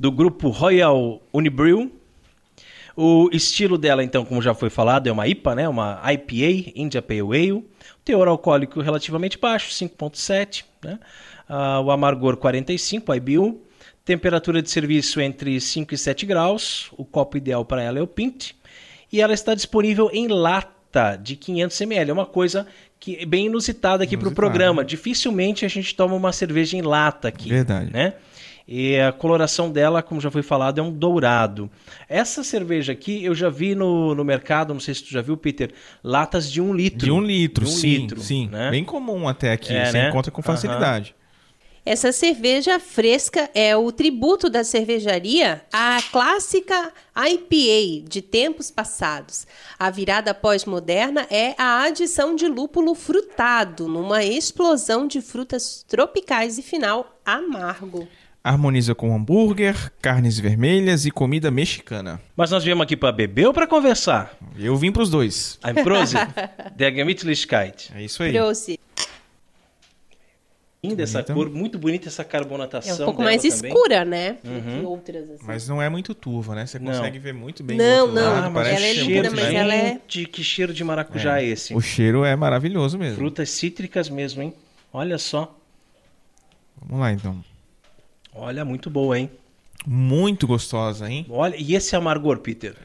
do 0.00 0.10
grupo 0.10 0.48
Royal 0.48 1.20
Unibrew. 1.34 1.92
O 2.96 3.28
estilo 3.30 3.76
dela, 3.76 4.02
então, 4.02 4.24
como 4.24 4.40
já 4.40 4.54
foi 4.54 4.70
falado, 4.70 5.06
é 5.06 5.12
uma 5.12 5.28
IPA, 5.28 5.54
né? 5.54 5.68
Uma 5.68 6.00
IPA, 6.10 6.72
India 6.74 7.02
Pale 7.02 7.20
Ale. 7.20 7.64
Teor 8.02 8.26
alcoólico 8.26 8.80
relativamente 8.80 9.38
baixo, 9.38 9.70
5.7, 9.70 10.64
né? 10.82 10.98
Uh, 11.48 11.82
o 11.84 11.90
amargor 11.90 12.38
45, 12.38 13.14
IBU. 13.14 13.60
Temperatura 14.04 14.62
de 14.62 14.70
serviço 14.70 15.20
entre 15.20 15.60
5 15.60 15.92
e 15.92 15.98
7 15.98 16.24
graus. 16.24 16.90
O 16.96 17.04
copo 17.04 17.36
ideal 17.36 17.64
para 17.64 17.82
ela 17.82 17.98
é 17.98 18.02
o 18.02 18.06
Pint. 18.06 18.52
E 19.12 19.20
ela 19.20 19.34
está 19.34 19.54
disponível 19.54 20.08
em 20.12 20.28
lata 20.28 21.16
de 21.16 21.36
500 21.36 21.80
ml. 21.82 22.10
É 22.10 22.12
uma 22.14 22.26
coisa 22.26 22.66
que 22.98 23.16
é 23.16 23.26
bem 23.26 23.46
inusitada 23.46 24.04
aqui 24.04 24.16
para 24.16 24.28
o 24.28 24.32
programa. 24.32 24.84
Dificilmente 24.84 25.66
a 25.66 25.68
gente 25.68 25.94
toma 25.94 26.14
uma 26.14 26.32
cerveja 26.32 26.76
em 26.76 26.82
lata 26.82 27.28
aqui. 27.28 27.48
Verdade. 27.48 27.92
Né? 27.92 28.14
E 28.68 28.98
a 28.98 29.12
coloração 29.12 29.70
dela, 29.70 30.02
como 30.02 30.20
já 30.20 30.28
foi 30.28 30.42
falado, 30.42 30.80
é 30.80 30.82
um 30.82 30.90
dourado. 30.90 31.70
Essa 32.08 32.42
cerveja 32.42 32.92
aqui 32.92 33.24
eu 33.24 33.32
já 33.32 33.48
vi 33.48 33.76
no, 33.76 34.12
no 34.12 34.24
mercado, 34.24 34.74
não 34.74 34.80
sei 34.80 34.92
se 34.92 35.04
tu 35.04 35.10
já 35.10 35.22
viu, 35.22 35.36
Peter, 35.36 35.72
latas 36.02 36.50
de 36.50 36.60
um 36.60 36.74
litro. 36.74 36.98
De 36.98 37.12
um 37.12 37.20
litro, 37.20 37.64
de 37.64 37.70
um 37.70 37.74
sim, 37.74 37.96
litro, 37.96 38.20
sim. 38.20 38.48
Né? 38.48 38.70
Bem 38.70 38.84
comum 38.84 39.28
até 39.28 39.52
aqui, 39.52 39.72
é, 39.72 39.84
você 39.84 39.92
né? 39.92 40.08
encontra 40.08 40.32
com 40.32 40.42
facilidade. 40.42 41.10
Uhum. 41.10 41.26
Essa 41.86 42.10
cerveja 42.10 42.80
fresca 42.80 43.48
é 43.54 43.76
o 43.76 43.92
tributo 43.92 44.50
da 44.50 44.64
cervejaria 44.64 45.62
à 45.72 45.98
clássica 46.10 46.92
IPA 47.16 48.08
de 48.08 48.20
tempos 48.20 48.72
passados. 48.72 49.46
A 49.78 49.88
virada 49.88 50.34
pós-moderna 50.34 51.24
é 51.30 51.54
a 51.56 51.84
adição 51.84 52.34
de 52.34 52.48
lúpulo 52.48 52.92
frutado 52.96 53.86
numa 53.86 54.24
explosão 54.24 55.06
de 55.06 55.20
frutas 55.20 55.84
tropicais 55.86 56.58
e 56.58 56.62
final 56.62 57.20
amargo 57.24 58.08
harmoniza 58.46 58.94
com 58.94 59.14
hambúrguer, 59.14 59.92
carnes 60.00 60.38
vermelhas 60.38 61.04
e 61.04 61.10
comida 61.10 61.50
mexicana. 61.50 62.20
Mas 62.36 62.50
nós 62.50 62.62
viemos 62.62 62.84
aqui 62.84 62.96
para 62.96 63.10
beber 63.10 63.48
ou 63.48 63.52
para 63.52 63.66
conversar? 63.66 64.36
Eu 64.56 64.76
vim 64.76 64.92
para 64.92 65.02
os 65.02 65.10
dois. 65.10 65.58
Ein 65.64 65.82
Prosit, 65.82 66.20
der 66.76 66.94
Gemütlichkeit. 66.94 67.90
É 67.94 68.02
isso 68.02 68.22
aí. 68.22 68.32
Prosit. 68.32 68.80
Linda 70.84 71.02
essa 71.02 71.22
cor, 71.24 71.50
muito 71.50 71.78
bonita 71.78 72.08
essa 72.08 72.22
carbonatação. 72.22 72.92
É 72.92 73.02
um 73.02 73.04
pouco 73.06 73.22
mais 73.22 73.42
também. 73.42 73.72
escura, 73.72 74.04
né? 74.04 74.36
Uhum. 74.44 74.86
outras 74.86 75.28
assim. 75.28 75.44
Mas 75.44 75.66
não 75.66 75.82
é 75.82 75.88
muito 75.88 76.14
turva, 76.14 76.54
né? 76.54 76.66
Você 76.66 76.78
consegue 76.78 77.18
não. 77.18 77.24
ver 77.24 77.34
muito 77.34 77.64
bem. 77.64 77.76
Não, 77.76 78.06
não. 78.06 78.32
Lado, 78.32 78.50
mas 78.52 78.68
ela 78.68 78.86
é 78.86 78.92
linda, 78.92 79.30
mas 79.30 79.52
ela 79.52 79.74
é. 79.74 80.00
De 80.06 80.26
que 80.26 80.44
cheiro 80.44 80.72
de 80.72 80.84
maracujá 80.84 81.40
é. 81.40 81.44
é 81.44 81.48
esse? 81.48 81.74
O 81.74 81.80
cheiro 81.80 82.24
é 82.24 82.36
maravilhoso 82.36 82.96
mesmo. 82.96 83.16
Frutas 83.16 83.50
cítricas 83.50 84.08
mesmo, 84.08 84.42
hein? 84.42 84.54
Olha 84.92 85.18
só. 85.18 85.52
Vamos 86.80 87.00
lá 87.00 87.12
então. 87.12 87.42
Olha, 88.38 88.64
muito 88.64 88.90
boa, 88.90 89.18
hein? 89.18 89.30
Muito 89.86 90.46
gostosa, 90.46 91.08
hein? 91.08 91.26
Olha, 91.28 91.56
e 91.56 91.74
esse 91.74 91.96
amargor, 91.96 92.38
Peter? 92.38 92.76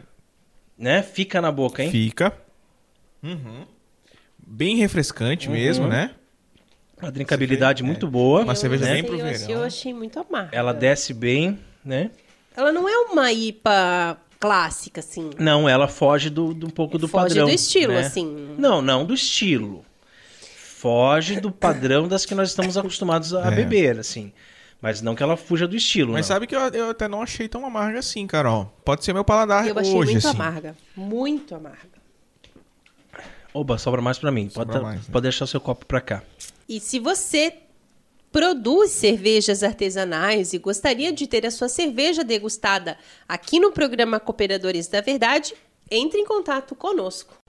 Né? 0.78 1.04
Fica 1.04 1.41
na 1.41 1.52
boca, 1.52 1.84
hein? 1.84 1.91
Fica. 1.91 2.34
Uhum. 3.22 3.66
Bem 4.38 4.78
refrescante 4.78 5.47
uhum. 5.47 5.54
mesmo, 5.54 5.88
né? 5.88 6.12
Uma 7.02 7.12
drinkabilidade 7.12 7.84
muito 7.84 8.06
é. 8.06 8.10
boa. 8.10 8.41
Uma 8.41 8.56
cerveja 8.56 8.86
bem 8.86 9.04
pro 9.04 9.18
verão. 9.18 9.49
Eu 9.49 9.64
achei 9.64 9.93
muito 9.93 10.20
amarga. 10.20 10.56
Ela 10.56 10.74
desce 10.74 11.14
bem, 11.14 11.60
né? 11.84 12.12
Ela 12.56 12.72
não 12.72 12.88
é 12.88 12.97
uma 13.12 13.32
IPA 13.32 14.18
clássica, 14.39 14.99
assim. 14.99 15.32
Não, 15.38 15.68
ela 15.68 15.88
foge 15.88 16.30
do, 16.30 16.54
do 16.54 16.68
um 16.68 16.70
pouco 16.70 16.97
do 16.97 17.08
foge 17.08 17.30
padrão. 17.30 17.47
Foge 17.47 17.56
do 17.56 17.60
estilo, 17.60 17.93
né? 17.93 17.99
assim. 17.99 18.56
Não, 18.58 18.82
não 18.82 19.06
do 19.06 19.14
estilo. 19.14 19.84
Foge 20.78 21.39
do 21.39 21.52
padrão 21.52 22.08
das 22.08 22.26
que 22.26 22.36
nós 22.36 22.49
estamos 22.49 22.78
acostumados 22.78 23.34
a 23.34 23.47
é. 23.47 23.52
beber, 23.52 23.99
assim. 23.99 24.32
Mas 24.82 25.01
não 25.01 25.13
que 25.13 25.21
ela 25.21 25.38
fuja 25.38 25.67
do 25.67 25.75
estilo. 25.75 26.13
Mas 26.13 26.27
não. 26.27 26.36
sabe 26.36 26.47
que 26.47 26.55
eu, 26.55 26.59
eu, 26.59 26.89
até 26.89 27.07
não 27.07 27.21
achei 27.21 27.47
tão 27.47 27.65
amarga 27.65 27.99
assim, 27.99 28.25
Carol. 28.25 28.73
Pode 28.84 29.05
ser 29.05 29.13
meu 29.13 29.23
paladar 29.23 29.67
eu 29.67 29.77
achei 29.77 29.93
hoje, 29.93 30.13
muito 30.13 30.27
assim. 30.27 30.38
amarga. 30.38 30.75
Muito 30.95 31.53
amarga. 31.53 32.01
Oba, 33.53 33.77
sobra 33.77 34.01
mais 34.01 34.17
para 34.17 34.32
mim. 34.32 34.49
Pode, 34.49 34.79
mais, 34.79 35.01
né? 35.01 35.05
pode 35.11 35.23
deixar 35.23 35.45
seu 35.45 35.61
copo 35.61 35.86
para 35.86 36.01
cá. 36.01 36.23
E 36.67 36.79
se 36.79 36.99
você 36.99 37.53
produz 38.32 38.91
cervejas 38.91 39.61
artesanais 39.61 40.53
e 40.53 40.57
gostaria 40.57 41.11
de 41.11 41.27
ter 41.27 41.45
a 41.45 41.51
sua 41.51 41.67
cerveja 41.67 42.23
degustada 42.23 42.97
aqui 43.27 43.59
no 43.59 43.71
programa 43.71 44.19
Cooperadores 44.19 44.88
da 44.88 45.01
Verdade, 45.01 45.53
entre 45.89 46.19
em 46.19 46.25
contato 46.25 46.73
conosco. 46.73 47.41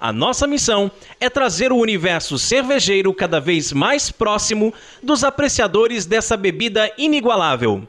A 0.00 0.12
nossa 0.12 0.46
missão 0.46 0.88
é 1.18 1.28
trazer 1.28 1.72
o 1.72 1.76
universo 1.76 2.38
cervejeiro 2.38 3.12
cada 3.12 3.40
vez 3.40 3.72
mais 3.72 4.10
próximo 4.10 4.72
dos 5.02 5.24
apreciadores 5.24 6.06
dessa 6.06 6.36
bebida 6.36 6.88
inigualável. 6.96 7.82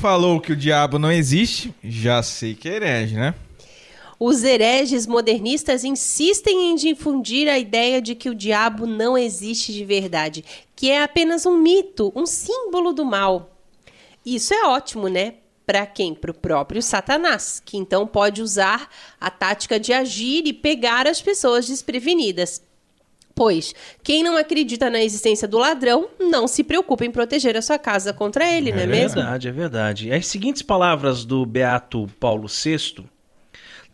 Falou 0.00 0.40
que 0.40 0.52
o 0.52 0.56
diabo 0.56 0.96
não 0.96 1.10
existe, 1.10 1.74
já 1.82 2.22
sei 2.22 2.54
que 2.54 2.68
é 2.68 2.76
herege, 2.76 3.16
né? 3.16 3.34
Os 4.18 4.44
hereges 4.44 5.08
modernistas 5.08 5.82
insistem 5.82 6.70
em 6.70 6.76
difundir 6.76 7.48
a 7.48 7.58
ideia 7.58 8.00
de 8.00 8.14
que 8.14 8.30
o 8.30 8.34
diabo 8.34 8.86
não 8.86 9.18
existe 9.18 9.72
de 9.72 9.84
verdade, 9.84 10.44
que 10.76 10.88
é 10.88 11.02
apenas 11.02 11.46
um 11.46 11.56
mito, 11.56 12.12
um 12.14 12.26
símbolo 12.26 12.92
do 12.92 13.04
mal. 13.04 13.50
Isso 14.24 14.54
é 14.54 14.66
ótimo, 14.66 15.08
né? 15.08 15.34
Para 15.66 15.84
quem? 15.84 16.14
Para 16.14 16.30
o 16.30 16.34
próprio 16.34 16.80
Satanás, 16.80 17.60
que 17.64 17.76
então 17.76 18.06
pode 18.06 18.40
usar 18.40 18.88
a 19.20 19.30
tática 19.30 19.80
de 19.80 19.92
agir 19.92 20.46
e 20.46 20.52
pegar 20.52 21.08
as 21.08 21.20
pessoas 21.20 21.66
desprevenidas. 21.66 22.62
Pois, 23.38 23.72
quem 24.02 24.24
não 24.24 24.36
acredita 24.36 24.90
na 24.90 25.00
existência 25.00 25.46
do 25.46 25.58
ladrão, 25.58 26.08
não 26.18 26.48
se 26.48 26.64
preocupa 26.64 27.04
em 27.04 27.10
proteger 27.12 27.56
a 27.56 27.62
sua 27.62 27.78
casa 27.78 28.12
contra 28.12 28.44
ele, 28.52 28.70
é 28.70 28.74
não 28.74 28.82
é, 28.82 28.86
mesmo? 28.86 29.20
É 29.20 29.22
verdade, 29.22 29.48
é 29.48 29.52
verdade. 29.52 30.12
As 30.12 30.26
seguintes 30.26 30.60
palavras 30.60 31.24
do 31.24 31.46
Beato 31.46 32.08
Paulo 32.18 32.48
VI 32.48 33.04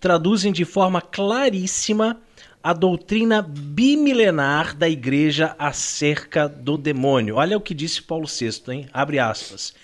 traduzem 0.01 0.51
de 0.51 0.64
forma 0.64 1.03
claríssima 1.03 2.18
a 2.62 2.72
doutrina 2.72 3.42
bimilenar 3.42 4.74
da 4.74 4.88
igreja 4.88 5.55
acerca 5.59 6.49
do 6.49 6.78
demônio. 6.78 7.36
Olha 7.36 7.59
o 7.59 7.61
que 7.61 7.74
disse 7.74 8.01
Paulo 8.01 8.26
VI, 8.26 8.62
hein? 8.72 8.88
Abre 8.95 9.18
aspas. 9.18 9.74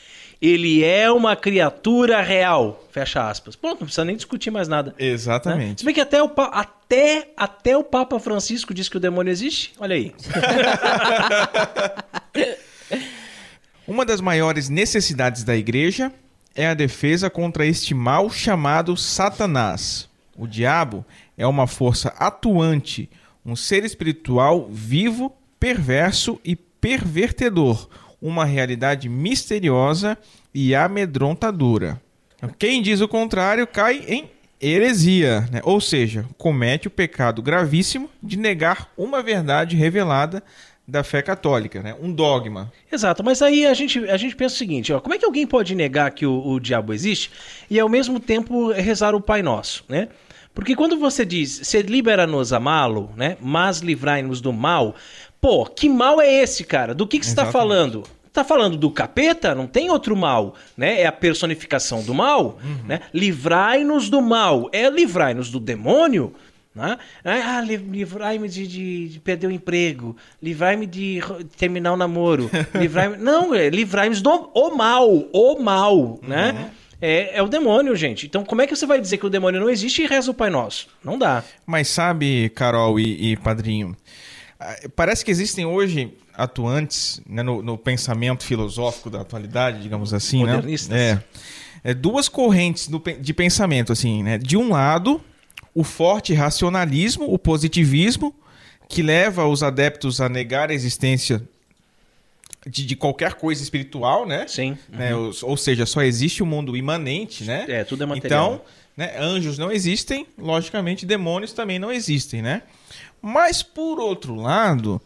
Ele 0.40 0.82
é 0.82 1.10
uma 1.10 1.36
criatura 1.36 2.22
real. 2.22 2.82
Fecha 2.90 3.28
aspas. 3.28 3.54
Pronto, 3.54 3.80
não 3.80 3.86
precisa 3.86 4.04
nem 4.04 4.16
discutir 4.16 4.50
mais 4.50 4.68
nada. 4.68 4.94
Exatamente. 4.98 5.68
Né? 5.68 5.74
Se 5.76 5.84
bem 5.84 5.94
que 5.94 6.00
até 6.00 6.22
o, 6.22 6.30
até, 6.36 7.28
até 7.36 7.76
o 7.76 7.84
Papa 7.84 8.18
Francisco 8.18 8.72
diz 8.72 8.88
que 8.88 8.96
o 8.96 9.00
demônio 9.00 9.30
existe. 9.30 9.72
Olha 9.78 9.94
aí. 9.94 10.14
uma 13.86 14.06
das 14.06 14.20
maiores 14.20 14.70
necessidades 14.70 15.44
da 15.44 15.54
igreja 15.54 16.10
é 16.54 16.66
a 16.66 16.74
defesa 16.74 17.28
contra 17.28 17.66
este 17.66 17.92
mal 17.94 18.30
chamado 18.30 18.96
Satanás. 18.96 20.08
O 20.36 20.46
diabo 20.46 21.04
é 21.36 21.46
uma 21.46 21.66
força 21.66 22.14
atuante, 22.18 23.10
um 23.44 23.54
ser 23.54 23.84
espiritual 23.84 24.68
vivo, 24.70 25.36
perverso 25.58 26.40
e 26.42 26.56
pervertedor, 26.56 27.88
uma 28.20 28.44
realidade 28.44 29.08
misteriosa 29.08 30.16
e 30.54 30.74
amedrontadora. 30.74 32.00
Quem 32.58 32.82
diz 32.82 33.00
o 33.00 33.08
contrário 33.08 33.66
cai 33.66 34.04
em 34.06 34.30
heresia, 34.60 35.48
né? 35.50 35.60
ou 35.64 35.80
seja, 35.80 36.26
comete 36.36 36.86
o 36.86 36.90
pecado 36.90 37.40
gravíssimo 37.40 38.10
de 38.22 38.36
negar 38.36 38.90
uma 38.96 39.22
verdade 39.22 39.74
revelada 39.74 40.42
da 40.86 41.04
fé 41.04 41.22
católica, 41.22 41.82
né? 41.82 41.94
um 42.00 42.12
dogma. 42.12 42.70
Exato, 42.90 43.22
mas 43.24 43.40
aí 43.40 43.64
a 43.64 43.72
gente, 43.72 43.98
a 44.10 44.16
gente 44.16 44.36
pensa 44.36 44.54
o 44.54 44.58
seguinte: 44.58 44.92
ó, 44.92 45.00
como 45.00 45.14
é 45.14 45.18
que 45.18 45.24
alguém 45.24 45.46
pode 45.46 45.74
negar 45.74 46.10
que 46.10 46.26
o, 46.26 46.46
o 46.46 46.60
diabo 46.60 46.92
existe 46.92 47.30
e 47.70 47.78
ao 47.78 47.88
mesmo 47.88 48.18
tempo 48.20 48.70
rezar 48.72 49.14
o 49.14 49.20
Pai 49.20 49.42
Nosso? 49.42 49.84
Né? 49.88 50.08
Porque 50.52 50.74
quando 50.74 50.98
você 50.98 51.24
diz, 51.24 51.60
se 51.62 51.80
libera-nos 51.82 52.52
a 52.52 52.58
malo, 52.58 53.10
né? 53.16 53.36
mas 53.40 53.78
livrai-nos 53.78 54.40
do 54.40 54.52
mal, 54.52 54.96
Pô, 55.40 55.64
que 55.64 55.88
mal 55.88 56.20
é 56.20 56.32
esse, 56.32 56.64
cara? 56.64 56.94
Do 56.94 57.06
que, 57.06 57.18
que 57.18 57.24
você 57.24 57.32
está 57.32 57.46
falando? 57.46 58.04
Tá 58.32 58.44
falando 58.44 58.76
do 58.76 58.90
capeta? 58.90 59.54
Não 59.54 59.66
tem 59.66 59.90
outro 59.90 60.14
mal, 60.14 60.54
né? 60.76 61.00
É 61.00 61.06
a 61.06 61.12
personificação 61.12 62.02
do 62.02 62.14
mal, 62.14 62.58
uhum. 62.62 62.86
né? 62.86 63.00
Livrai-nos 63.12 64.08
do 64.08 64.20
mal. 64.20 64.68
É 64.72 64.88
livrai-nos 64.88 65.50
do 65.50 65.58
demônio? 65.58 66.34
Né? 66.72 66.96
Ah, 67.24 67.60
livrai-me 67.60 68.48
de, 68.48 68.66
de, 68.66 69.08
de, 69.08 69.20
perder 69.20 69.48
o 69.48 69.50
emprego, 69.50 70.16
livrai-me 70.40 70.86
de 70.86 71.20
terminar 71.56 71.92
o 71.92 71.96
namoro, 71.96 72.48
livrai-me... 72.72 73.16
Não, 73.16 73.52
é 73.52 73.68
livrai-me 73.68 74.14
do 74.14 74.50
o 74.54 74.76
mal, 74.76 75.08
o 75.32 75.58
mal, 75.60 76.20
né? 76.22 76.52
Uhum. 76.52 76.70
É, 77.02 77.38
é, 77.38 77.42
o 77.42 77.48
demônio, 77.48 77.96
gente. 77.96 78.26
Então, 78.26 78.44
como 78.44 78.62
é 78.62 78.66
que 78.66 78.76
você 78.76 78.86
vai 78.86 79.00
dizer 79.00 79.16
que 79.16 79.26
o 79.26 79.30
demônio 79.30 79.60
não 79.60 79.70
existe 79.70 80.02
e 80.02 80.06
reza 80.06 80.30
o 80.30 80.34
Pai 80.34 80.50
Nosso? 80.50 80.86
Não 81.02 81.18
dá. 81.18 81.42
Mas 81.66 81.88
sabe, 81.88 82.50
Carol 82.50 83.00
e, 83.00 83.32
e 83.32 83.36
Padrinho, 83.36 83.96
parece 84.94 85.24
que 85.24 85.30
existem 85.30 85.64
hoje 85.64 86.12
atuantes 86.34 87.20
né, 87.26 87.42
no, 87.42 87.62
no, 87.62 87.78
pensamento 87.78 88.44
filosófico 88.44 89.10
da 89.10 89.20
atualidade, 89.20 89.82
digamos 89.82 90.12
assim, 90.12 90.44
né? 90.44 90.54
Modernistas. 90.54 90.88
né? 90.90 91.22
É, 91.84 91.90
é 91.90 91.94
duas 91.94 92.28
correntes 92.28 92.88
do, 92.88 93.02
de 93.20 93.34
pensamento, 93.34 93.92
assim, 93.92 94.22
né? 94.22 94.38
De 94.38 94.56
um 94.56 94.70
lado, 94.70 95.20
o 95.74 95.82
forte 95.82 96.34
racionalismo, 96.34 97.32
o 97.32 97.38
positivismo, 97.38 98.34
que 98.88 99.02
leva 99.02 99.46
os 99.46 99.62
adeptos 99.62 100.20
a 100.20 100.28
negar 100.28 100.70
a 100.70 100.74
existência 100.74 101.42
de, 102.66 102.84
de 102.84 102.96
qualquer 102.96 103.34
coisa 103.34 103.62
espiritual, 103.62 104.26
né? 104.26 104.46
Sim. 104.46 104.76
Né? 104.88 105.14
Ou, 105.14 105.30
ou, 105.42 105.56
seja, 105.56 105.86
só 105.86 106.02
existe 106.02 106.42
o 106.42 106.46
mundo 106.46 106.76
imanente, 106.76 107.44
né? 107.44 107.64
É, 107.68 107.84
tudo 107.84 108.02
é 108.02 108.06
material. 108.06 108.54
Então, 108.54 108.62
né, 108.96 109.16
anjos 109.18 109.56
não 109.56 109.72
existem, 109.72 110.26
logicamente 110.36 111.06
demônios 111.06 111.52
também 111.52 111.78
não 111.78 111.90
existem, 111.90 112.42
né? 112.42 112.62
Mas, 113.20 113.62
por 113.62 113.98
outro 114.00 114.34
lado, 114.34 115.00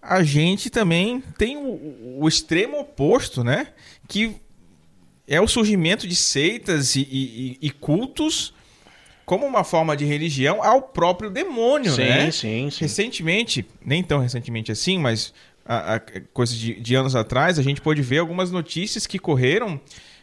a 0.00 0.22
gente 0.22 0.70
também 0.70 1.22
tem 1.36 1.56
o, 1.56 2.18
o 2.20 2.28
extremo 2.28 2.80
oposto, 2.80 3.42
né? 3.42 3.68
Que 4.06 4.36
é 5.26 5.40
o 5.40 5.48
surgimento 5.48 6.06
de 6.06 6.16
seitas 6.16 6.96
e, 6.96 7.00
e, 7.00 7.58
e, 7.60 7.70
cultos 7.70 8.54
como 9.26 9.44
uma 9.44 9.62
forma 9.62 9.94
de 9.94 10.06
religião 10.06 10.62
ao 10.62 10.80
próprio 10.80 11.28
demônio, 11.28 11.92
sim, 11.92 12.02
né? 12.02 12.30
Sim, 12.30 12.70
sim. 12.70 12.78
Recentemente, 12.80 13.66
nem 13.84 14.02
tão 14.02 14.20
recentemente 14.20 14.72
assim, 14.72 14.98
mas 14.98 15.34
a, 15.66 15.96
a 15.96 16.00
coisas 16.32 16.56
de, 16.56 16.80
de, 16.80 16.94
anos 16.94 17.14
atrás, 17.14 17.58
a 17.58 17.62
gente 17.62 17.82
pôde 17.82 18.00
ver 18.00 18.18
algumas 18.18 18.50
notícias 18.50 19.06
que 19.06 19.18
correram 19.18 19.78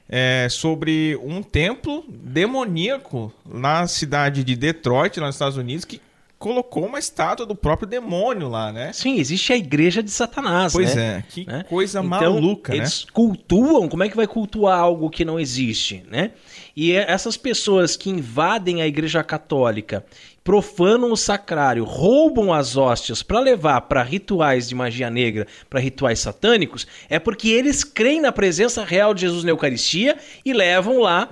é, 0.09 0.47
sobre 0.49 1.15
um 1.23 1.43
templo 1.43 2.03
demoníaco 2.09 3.31
na 3.45 3.85
cidade 3.85 4.43
de 4.43 4.55
Detroit, 4.55 5.19
lá 5.19 5.27
nos 5.27 5.35
Estados 5.35 5.57
Unidos, 5.57 5.85
que 5.85 6.01
colocou 6.45 6.85
uma 6.85 6.99
estátua 6.99 7.43
do 7.43 7.55
próprio 7.55 7.87
demônio 7.87 8.47
lá, 8.47 8.71
né? 8.71 8.93
Sim, 8.93 9.17
existe 9.17 9.51
a 9.51 9.57
igreja 9.57 10.03
de 10.03 10.11
Satanás, 10.11 10.73
pois 10.73 10.93
né? 10.93 11.17
é, 11.17 11.23
que 11.27 11.43
né? 11.43 11.65
coisa 11.67 12.01
então, 12.01 12.09
maluca, 12.09 12.71
eles 12.71 12.79
né? 12.79 12.85
Eles 12.85 13.05
cultuam, 13.05 13.89
como 13.89 14.03
é 14.03 14.09
que 14.09 14.15
vai 14.15 14.27
cultuar 14.27 14.77
algo 14.77 15.09
que 15.09 15.25
não 15.25 15.39
existe, 15.39 16.03
né? 16.07 16.33
E 16.75 16.91
é 16.91 17.09
essas 17.09 17.35
pessoas 17.35 17.97
que 17.97 18.11
invadem 18.11 18.79
a 18.83 18.85
igreja 18.85 19.23
católica, 19.23 20.05
profanam 20.43 21.11
o 21.11 21.17
sacrário, 21.17 21.83
roubam 21.83 22.53
as 22.53 22.77
hóstias 22.77 23.23
para 23.23 23.39
levar 23.39 23.81
para 23.81 24.03
rituais 24.03 24.69
de 24.69 24.75
magia 24.75 25.09
negra, 25.09 25.47
para 25.67 25.79
rituais 25.79 26.19
satânicos, 26.19 26.85
é 27.09 27.17
porque 27.17 27.49
eles 27.49 27.83
creem 27.83 28.21
na 28.21 28.31
presença 28.31 28.85
real 28.85 29.15
de 29.15 29.21
Jesus 29.21 29.43
na 29.43 29.49
Eucaristia 29.49 30.15
e 30.45 30.53
levam 30.53 30.99
lá 30.99 31.27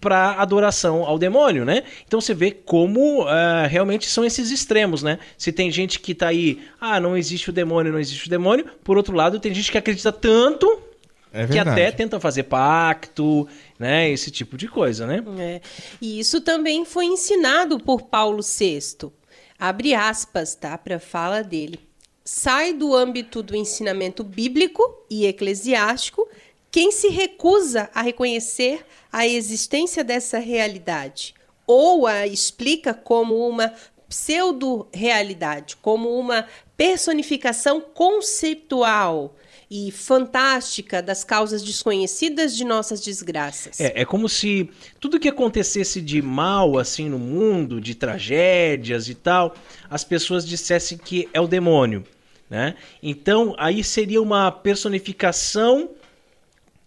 para 0.00 0.32
adoração 0.32 1.04
ao 1.04 1.18
demônio, 1.18 1.64
né? 1.64 1.82
Então 2.06 2.20
você 2.20 2.34
vê 2.34 2.50
como 2.50 3.22
uh, 3.22 3.66
realmente 3.68 4.06
são 4.06 4.24
esses 4.24 4.50
extremos, 4.50 5.02
né? 5.02 5.18
Se 5.36 5.52
tem 5.52 5.70
gente 5.70 5.98
que 6.00 6.14
tá 6.14 6.28
aí, 6.28 6.60
ah, 6.80 7.00
não 7.00 7.16
existe 7.16 7.50
o 7.50 7.52
demônio, 7.52 7.92
não 7.92 8.00
existe 8.00 8.26
o 8.26 8.30
demônio, 8.30 8.66
por 8.84 8.96
outro 8.96 9.14
lado, 9.14 9.40
tem 9.40 9.52
gente 9.52 9.72
que 9.72 9.78
acredita 9.78 10.12
tanto 10.12 10.88
é 11.32 11.46
que 11.46 11.58
até 11.58 11.90
tenta 11.92 12.18
fazer 12.18 12.44
pacto, 12.44 13.46
né? 13.78 14.10
Esse 14.10 14.30
tipo 14.30 14.56
de 14.56 14.66
coisa, 14.66 15.06
né? 15.06 15.22
É. 15.38 15.60
E 16.00 16.18
isso 16.18 16.40
também 16.40 16.84
foi 16.84 17.04
ensinado 17.06 17.78
por 17.78 18.02
Paulo 18.02 18.40
VI. 18.42 19.10
Abre 19.58 19.94
aspas, 19.94 20.54
tá? 20.54 20.76
Para 20.78 20.98
fala 20.98 21.42
dele. 21.42 21.80
Sai 22.24 22.72
do 22.72 22.94
âmbito 22.94 23.42
do 23.42 23.56
ensinamento 23.56 24.22
bíblico 24.22 24.82
e 25.10 25.26
eclesiástico 25.26 26.28
quem 26.70 26.92
se 26.92 27.08
recusa 27.08 27.90
a 27.94 28.02
reconhecer 28.02 28.84
a 29.12 29.26
existência 29.26 30.04
dessa 30.04 30.38
realidade 30.38 31.34
ou 31.66 32.06
a 32.06 32.26
explica 32.26 32.94
como 32.94 33.46
uma 33.46 33.72
pseudo-realidade, 34.08 35.76
como 35.76 36.18
uma 36.18 36.46
personificação 36.76 37.80
conceitual 37.80 39.36
e 39.70 39.90
fantástica 39.90 41.02
das 41.02 41.24
causas 41.24 41.62
desconhecidas 41.62 42.56
de 42.56 42.64
nossas 42.64 43.02
desgraças. 43.02 43.78
É, 43.78 44.00
é 44.00 44.04
como 44.04 44.28
se 44.28 44.70
tudo 44.98 45.20
que 45.20 45.28
acontecesse 45.28 46.00
de 46.00 46.22
mal 46.22 46.78
assim 46.78 47.08
no 47.08 47.18
mundo, 47.18 47.80
de 47.80 47.94
tragédias 47.94 49.08
e 49.10 49.14
tal, 49.14 49.54
as 49.90 50.04
pessoas 50.04 50.46
dissessem 50.46 50.96
que 50.96 51.28
é 51.34 51.40
o 51.40 51.46
demônio, 51.46 52.02
né? 52.48 52.76
Então 53.02 53.54
aí 53.58 53.84
seria 53.84 54.22
uma 54.22 54.50
personificação 54.50 55.90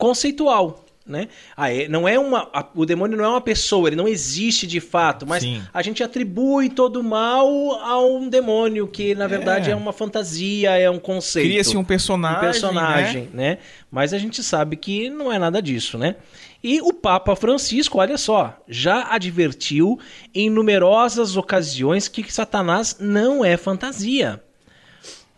conceitual. 0.02 0.84
né? 1.06 1.28
Ah, 1.56 1.72
é, 1.72 1.88
não 1.88 2.08
é 2.08 2.18
uma, 2.18 2.50
a, 2.54 2.66
o 2.74 2.86
demônio 2.86 3.18
não 3.18 3.26
é 3.26 3.28
uma 3.28 3.42
pessoa, 3.42 3.88
ele 3.88 3.96
não 3.96 4.08
existe 4.08 4.66
de 4.66 4.80
fato, 4.80 5.28
mas 5.28 5.44
Sim. 5.44 5.62
a 5.74 5.82
gente 5.82 6.04
atribui 6.04 6.70
todo 6.70 7.02
o 7.02 7.04
mal 7.04 7.48
a 7.82 8.00
um 8.00 8.30
demônio 8.30 8.88
que 8.88 9.14
na 9.14 9.28
verdade 9.28 9.70
é, 9.70 9.74
é 9.74 9.76
uma 9.76 9.92
fantasia, 9.92 10.72
é 10.78 10.90
um 10.90 11.00
conceito. 11.00 11.50
Cria-se 11.50 11.76
um 11.78 11.84
personagem, 11.84 12.38
um 12.38 12.42
personagem, 12.42 13.22
né? 13.34 13.50
né? 13.52 13.58
Mas 13.92 14.14
a 14.14 14.18
gente 14.18 14.42
sabe 14.44 14.76
que 14.76 15.10
não 15.10 15.32
é 15.32 15.38
nada 15.38 15.62
disso, 15.62 15.98
né? 15.98 16.16
E 16.64 16.80
o 16.82 16.94
Papa 16.94 17.36
Francisco, 17.36 17.98
olha 18.00 18.18
só, 18.18 18.58
já 18.68 19.14
advertiu 19.14 20.00
em 20.34 20.50
numerosas 20.50 21.36
ocasiões 21.36 22.08
que 22.08 22.32
Satanás 22.32 22.98
não 23.00 23.44
é 23.44 23.58
fantasia. 23.58 24.42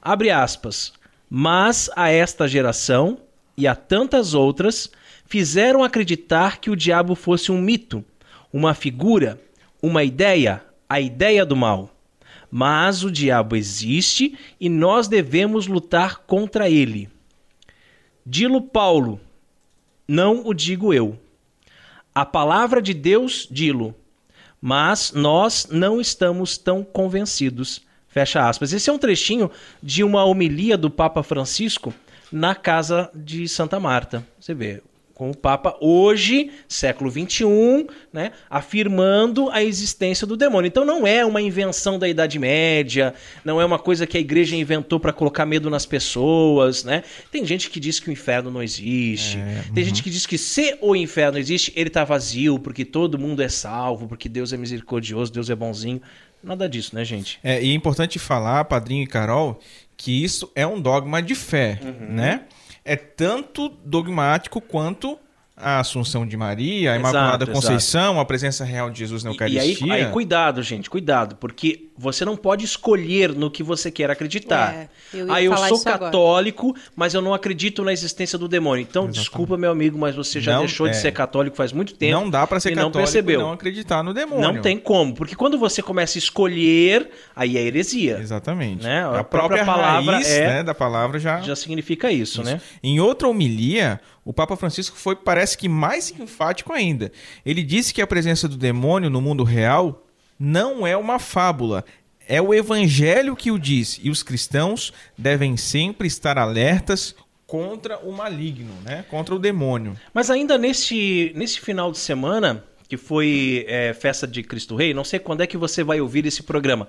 Abre 0.02 0.30
aspas. 0.30 0.94
Mas 1.30 1.90
a 1.96 2.12
esta 2.12 2.48
geração 2.48 3.18
e 3.58 3.68
a 3.68 3.76
tantas 3.76 4.34
outras 4.34 4.90
fizeram 5.26 5.84
acreditar 5.84 6.60
que 6.60 6.70
o 6.70 6.76
diabo 6.76 7.16
fosse 7.16 7.52
um 7.52 7.62
mito, 7.62 8.04
uma 8.52 8.74
figura, 8.74 9.42
uma 9.82 10.04
ideia, 10.04 10.64
a 10.88 11.00
ideia 11.00 11.46
do 11.46 11.56
mal. 11.56 11.90
Mas 12.52 13.04
o 13.04 13.12
diabo 13.12 13.56
existe 13.56 14.38
e 14.60 14.70
nós 14.70 15.08
devemos 15.08 15.66
lutar 15.66 16.20
contra 16.20 16.70
ele. 16.70 17.10
Dilo 18.26 18.62
Paulo, 18.62 19.20
não 20.08 20.46
o 20.46 20.54
digo 20.54 20.94
eu. 20.94 21.20
A 22.14 22.26
palavra 22.26 22.80
de 22.80 22.94
Deus 22.94 23.48
dilo, 23.50 23.96
mas 24.62 25.12
nós 25.12 25.68
não 25.72 26.00
estamos 26.00 26.58
tão 26.58 26.84
convencidos. 26.84 27.82
Fecha 28.08 28.48
aspas. 28.48 28.72
Esse 28.72 28.92
é 28.92 28.94
um 28.94 29.00
trechinho 29.00 29.50
de 29.82 30.04
uma 30.04 30.24
homilia 30.24 30.78
do 30.78 30.92
Papa 30.92 31.24
Francisco 31.24 31.92
na 32.34 32.56
casa 32.56 33.12
de 33.14 33.48
Santa 33.48 33.80
Marta. 33.80 34.26
Você 34.40 34.56
vê, 34.56 34.82
com 35.14 35.30
o 35.30 35.38
Papa 35.38 35.78
hoje, 35.80 36.50
século 36.68 37.12
XXI, 37.12 37.86
né, 38.12 38.32
afirmando 38.50 39.52
a 39.52 39.64
existência 39.64 40.26
do 40.26 40.36
demônio. 40.36 40.68
Então 40.68 40.84
não 40.84 41.06
é 41.06 41.24
uma 41.24 41.40
invenção 41.40 42.00
da 42.00 42.10
Idade 42.10 42.40
Média, 42.40 43.14
não 43.46 43.62
é 43.62 43.66
uma 43.66 43.78
coisa 43.78 44.08
que 44.08 44.18
a 44.18 44.20
igreja 44.20 44.56
inventou 44.56 45.00
para 45.00 45.14
colocar 45.14 45.46
medo 45.46 45.70
nas 45.70 45.86
pessoas, 45.86 46.84
né? 46.84 47.04
Tem 47.32 47.46
gente 47.46 47.70
que 47.70 47.80
diz 47.80 48.00
que 48.00 48.10
o 48.10 48.12
inferno 48.12 48.50
não 48.50 48.64
existe, 48.64 49.38
é, 49.38 49.64
tem 49.74 49.84
uhum. 49.84 49.90
gente 49.90 50.02
que 50.02 50.10
diz 50.10 50.26
que 50.26 50.38
se 50.38 50.76
o 50.82 50.96
inferno 50.96 51.38
existe, 51.38 51.72
ele 51.76 51.90
está 51.90 52.04
vazio, 52.04 52.58
porque 52.58 52.84
todo 52.84 53.20
mundo 53.20 53.44
é 53.44 53.50
salvo, 53.50 54.08
porque 54.08 54.28
Deus 54.28 54.52
é 54.52 54.58
misericordioso, 54.58 55.32
Deus 55.32 55.52
é 55.52 55.56
bonzinho. 55.56 56.02
Nada 56.44 56.68
disso, 56.68 56.94
né, 56.94 57.06
gente? 57.06 57.40
É, 57.42 57.64
e 57.64 57.72
é 57.72 57.74
importante 57.74 58.20
falar, 58.20 58.66
Padrinho 58.66 59.04
e 59.04 59.08
Carol, 59.08 59.62
que 60.04 60.22
isso 60.22 60.52
é 60.54 60.68
um 60.68 60.82
dogma 60.82 61.22
de 61.22 61.34
fé, 61.34 61.80
uhum. 61.82 62.14
né? 62.14 62.42
é 62.84 62.98
tanto 62.98 63.70
dogmático 63.70 64.60
quanto 64.60 65.18
a 65.56 65.80
Assunção 65.80 66.26
de 66.26 66.36
Maria, 66.36 66.94
a 66.94 66.96
Imaculada 66.96 67.44
exato, 67.44 67.52
Conceição, 67.52 68.02
exato. 68.02 68.20
a 68.20 68.26
presença 68.26 68.66
real 68.66 68.90
de 68.90 69.00
Jesus 69.00 69.24
na 69.24 69.32
Eucaristia. 69.32 69.88
E, 69.88 69.92
aí, 69.92 70.06
aí, 70.06 70.12
cuidado, 70.12 70.64
gente, 70.64 70.90
cuidado, 70.90 71.36
porque 71.36 71.90
você 71.96 72.26
não 72.26 72.36
pode 72.36 72.66
escolher 72.66 73.34
no 73.34 73.52
que 73.52 73.62
você 73.62 73.92
quer 73.92 74.10
acreditar. 74.10 74.74
É, 74.74 74.90
eu 75.14 75.32
aí 75.32 75.46
eu 75.46 75.56
sou 75.56 75.80
católico, 75.80 76.70
agora. 76.70 76.84
mas 76.96 77.14
eu 77.14 77.22
não 77.22 77.34
acredito 77.34 77.84
na 77.84 77.94
existência 77.94 78.38
do 78.38 78.48
demônio. 78.48 78.82
Então, 78.82 79.04
Exatamente. 79.04 79.20
desculpa, 79.20 79.58
meu 79.58 79.72
amigo, 79.72 79.98
mas 79.98 80.16
você 80.16 80.42
já 80.42 80.54
não, 80.54 80.62
deixou 80.62 80.88
é, 80.88 80.90
de 80.90 80.98
ser 80.98 81.12
católico 81.12 81.56
faz 81.56 81.72
muito 81.72 81.94
tempo. 81.94 82.20
Não 82.20 82.30
dá 82.30 82.48
para 82.48 82.60
ser 82.60 82.70
e 82.70 82.76
católico 82.76 82.98
não 82.98 83.04
percebeu. 83.04 83.40
e 83.40 83.44
não 83.44 83.52
acreditar 83.52 84.04
no 84.04 84.14
demônio. 84.14 84.54
Não 84.54 84.62
tem 84.62 84.78
como, 84.78 85.14
porque 85.14 85.36
quando 85.36 85.58
você 85.60 85.84
começa 85.84 86.18
a 86.18 86.20
escolher, 86.20 87.12
aí 87.36 87.58
é 87.58 87.62
heresia. 87.62 88.18
Exatamente. 88.20 88.84
Né? 88.84 89.04
A, 89.04 89.20
a 89.20 89.24
própria, 89.24 89.64
própria 89.64 89.66
palavra 89.66 90.14
raiz, 90.14 90.32
é, 90.32 90.48
né, 90.48 90.64
da 90.64 90.74
palavra 90.74 91.20
já 91.20 91.42
já 91.42 91.56
significa 91.56 92.12
isso, 92.12 92.42
isso, 92.42 92.44
né? 92.44 92.60
Em 92.82 93.00
outra 93.00 93.28
homilia, 93.28 94.00
o 94.26 94.34
Papa 94.34 94.56
Francisco 94.56 94.98
foi, 94.98 95.16
parece 95.16 95.58
que 95.58 95.68
mais 95.68 96.12
enfático 96.18 96.72
ainda. 96.72 97.12
Ele 97.46 97.64
disse 97.64 97.94
que 97.94 98.02
a 98.02 98.08
presença 98.08 98.48
do 98.48 98.58
demônio 98.58 99.10
no 99.10 99.22
mundo 99.22 99.44
real 99.44 100.06
não 100.40 100.86
é 100.88 100.96
uma 100.96 101.20
fábula, 101.20 101.84
é 102.28 102.42
o 102.42 102.54
evangelho 102.54 103.36
que 103.36 103.52
o 103.52 103.60
diz, 103.60 104.00
e 104.02 104.10
os 104.10 104.24
cristãos 104.24 104.94
devem 105.18 105.58
sempre 105.58 106.08
estar 106.08 106.38
alertas 106.38 107.16
contra 107.46 108.00
o 108.00 108.12
maligno, 108.12 108.74
né? 108.84 109.06
Contra 109.10 109.36
o 109.36 109.40
demônio. 109.40 109.96
Mas 110.14 110.30
ainda 110.30 110.58
nesse, 110.58 111.32
nesse 111.36 111.60
final 111.60 111.92
de 111.92 111.98
semana, 111.98 112.64
que 112.88 112.98
foi 112.98 113.66
é, 113.68 113.94
festa 113.94 114.26
de 114.26 114.42
Cristo 114.42 114.76
Rei, 114.76 114.94
não 114.94 115.04
sei 115.04 115.20
quando 115.20 115.42
é 115.42 115.48
que 115.48 115.58
você 115.58 115.84
vai 115.84 116.00
ouvir 116.02 116.26
esse 116.26 116.42
programa. 116.44 116.88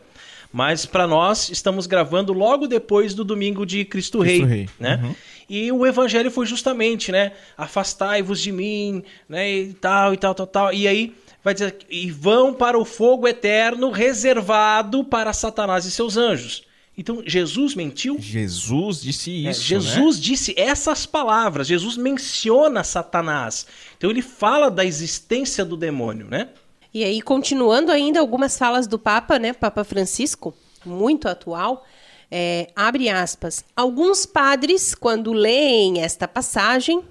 Mas 0.52 0.86
para 0.86 1.06
nós 1.06 1.48
estamos 1.48 1.86
gravando 1.86 2.32
logo 2.32 2.68
depois 2.68 3.12
do 3.12 3.24
domingo 3.24 3.66
de 3.66 3.84
Cristo, 3.84 4.20
Cristo 4.20 4.44
Rei, 4.46 4.58
Rei, 4.58 4.68
né? 4.78 5.00
Uhum. 5.02 5.14
E 5.48 5.70
o 5.70 5.86
evangelho 5.86 6.30
foi 6.30 6.46
justamente, 6.46 7.12
né? 7.12 7.32
Afastai-vos 7.56 8.40
de 8.40 8.50
mim, 8.50 9.02
né? 9.28 9.50
E 9.50 9.74
tal, 9.74 10.14
e 10.14 10.16
tal, 10.16 10.34
tal, 10.34 10.46
tal. 10.46 10.72
E 10.72 10.88
aí 10.88 11.14
vai 11.42 11.52
dizer, 11.52 11.76
e 11.90 12.10
vão 12.10 12.54
para 12.54 12.78
o 12.78 12.84
fogo 12.84 13.28
eterno 13.28 13.90
reservado 13.90 15.04
para 15.04 15.32
Satanás 15.32 15.84
e 15.84 15.90
seus 15.90 16.16
anjos. 16.16 16.64
Então, 16.96 17.22
Jesus 17.26 17.74
mentiu? 17.74 18.16
Jesus 18.20 19.02
disse 19.02 19.30
é, 19.30 19.50
isso. 19.50 19.60
É, 19.60 19.64
Jesus 19.64 20.16
né? 20.16 20.22
disse 20.22 20.54
essas 20.56 21.04
palavras. 21.04 21.66
Jesus 21.66 21.96
menciona 21.96 22.84
Satanás. 22.84 23.66
Então, 23.98 24.10
ele 24.10 24.22
fala 24.22 24.70
da 24.70 24.84
existência 24.84 25.64
do 25.64 25.76
demônio, 25.76 26.26
né? 26.30 26.48
E 26.92 27.02
aí, 27.02 27.20
continuando 27.20 27.90
ainda 27.90 28.20
algumas 28.20 28.56
falas 28.56 28.86
do 28.86 28.98
Papa, 28.98 29.38
né? 29.38 29.52
Papa 29.52 29.82
Francisco, 29.82 30.54
muito 30.86 31.28
atual. 31.28 31.84
É, 32.30 32.68
abre 32.74 33.08
aspas. 33.08 33.64
Alguns 33.76 34.26
padres, 34.26 34.94
quando 34.94 35.32
leem 35.32 36.00
esta 36.02 36.26
passagem, 36.26 37.02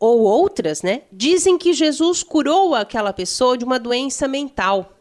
ou 0.00 0.20
outras, 0.20 0.82
né, 0.82 1.02
dizem 1.12 1.58
que 1.58 1.72
Jesus 1.72 2.22
curou 2.22 2.74
aquela 2.74 3.12
pessoa 3.12 3.58
de 3.58 3.64
uma 3.64 3.78
doença 3.78 4.28
mental. 4.28 4.94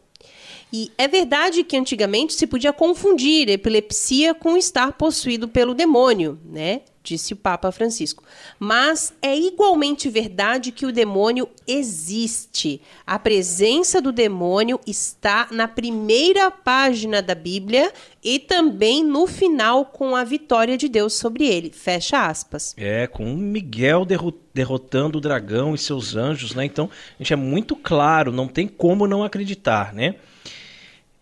E 0.73 0.91
é 0.97 1.07
verdade 1.07 1.63
que 1.63 1.77
antigamente 1.77 2.33
se 2.33 2.45
podia 2.45 2.73
confundir 2.73 3.47
epilepsia 3.47 4.33
com 4.33 4.57
estar 4.57 4.91
possuído 4.93 5.47
pelo 5.47 5.73
demônio, 5.73 6.37
né? 6.43 6.81
Disse 7.07 7.33
o 7.33 7.37
Papa 7.37 7.71
Francisco. 7.71 8.23
Mas 8.59 9.13
é 9.21 9.37
igualmente 9.37 10.09
verdade 10.09 10.71
que 10.71 10.85
o 10.85 10.91
demônio 10.91 11.47
existe. 11.65 12.81
A 13.05 13.17
presença 13.17 14.01
do 14.01 14.11
demônio 14.11 14.79
está 14.85 15.47
na 15.51 15.67
primeira 15.67 16.51
página 16.51 17.21
da 17.21 17.33
Bíblia 17.33 17.93
e 18.23 18.39
também 18.39 19.03
no 19.03 19.25
final 19.25 19.85
com 19.85 20.15
a 20.15 20.23
vitória 20.23 20.77
de 20.77 20.89
Deus 20.89 21.13
sobre 21.13 21.45
ele. 21.45 21.71
Fecha 21.71 22.27
aspas. 22.27 22.73
É, 22.77 23.07
com 23.07 23.25
Miguel 23.35 24.05
derrotando 24.53 25.17
o 25.17 25.21
dragão 25.21 25.73
e 25.73 25.77
seus 25.77 26.15
anjos, 26.15 26.53
né? 26.53 26.65
Então, 26.65 26.89
a 27.17 27.23
gente 27.23 27.33
é 27.33 27.37
muito 27.37 27.75
claro, 27.75 28.31
não 28.31 28.47
tem 28.47 28.67
como 28.67 29.07
não 29.07 29.23
acreditar, 29.23 29.93
né? 29.93 30.15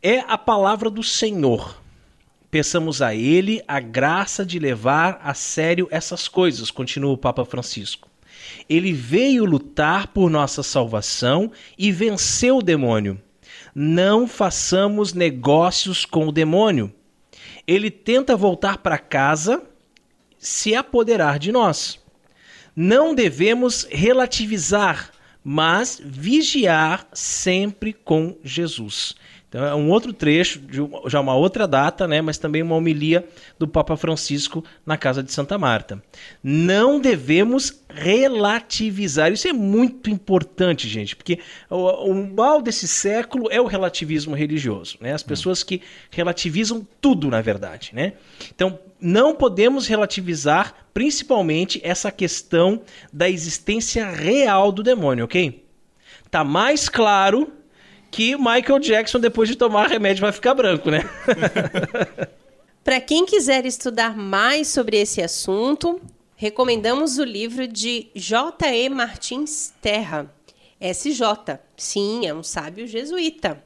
É 0.02 0.20
a 0.20 0.38
palavra 0.38 0.90
do 0.90 1.04
Senhor 1.04 1.85
Peçamos 2.56 3.02
a 3.02 3.14
Ele 3.14 3.62
a 3.68 3.82
graça 3.82 4.46
de 4.46 4.60
levar 4.60 5.20
a 5.22 5.34
sério 5.34 5.90
essas 5.92 6.30
coisas, 6.30 6.72
continua 6.72 7.12
o 7.12 7.18
Papa 7.18 7.44
Francisco. 7.44 8.08
Ele 8.70 8.94
veio 8.94 9.44
lutar 9.44 10.08
por 10.08 10.30
nossa 10.30 10.64
salvação 10.64 11.52
e 11.78 11.92
venceu 11.92 12.60
o 12.60 12.64
demônio. 12.64 13.22
Não 13.76 14.26
façamos 14.26 15.12
negócios 15.12 16.06
com 16.06 16.30
o 16.30 16.32
demônio. 16.32 16.94
Ele 17.68 17.92
tenta 17.92 18.38
voltar 18.38 18.78
para 18.78 18.98
casa, 18.98 19.62
se 20.40 20.74
apoderar 20.74 21.38
de 21.38 21.52
nós. 21.52 22.00
Não 22.74 23.14
devemos 23.14 23.86
relativizar, 23.92 25.12
mas 25.44 26.02
vigiar 26.02 27.06
sempre 27.12 27.92
com 27.92 28.38
Jesus. 28.46 29.14
Então 29.56 29.66
é 29.66 29.74
um 29.74 29.90
outro 29.90 30.12
trecho, 30.12 30.60
de 30.60 30.80
já 31.08 31.22
uma 31.22 31.34
outra 31.34 31.66
data, 31.66 32.06
né, 32.06 32.22
mas 32.22 32.38
também 32.38 32.62
uma 32.62 32.76
homilia 32.76 33.26
do 33.58 33.66
Papa 33.66 33.96
Francisco 33.96 34.62
na 34.86 34.98
casa 34.98 35.24
de 35.24 35.32
Santa 35.32 35.58
Marta. 35.58 36.04
Não 36.44 37.00
devemos 37.00 37.82
relativizar. 37.88 39.32
Isso 39.32 39.48
é 39.48 39.54
muito 39.54 40.10
importante, 40.10 40.90
gente, 40.90 41.16
porque 41.16 41.40
o, 41.70 42.12
o 42.12 42.36
mal 42.36 42.62
desse 42.62 42.86
século 42.86 43.48
é 43.50 43.62
o 43.62 43.66
relativismo 43.66 44.36
religioso, 44.36 44.98
né? 45.00 45.14
As 45.14 45.24
hum. 45.24 45.28
pessoas 45.28 45.64
que 45.64 45.82
relativizam 46.12 46.86
tudo, 47.00 47.30
na 47.30 47.40
verdade, 47.40 47.92
né? 47.94 48.12
Então, 48.54 48.78
não 49.00 49.34
podemos 49.34 49.88
relativizar 49.88 50.76
principalmente 50.94 51.80
essa 51.82 52.12
questão 52.12 52.82
da 53.14 53.30
existência 53.30 54.06
real 54.10 54.70
do 54.74 54.84
demônio, 54.84 55.24
ok? 55.24 55.64
Tá 56.30 56.44
mais 56.44 56.90
claro 56.90 57.54
que 58.12 58.36
Michael 58.36 58.80
Jackson, 58.80 59.20
depois 59.20 59.50
de 59.50 59.56
tomar 59.56 59.88
remédio, 59.88 60.22
vai 60.22 60.32
ficar 60.32 60.54
branco, 60.54 60.90
né? 60.90 61.02
Para 62.84 63.02
quem 63.02 63.26
quiser 63.26 63.66
estudar 63.66 64.16
mais 64.16 64.68
sobre 64.68 64.98
esse 64.98 65.22
assunto, 65.22 66.00
recomendamos 66.36 67.18
o 67.18 67.24
livro 67.24 67.68
de 67.68 68.10
J.E. 68.14 68.90
Martins 68.90 69.74
Terra, 69.82 70.32
SJ. 70.80 71.60
Sim, 71.76 72.28
é 72.28 72.34
um 72.34 72.44
sábio 72.44 72.86
jesuíta. 72.86 73.64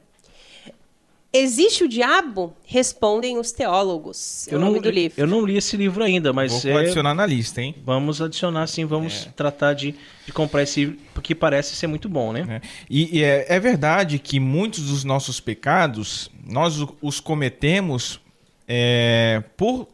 Existe 1.32 1.84
o 1.84 1.88
diabo? 1.88 2.52
Respondem 2.66 3.38
os 3.38 3.52
teólogos. 3.52 4.48
É 4.48 4.54
eu 4.54 4.58
o 4.58 4.60
não, 4.60 4.68
nome 4.68 4.80
do 4.80 4.90
livro. 4.90 5.14
Eu 5.20 5.26
não 5.28 5.44
li 5.46 5.56
esse 5.56 5.76
livro 5.76 6.02
ainda, 6.02 6.32
mas 6.32 6.64
Vou 6.64 6.72
é, 6.72 6.82
adicionar 6.82 7.14
na 7.14 7.24
lista, 7.24 7.62
hein? 7.62 7.74
vamos 7.84 8.20
adicionar 8.20 8.66
sim, 8.66 8.84
vamos 8.84 9.28
tratar 9.36 9.74
de, 9.74 9.94
de 10.26 10.32
comprar 10.32 10.64
esse 10.64 10.80
livro, 10.80 10.98
porque 11.14 11.32
parece 11.34 11.76
ser 11.76 11.86
muito 11.86 12.08
bom, 12.08 12.32
né? 12.32 12.60
É. 12.62 12.68
E, 12.90 13.18
e 13.18 13.22
é, 13.22 13.46
é 13.48 13.60
verdade 13.60 14.18
que 14.18 14.40
muitos 14.40 14.88
dos 14.90 15.04
nossos 15.04 15.38
pecados 15.38 16.28
nós 16.44 16.80
o- 16.80 16.96
os 17.00 17.20
cometemos 17.20 18.20
é, 18.66 19.42
por 19.56 19.86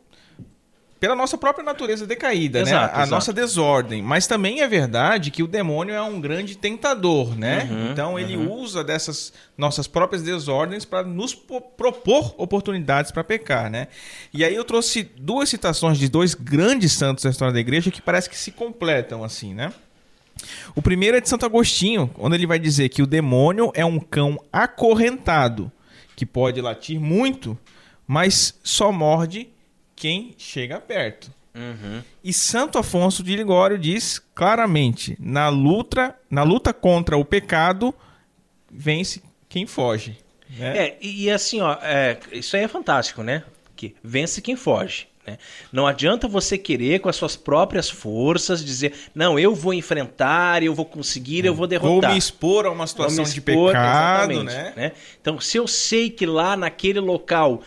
pela 0.99 1.14
nossa 1.14 1.36
própria 1.36 1.62
natureza 1.64 2.07
decaída, 2.07 2.61
né? 2.64 2.70
Exato, 2.70 2.94
A 2.94 2.99
exato. 2.99 3.11
nossa 3.11 3.32
desordem. 3.32 4.03
Mas 4.03 4.26
também 4.26 4.62
é 4.62 4.68
verdade 4.68 5.30
que 5.30 5.42
o 5.42 5.47
demônio 5.47 5.94
é 5.94 6.01
um 6.01 6.20
grande 6.20 6.57
tentador, 6.57 7.36
né? 7.38 7.68
Uhum, 7.70 7.92
então 7.92 8.18
ele 8.18 8.36
usa 8.36 8.82
dessas 8.82 9.32
nossas 9.59 9.86
próprias 9.86 10.22
desordens 10.22 10.84
para 10.86 11.03
nos 11.03 11.34
po- 11.34 11.61
propor 11.61 12.34
oportunidades 12.38 13.11
para 13.11 13.22
pecar, 13.22 13.70
né? 13.70 13.88
E 14.32 14.42
aí 14.44 14.55
eu 14.55 14.64
trouxe 14.64 15.03
duas 15.18 15.49
citações 15.51 15.99
de 15.99 16.09
dois 16.09 16.34
grandes 16.34 16.92
santos 16.92 17.24
da 17.24 17.30
história 17.30 17.53
da 17.53 17.61
igreja 17.61 17.90
que 17.90 18.01
parece 18.01 18.30
que 18.30 18.36
se 18.38 18.51
completam 18.51 19.22
assim, 19.22 19.53
né? 19.53 19.72
O 20.74 20.82
primeiro 20.82 21.16
é 21.16 21.20
de 21.20 21.28
Santo 21.28 21.47
Agostinho, 21.47 22.11
onde 22.18 22.36
ele 22.36 22.47
vai 22.47 22.59
dizer 22.59 22.88
que 22.90 23.03
o 23.03 23.07
demônio 23.07 23.70
é 23.74 23.84
um 23.84 23.99
cão 23.99 24.38
acorrentado, 24.53 25.70
que 26.14 26.24
pode 26.24 26.61
latir 26.61 27.01
muito, 27.01 27.57
mas 28.07 28.59
só 28.62 28.90
morde 28.92 29.49
quem 29.97 30.34
chega 30.38 30.78
perto. 30.78 31.34
Uhum. 31.55 32.03
E 32.22 32.32
Santo 32.34 32.76
Afonso 32.78 33.22
de 33.22 33.34
Ligório 33.34 33.78
diz 33.78 34.20
claramente: 34.34 35.16
na 35.18 35.49
luta, 35.49 36.14
na 36.30 36.42
luta 36.42 36.72
contra 36.74 37.16
o 37.16 37.24
pecado, 37.24 37.94
vence 38.70 39.22
quem 39.49 39.66
foge. 39.66 40.18
né? 40.59 40.76
É, 40.78 40.99
e, 41.01 41.24
e 41.24 41.30
assim, 41.30 41.61
ó, 41.62 41.78
é, 41.82 42.18
isso 42.30 42.57
aí 42.57 42.62
é 42.62 42.68
fantástico, 42.68 43.22
né? 43.22 43.42
Que 43.74 43.94
vence 44.05 44.42
quem 44.42 44.55
foge. 44.55 45.09
Né? 45.26 45.38
Não 45.72 45.86
adianta 45.86 46.28
você 46.28 46.57
querer, 46.57 47.01
com 47.01 47.09
as 47.09 47.16
suas 47.16 47.34
próprias 47.36 47.90
forças, 47.90 48.64
dizer, 48.64 48.92
não, 49.14 49.38
eu 49.38 49.55
vou 49.55 49.74
enfrentar, 49.74 50.62
eu 50.62 50.74
vou 50.74 50.84
conseguir, 50.84 51.44
eu 51.44 51.53
vou 51.55 51.61
Vou 51.61 51.66
derrotar. 51.66 52.12
me 52.12 52.18
expor 52.18 52.64
a 52.66 52.68
uma 52.68 52.78
Vou 52.78 52.86
situação 52.86 53.24
me 53.24 53.30
de 53.30 53.38
expor, 53.38 53.72
pecado, 53.72 54.32
exatamente, 54.32 54.76
né? 54.76 54.92
Então, 55.20 55.40
se 55.40 55.57
eu 55.57 55.66
sei 55.66 56.11
que 56.11 56.26
lá 56.26 56.57
naquele 56.57 57.01
local 57.01 57.61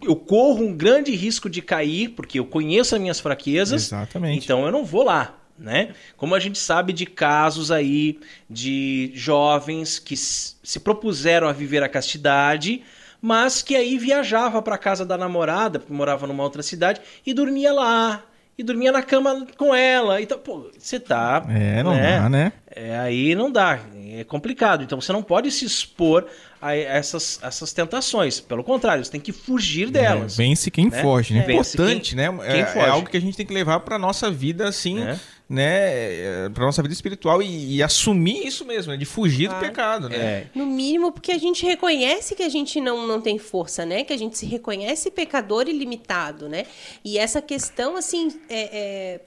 eu 0.00 0.16
corro 0.16 0.64
um 0.64 0.76
grande 0.76 1.14
risco 1.14 1.50
de 1.50 1.60
cair, 1.60 2.10
porque 2.10 2.38
eu 2.38 2.46
conheço 2.46 2.94
as 2.94 3.00
minhas 3.00 3.20
fraquezas, 3.20 3.84
Exatamente. 3.84 4.44
então 4.44 4.64
eu 4.64 4.72
não 4.72 4.84
vou 4.84 5.04
lá. 5.04 5.38
Né? 5.58 5.94
Como 6.16 6.34
a 6.34 6.40
gente 6.40 6.58
sabe 6.58 6.92
de 6.92 7.06
casos 7.06 7.70
aí 7.70 8.18
de 8.50 9.12
jovens 9.14 9.98
que 9.98 10.16
se 10.16 10.80
propuseram 10.80 11.46
a 11.46 11.52
viver 11.52 11.82
a 11.84 11.88
castidade, 11.88 12.82
mas 13.20 13.62
que 13.62 13.76
aí 13.76 13.96
viajava 13.96 14.60
para 14.60 14.76
casa 14.76 15.06
da 15.06 15.16
namorada, 15.16 15.78
porque 15.78 15.92
morava 15.92 16.26
numa 16.26 16.42
outra 16.42 16.62
cidade, 16.62 17.00
e 17.24 17.32
dormia 17.32 17.72
lá, 17.72 18.24
e 18.56 18.62
dormia 18.62 18.92
na 18.92 19.02
cama 19.02 19.46
com 19.56 19.74
ela. 19.74 20.20
Então, 20.20 20.38
pô, 20.38 20.70
você 20.78 21.00
tá. 21.00 21.44
É, 21.48 21.82
não 21.82 21.96
dá, 21.96 22.28
né? 22.28 22.52
É, 22.74 22.98
aí 22.98 23.34
não 23.34 23.50
dá, 23.50 23.78
é 24.18 24.24
complicado. 24.24 24.82
Então 24.82 25.00
você 25.00 25.12
não 25.12 25.22
pode 25.22 25.50
se 25.50 25.64
expor 25.64 26.26
a 26.60 26.74
essas, 26.76 27.38
essas 27.42 27.72
tentações. 27.72 28.40
Pelo 28.40 28.62
contrário, 28.62 29.04
você 29.04 29.10
tem 29.10 29.20
que 29.20 29.32
fugir 29.32 29.90
delas. 29.90 30.38
É, 30.38 30.42
vence 30.42 30.70
quem 30.70 30.88
né? 30.88 31.02
foge, 31.02 31.34
né? 31.34 31.40
É. 31.40 31.52
Importante, 31.52 32.14
quem- 32.14 32.16
né? 32.30 32.38
quem 32.50 32.60
É, 32.60 32.66
foge. 32.66 32.78
é 32.86 32.88
algo 32.88 33.08
que 33.08 33.16
a 33.16 33.20
gente 33.20 33.36
tem 33.36 33.44
que 33.46 33.52
levar 33.54 33.80
para 33.80 33.98
nossa 33.98 34.30
vida, 34.30 34.68
assim, 34.68 35.02
É. 35.02 35.18
né? 35.52 36.48
Para 36.54 36.64
nossa 36.64 36.80
vida 36.82 36.94
espiritual 36.94 37.42
e, 37.42 37.76
e 37.76 37.82
assumir 37.82 38.46
isso 38.46 38.64
mesmo, 38.64 38.92
né? 38.92 38.98
De 38.98 39.04
fugir 39.04 39.48
do 39.48 39.50
Claro. 39.50 39.66
pecado, 39.66 40.08
né? 40.08 40.16
É, 40.16 40.46
No 40.54 40.64
mínimo, 40.66 41.12
porque 41.12 41.30
a 41.30 41.38
gente 41.38 41.64
reconhece 41.66 42.34
que 42.34 42.42
a 42.42 42.48
gente 42.48 42.80
não, 42.80 43.06
não 43.06 43.20
tem 43.20 43.38
força, 43.38 43.84
né? 43.84 44.02
Que 44.02 44.12
a 44.12 44.16
gente 44.16 44.38
se 44.38 44.46
reconhece 44.46 45.10
pecador 45.10 45.68
e 45.68 45.72
limitado, 45.72 46.48
né? 46.48 46.64
E 47.04 47.18
essa 47.18 47.42
questão, 47.42 47.96
assim, 47.96 48.28
é, 48.48 48.60
é, 48.78 49.20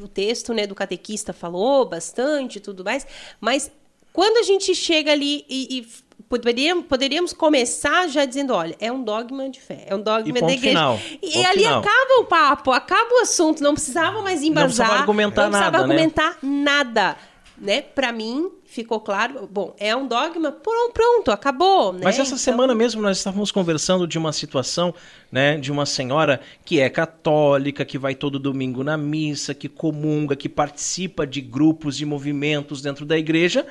o 0.00 0.08
texto 0.08 0.52
né, 0.52 0.66
do 0.66 0.74
catequista 0.74 1.32
falou 1.32 1.84
bastante 1.88 2.56
e 2.56 2.60
tudo 2.60 2.84
mais, 2.84 3.06
mas 3.40 3.70
quando 4.12 4.38
a 4.38 4.42
gente 4.42 4.74
chega 4.74 5.12
ali 5.12 5.44
e, 5.48 5.78
e 5.78 5.86
poderíamos, 6.28 6.84
poderíamos 6.86 7.32
começar 7.32 8.08
já 8.08 8.24
dizendo, 8.24 8.52
olha, 8.52 8.76
é 8.78 8.92
um 8.92 9.02
dogma 9.02 9.48
de 9.48 9.60
fé, 9.60 9.84
é 9.86 9.94
um 9.94 10.02
dogma 10.02 10.28
E 10.38 10.40
da 10.40 10.52
igreja. 10.52 10.60
final, 10.60 11.00
E 11.22 11.44
ali 11.44 11.62
final. 11.62 11.80
acaba 11.80 12.20
o 12.20 12.24
papo, 12.24 12.70
acaba 12.72 13.14
o 13.14 13.22
assunto, 13.22 13.62
não 13.62 13.74
precisava 13.74 14.20
mais 14.22 14.42
embasar. 14.42 14.66
precisava 14.66 14.94
argumentar 14.94 15.42
não 15.44 15.50
precisava 15.50 15.78
nada, 15.78 15.86
né? 15.86 15.94
argumentar 15.94 16.38
nada. 16.42 17.16
Né? 17.60 17.80
Para 17.82 18.12
mim, 18.12 18.50
ficou 18.66 19.00
claro. 19.00 19.48
Bom, 19.50 19.74
é 19.80 19.96
um 19.96 20.06
dogma, 20.06 20.52
pronto, 20.52 20.92
pronto 20.92 21.32
acabou. 21.32 21.92
Né? 21.92 22.02
Mas 22.04 22.14
essa 22.16 22.28
Então, 22.28 22.38
semana 22.38 22.72
mesmo 22.72 23.02
nós 23.02 23.18
estávamos 23.18 23.50
conversando 23.50 24.06
de 24.06 24.16
uma 24.16 24.32
situação, 24.32 24.94
né, 25.32 25.56
de 25.56 25.72
uma 25.72 25.84
senhora 25.84 26.40
que 26.64 26.78
é 26.78 26.88
católica, 26.88 27.84
que 27.84 27.98
vai 27.98 28.14
todo 28.14 28.38
domingo 28.38 28.84
na 28.84 28.96
missa, 28.96 29.54
que 29.54 29.68
comunga, 29.68 30.36
que 30.36 30.48
participa 30.48 31.26
de 31.26 31.40
grupos, 31.40 31.96
de 31.96 32.06
movimentos 32.06 32.80
dentro 32.80 33.04
da 33.04 33.18
igreja, 33.18 33.66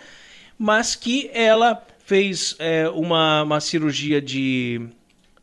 mas 0.59 0.93
que 0.93 1.29
ela 1.33 1.81
fez 2.07 2.55
é, 2.57 2.87
uma, 2.87 3.43
uma 3.43 3.59
cirurgia 3.59 4.21
de 4.21 4.87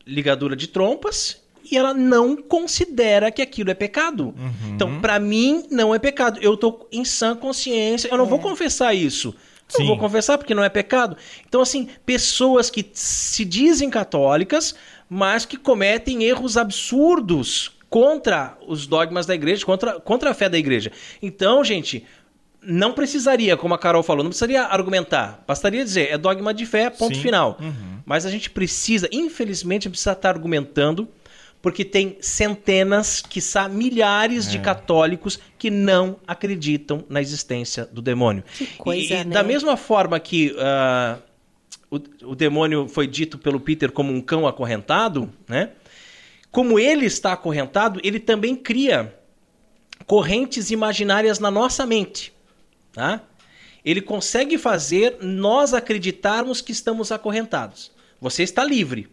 ligadura 0.07 0.57
de 0.57 0.67
trompas 0.67 1.43
e 1.71 1.77
ela 1.77 1.93
não 1.93 2.35
considera 2.35 3.31
que 3.31 3.43
aquilo 3.43 3.71
é 3.71 3.75
pecado. 3.75 4.35
Então, 4.75 4.99
pra 4.99 5.21
mim, 5.21 5.67
não 5.71 5.95
é 5.95 5.99
pecado. 5.99 6.39
Eu 6.41 6.57
tô 6.57 6.87
em 6.91 7.05
sã 7.05 7.37
consciência, 7.37 8.09
eu 8.09 8.17
não 8.17 8.25
vou 8.25 8.39
confessar 8.39 8.95
isso. 8.95 9.35
Sim. 9.69 9.87
vou 9.87 9.99
confessar 9.99 10.39
porque 10.39 10.55
não 10.55 10.65
é 10.65 10.71
pecado. 10.71 11.19
Então, 11.47 11.61
assim, 11.61 11.89
pessoas 12.07 12.71
que 12.71 12.87
se 12.95 13.45
dizem 13.45 13.91
católicas, 13.91 14.75
mas 15.09 15.45
que 15.45 15.59
cometem 15.59 16.25
erros 16.25 16.57
absurdos 16.57 17.73
contra 17.91 18.57
os 18.67 18.87
dogmas 18.87 19.27
da 19.27 19.35
igreja, 19.35 19.67
contra, 19.67 20.01
contra 20.01 20.31
a 20.31 20.35
fé 20.35 20.49
da 20.49 20.59
igreja. 20.59 20.91
Então, 21.21 21.62
gente, 21.62 22.07
não 22.67 22.93
precisaria, 22.93 23.57
como 23.57 23.75
a 23.75 23.79
Carol 23.79 24.03
falou, 24.03 24.23
não 24.23 24.31
precisaria 24.31 24.62
argumentar. 24.62 25.45
Bastaria 25.47 25.85
dizer, 25.85 26.11
é 26.11 26.19
dogma 26.19 26.53
de 26.53 26.67
fé, 26.67 26.91
ponto 26.91 27.15
Sim. 27.15 27.23
final. 27.23 27.59
Uhum. 27.61 27.99
Mas 28.05 28.27
a 28.27 28.31
gente 28.31 28.51
precisa, 28.51 29.09
infelizmente, 29.12 29.89
precisa 29.89 30.12
estar 30.12 30.31
argumentando, 30.31 31.09
porque 31.62 31.85
tem 31.85 32.19
centenas, 32.21 33.23
quiçá 33.23 33.69
milhares 33.69 34.49
É. 34.49 34.51
de 34.51 34.59
católicos 34.59 35.39
que 35.59 35.71
não 35.71 36.17
acreditam 36.27 37.05
na 37.09 37.23
existência 37.23 37.87
do 37.87 38.03
demônio. 38.03 38.45
Que 38.57 38.67
coisa, 38.77 39.15
e, 39.15 39.21
e 39.21 39.25
né? 39.25 39.33
da 39.33 39.43
mesma 39.43 39.77
forma 39.77 40.21
que 40.21 40.55
ah, 40.59 41.19
o, 41.91 41.97
o 42.33 42.35
demônio 42.35 42.87
foi 42.89 43.07
dito 43.07 43.39
pelo 43.39 43.59
Peter 43.61 43.91
como 43.91 44.12
um 44.12 44.21
cão 44.21 44.47
acorrentado, 44.47 45.31
né? 45.49 45.71
Como 46.51 46.79
ele 46.79 47.07
está 47.07 47.33
acorrentado, 47.33 47.99
ele 48.05 48.21
também 48.21 48.55
cria 48.55 49.15
correntes 50.07 50.71
imaginárias 50.71 51.39
na 51.39 51.51
nossa 51.51 51.87
mente, 51.87 52.33
tá? 52.95 53.20
Ele 53.84 54.01
consegue 54.01 54.57
fazer 54.57 55.18
nós 55.20 55.74
acreditarmos 55.74 56.61
que 56.61 56.72
estamos 56.72 57.12
acorrentados. 57.12 57.92
Você 58.20 58.42
está 58.42 58.64
livre. 58.64 59.09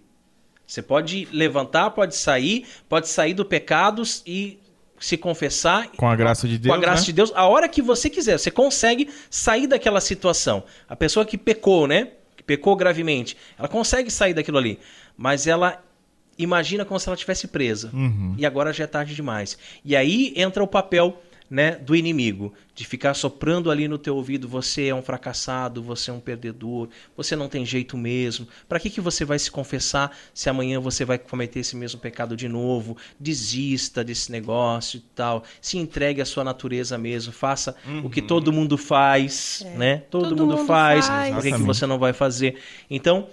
Você 0.65 0.81
pode 0.81 1.27
levantar, 1.33 1.89
pode 1.89 2.15
sair, 2.15 2.65
pode 2.87 3.09
sair 3.09 3.33
do 3.33 3.43
pecado 3.43 4.01
e 4.25 4.57
se 4.97 5.17
confessar 5.17 5.89
Com 5.97 6.07
a 6.07 6.15
graça 6.15 6.47
de 6.47 6.57
Deus, 6.59 6.73
com 6.73 6.79
a 6.79 6.81
graça 6.81 7.01
né? 7.01 7.05
de 7.07 7.13
Deus, 7.13 7.31
a 7.35 7.45
hora 7.47 7.67
que 7.67 7.81
você 7.81 8.09
quiser. 8.09 8.37
Você 8.37 8.51
consegue 8.51 9.09
sair 9.29 9.67
daquela 9.67 9.99
situação. 9.99 10.63
A 10.87 10.95
pessoa 10.95 11.25
que 11.25 11.37
pecou, 11.37 11.87
né? 11.87 12.09
Que 12.37 12.43
pecou 12.43 12.75
gravemente, 12.75 13.35
ela 13.57 13.67
consegue 13.67 14.09
sair 14.09 14.33
daquilo 14.33 14.59
ali. 14.59 14.79
Mas 15.17 15.47
ela 15.47 15.83
imagina 16.37 16.85
como 16.85 16.99
se 16.99 17.09
ela 17.09 17.15
estivesse 17.15 17.47
presa. 17.47 17.89
Uhum. 17.91 18.35
E 18.37 18.45
agora 18.45 18.71
já 18.71 18.85
é 18.85 18.87
tarde 18.87 19.13
demais. 19.15 19.57
E 19.83 19.95
aí 19.95 20.33
entra 20.37 20.63
o 20.63 20.67
papel 20.67 21.21
né, 21.51 21.75
do 21.75 21.93
inimigo, 21.93 22.53
de 22.73 22.85
ficar 22.87 23.13
soprando 23.13 23.69
ali 23.69 23.85
no 23.85 23.97
teu 23.97 24.15
ouvido, 24.15 24.47
você 24.47 24.87
é 24.87 24.95
um 24.95 25.01
fracassado, 25.01 25.83
você 25.83 26.09
é 26.09 26.13
um 26.13 26.19
perdedor, 26.21 26.87
você 27.15 27.35
não 27.35 27.49
tem 27.49 27.65
jeito 27.65 27.97
mesmo. 27.97 28.47
Para 28.69 28.79
que, 28.79 28.89
que 28.89 29.01
você 29.01 29.25
vai 29.25 29.37
se 29.37 29.51
confessar 29.51 30.15
se 30.33 30.49
amanhã 30.49 30.79
você 30.79 31.03
vai 31.03 31.19
cometer 31.19 31.59
esse 31.59 31.75
mesmo 31.75 31.99
pecado 31.99 32.37
de 32.37 32.47
novo? 32.47 32.95
Desista 33.19 34.01
desse 34.01 34.31
negócio 34.31 34.99
e 34.99 35.01
tal. 35.13 35.43
Se 35.59 35.77
entregue 35.77 36.21
à 36.21 36.25
sua 36.25 36.45
natureza 36.45 36.97
mesmo, 36.97 37.33
faça 37.33 37.75
o 38.01 38.09
que 38.09 38.21
todo 38.21 38.53
mundo 38.53 38.77
faz, 38.77 39.67
né? 39.75 40.03
Todo, 40.09 40.29
Todo 40.29 40.39
mundo, 40.39 40.55
mundo 40.55 40.65
faz. 40.65 41.05
faz. 41.05 41.35
Por 41.35 41.43
que, 41.43 41.51
que 41.51 41.57
você 41.63 41.85
não 41.85 41.99
vai 41.99 42.13
fazer? 42.13 42.55
Então, 42.89 43.27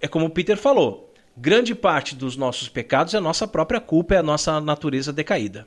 é 0.00 0.06
como 0.06 0.26
o 0.26 0.30
Peter 0.30 0.56
falou, 0.56 1.12
grande 1.36 1.74
parte 1.74 2.14
dos 2.14 2.36
nossos 2.36 2.68
pecados 2.68 3.14
é 3.14 3.16
a 3.16 3.20
nossa 3.20 3.48
própria 3.48 3.80
culpa, 3.80 4.14
é 4.14 4.18
a 4.18 4.22
nossa 4.22 4.60
natureza 4.60 5.12
decaída? 5.12 5.66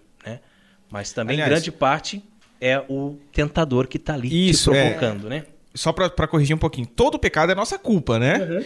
Mas 0.89 1.11
também 1.13 1.35
Aliás- 1.35 1.49
grande 1.51 1.71
parte 1.71 2.23
é 2.61 2.79
o 2.89 3.17
tentador 3.31 3.87
que 3.87 3.97
está 3.97 4.13
ali 4.13 4.49
Isso, 4.49 4.71
te 4.71 4.77
é. 4.77 4.83
provocando, 4.91 5.29
né? 5.29 5.43
Só 5.75 5.91
pra, 5.91 6.09
pra 6.09 6.27
corrigir 6.27 6.55
um 6.55 6.59
pouquinho. 6.59 6.87
Todo 6.87 7.19
pecado 7.19 7.51
é 7.51 7.55
nossa 7.55 7.77
culpa, 7.77 8.17
né? 8.17 8.63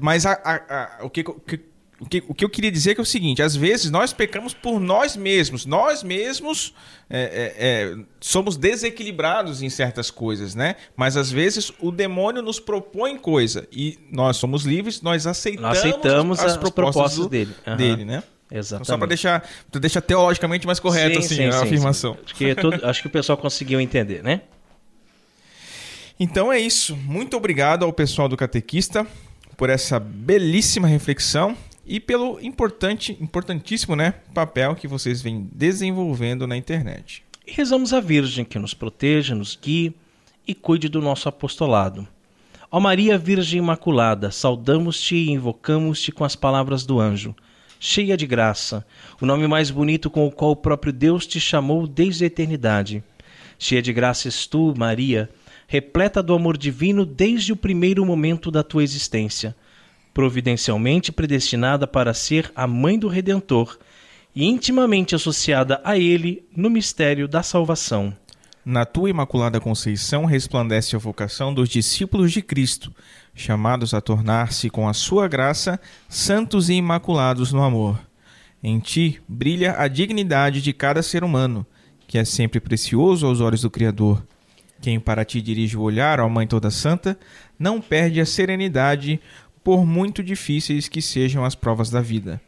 Mas 0.00 0.24
a- 0.26 0.40
a- 0.44 0.98
a- 1.00 1.04
o, 1.04 1.10
que, 1.10 1.22
o 1.22 1.34
que 1.40 1.60
o 1.98 2.04
que, 2.04 2.22
o 2.28 2.34
que 2.34 2.44
eu 2.44 2.50
queria 2.50 2.70
dizer 2.70 2.90
é 2.90 2.94
que 2.94 3.00
é 3.00 3.02
o 3.02 3.06
seguinte: 3.06 3.40
às 3.42 3.56
vezes 3.56 3.90
nós 3.90 4.12
pecamos 4.12 4.52
por 4.52 4.78
nós 4.78 5.16
mesmos. 5.16 5.64
Nós 5.64 6.02
mesmos 6.02 6.74
é, 7.08 7.22
é, 7.22 7.54
é, 7.94 7.96
somos 8.20 8.58
desequilibrados 8.58 9.62
em 9.62 9.70
certas 9.70 10.10
coisas, 10.10 10.54
né? 10.54 10.76
Mas 10.94 11.16
às 11.16 11.32
vezes 11.32 11.72
o 11.80 11.90
demônio 11.90 12.42
nos 12.42 12.60
propõe 12.60 13.16
coisa 13.16 13.66
e 13.72 13.98
nós 14.12 14.36
somos 14.36 14.64
livres, 14.64 15.00
nós 15.00 15.26
aceitamos, 15.26 15.68
nós 15.70 15.78
aceitamos 15.78 16.38
as, 16.40 16.44
as 16.52 16.56
propostas, 16.58 16.94
propostas 16.94 17.18
do, 17.24 17.28
dele. 17.30 17.54
Uhum. 17.66 17.76
dele, 17.76 18.04
né? 18.04 18.22
Exatamente. 18.50 18.86
Então, 18.86 18.94
só 18.94 18.98
para 18.98 19.08
deixar, 19.08 19.48
deixar 19.72 20.00
teologicamente 20.00 20.66
mais 20.66 20.78
correto 20.78 21.20
sim, 21.20 21.26
assim, 21.26 21.34
sim, 21.36 21.46
a 21.46 21.52
sim, 21.52 21.64
afirmação. 21.64 22.16
Acho 22.24 22.34
que, 22.34 22.54
todo, 22.54 22.86
acho 22.86 23.02
que 23.02 23.08
o 23.08 23.10
pessoal 23.10 23.36
conseguiu 23.36 23.80
entender, 23.80 24.22
né? 24.22 24.42
Então 26.18 26.50
é 26.50 26.58
isso. 26.58 26.96
Muito 26.96 27.36
obrigado 27.36 27.84
ao 27.84 27.92
pessoal 27.92 28.26
do 28.26 28.38
Catequista 28.38 29.06
por 29.54 29.68
essa 29.68 30.00
belíssima 30.00 30.88
reflexão 30.88 31.54
e 31.84 32.00
pelo 32.00 32.40
importante, 32.40 33.16
importantíssimo 33.20 33.94
né, 33.94 34.14
papel 34.32 34.74
que 34.74 34.88
vocês 34.88 35.20
vêm 35.20 35.48
desenvolvendo 35.52 36.46
na 36.46 36.56
internet. 36.56 37.22
E 37.46 37.52
rezamos 37.52 37.92
a 37.92 38.00
Virgem 38.00 38.44
que 38.44 38.58
nos 38.58 38.74
proteja, 38.74 39.34
nos 39.34 39.56
guie 39.60 39.94
e 40.46 40.54
cuide 40.54 40.88
do 40.88 41.00
nosso 41.00 41.28
apostolado. 41.28 42.08
Ó 42.70 42.80
Maria 42.80 43.16
Virgem 43.16 43.58
Imaculada, 43.58 44.30
saudamos-te 44.30 45.14
e 45.14 45.30
invocamos-te 45.30 46.10
com 46.10 46.24
as 46.24 46.34
palavras 46.34 46.84
do 46.84 46.98
anjo. 46.98 47.34
Cheia 47.78 48.16
de 48.16 48.26
graça, 48.26 48.84
o 49.20 49.26
nome 49.26 49.46
mais 49.46 49.70
bonito 49.70 50.10
com 50.10 50.26
o 50.26 50.30
qual 50.30 50.52
o 50.52 50.56
próprio 50.56 50.92
Deus 50.92 51.26
te 51.26 51.38
chamou 51.40 51.86
desde 51.86 52.24
a 52.24 52.26
eternidade. 52.26 53.02
Cheia 53.58 53.82
de 53.82 53.92
graça 53.92 54.28
és 54.28 54.46
tu, 54.46 54.74
Maria, 54.76 55.30
repleta 55.66 56.22
do 56.22 56.34
amor 56.34 56.56
divino 56.56 57.04
desde 57.04 57.52
o 57.52 57.56
primeiro 57.56 58.04
momento 58.04 58.50
da 58.50 58.62
tua 58.62 58.82
existência 58.82 59.54
providencialmente 60.16 61.12
predestinada 61.12 61.86
para 61.86 62.14
ser 62.14 62.50
a 62.56 62.66
mãe 62.66 62.98
do 62.98 63.06
Redentor 63.06 63.78
e 64.34 64.46
intimamente 64.46 65.14
associada 65.14 65.78
a 65.84 65.98
ele 65.98 66.42
no 66.56 66.70
mistério 66.70 67.28
da 67.28 67.42
salvação. 67.42 68.16
Na 68.64 68.86
tua 68.86 69.10
imaculada 69.10 69.60
conceição 69.60 70.24
resplandece 70.24 70.96
a 70.96 70.98
vocação 70.98 71.52
dos 71.52 71.68
discípulos 71.68 72.32
de 72.32 72.40
Cristo, 72.40 72.94
chamados 73.36 73.92
a 73.92 74.00
tornar-se 74.00 74.70
com 74.70 74.88
a 74.88 74.94
sua 74.94 75.28
graça 75.28 75.78
santos 76.08 76.70
e 76.70 76.74
imaculados 76.74 77.52
no 77.52 77.62
amor. 77.62 78.00
Em 78.62 78.80
ti 78.80 79.20
brilha 79.28 79.76
a 79.78 79.86
dignidade 79.86 80.62
de 80.62 80.72
cada 80.72 81.02
ser 81.02 81.22
humano, 81.22 81.64
que 82.08 82.16
é 82.16 82.24
sempre 82.24 82.58
precioso 82.58 83.26
aos 83.26 83.40
olhos 83.40 83.60
do 83.60 83.70
Criador. 83.70 84.26
Quem 84.80 84.98
para 84.98 85.24
ti 85.24 85.42
dirige 85.42 85.76
o 85.76 85.82
olhar, 85.82 86.18
ó 86.18 86.28
Mãe 86.28 86.46
toda 86.46 86.70
santa, 86.70 87.18
não 87.58 87.80
perde 87.80 88.20
a 88.20 88.26
serenidade 88.26 89.20
por 89.62 89.84
muito 89.84 90.22
difíceis 90.22 90.88
que 90.88 91.02
sejam 91.02 91.44
as 91.44 91.54
provas 91.54 91.90
da 91.90 92.00
vida. 92.00 92.40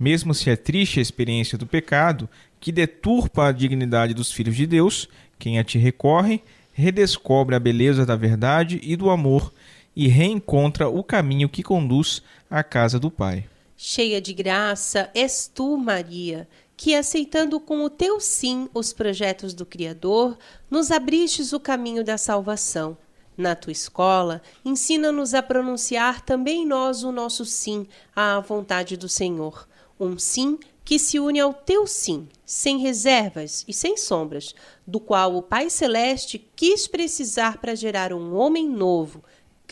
Mesmo 0.00 0.34
se 0.34 0.48
é 0.48 0.56
triste 0.56 0.98
a 0.98 1.02
experiência 1.02 1.58
do 1.58 1.66
pecado, 1.66 2.28
que 2.58 2.72
deturpa 2.72 3.48
a 3.48 3.52
dignidade 3.52 4.14
dos 4.14 4.32
filhos 4.32 4.56
de 4.56 4.66
Deus, 4.66 5.08
quem 5.38 5.58
a 5.58 5.64
ti 5.64 5.78
recorre, 5.78 6.42
redescobre 6.72 7.54
a 7.54 7.60
beleza 7.60 8.06
da 8.06 8.16
verdade 8.16 8.80
e 8.82 8.96
do 8.96 9.10
amor 9.10 9.52
e 9.94 10.08
reencontra 10.08 10.88
o 10.88 11.02
caminho 11.02 11.48
que 11.48 11.62
conduz 11.62 12.22
à 12.50 12.62
casa 12.62 12.98
do 12.98 13.10
Pai. 13.10 13.44
Cheia 13.76 14.20
de 14.20 14.32
graça 14.32 15.10
és 15.14 15.50
tu, 15.52 15.76
Maria, 15.76 16.48
que 16.76 16.94
aceitando 16.94 17.60
com 17.60 17.84
o 17.84 17.90
teu 17.90 18.20
sim 18.20 18.68
os 18.72 18.92
projetos 18.92 19.54
do 19.54 19.66
Criador, 19.66 20.38
nos 20.70 20.90
abristes 20.90 21.52
o 21.52 21.60
caminho 21.60 22.04
da 22.04 22.16
salvação. 22.16 22.96
Na 23.36 23.54
tua 23.54 23.72
escola, 23.72 24.42
ensina-nos 24.64 25.32
a 25.32 25.42
pronunciar 25.42 26.20
também 26.20 26.66
nós 26.66 27.02
o 27.02 27.10
nosso 27.10 27.44
sim 27.44 27.86
à 28.14 28.38
vontade 28.40 28.96
do 28.96 29.08
Senhor. 29.08 29.66
Um 29.98 30.18
sim 30.18 30.58
que 30.84 30.98
se 30.98 31.18
une 31.18 31.40
ao 31.40 31.54
teu 31.54 31.86
sim, 31.86 32.28
sem 32.44 32.78
reservas 32.78 33.64
e 33.66 33.72
sem 33.72 33.96
sombras, 33.96 34.54
do 34.86 35.00
qual 35.00 35.36
o 35.36 35.42
Pai 35.42 35.70
Celeste 35.70 36.38
quis 36.56 36.86
precisar 36.86 37.58
para 37.58 37.74
gerar 37.74 38.12
um 38.12 38.34
homem 38.34 38.68
novo, 38.68 39.22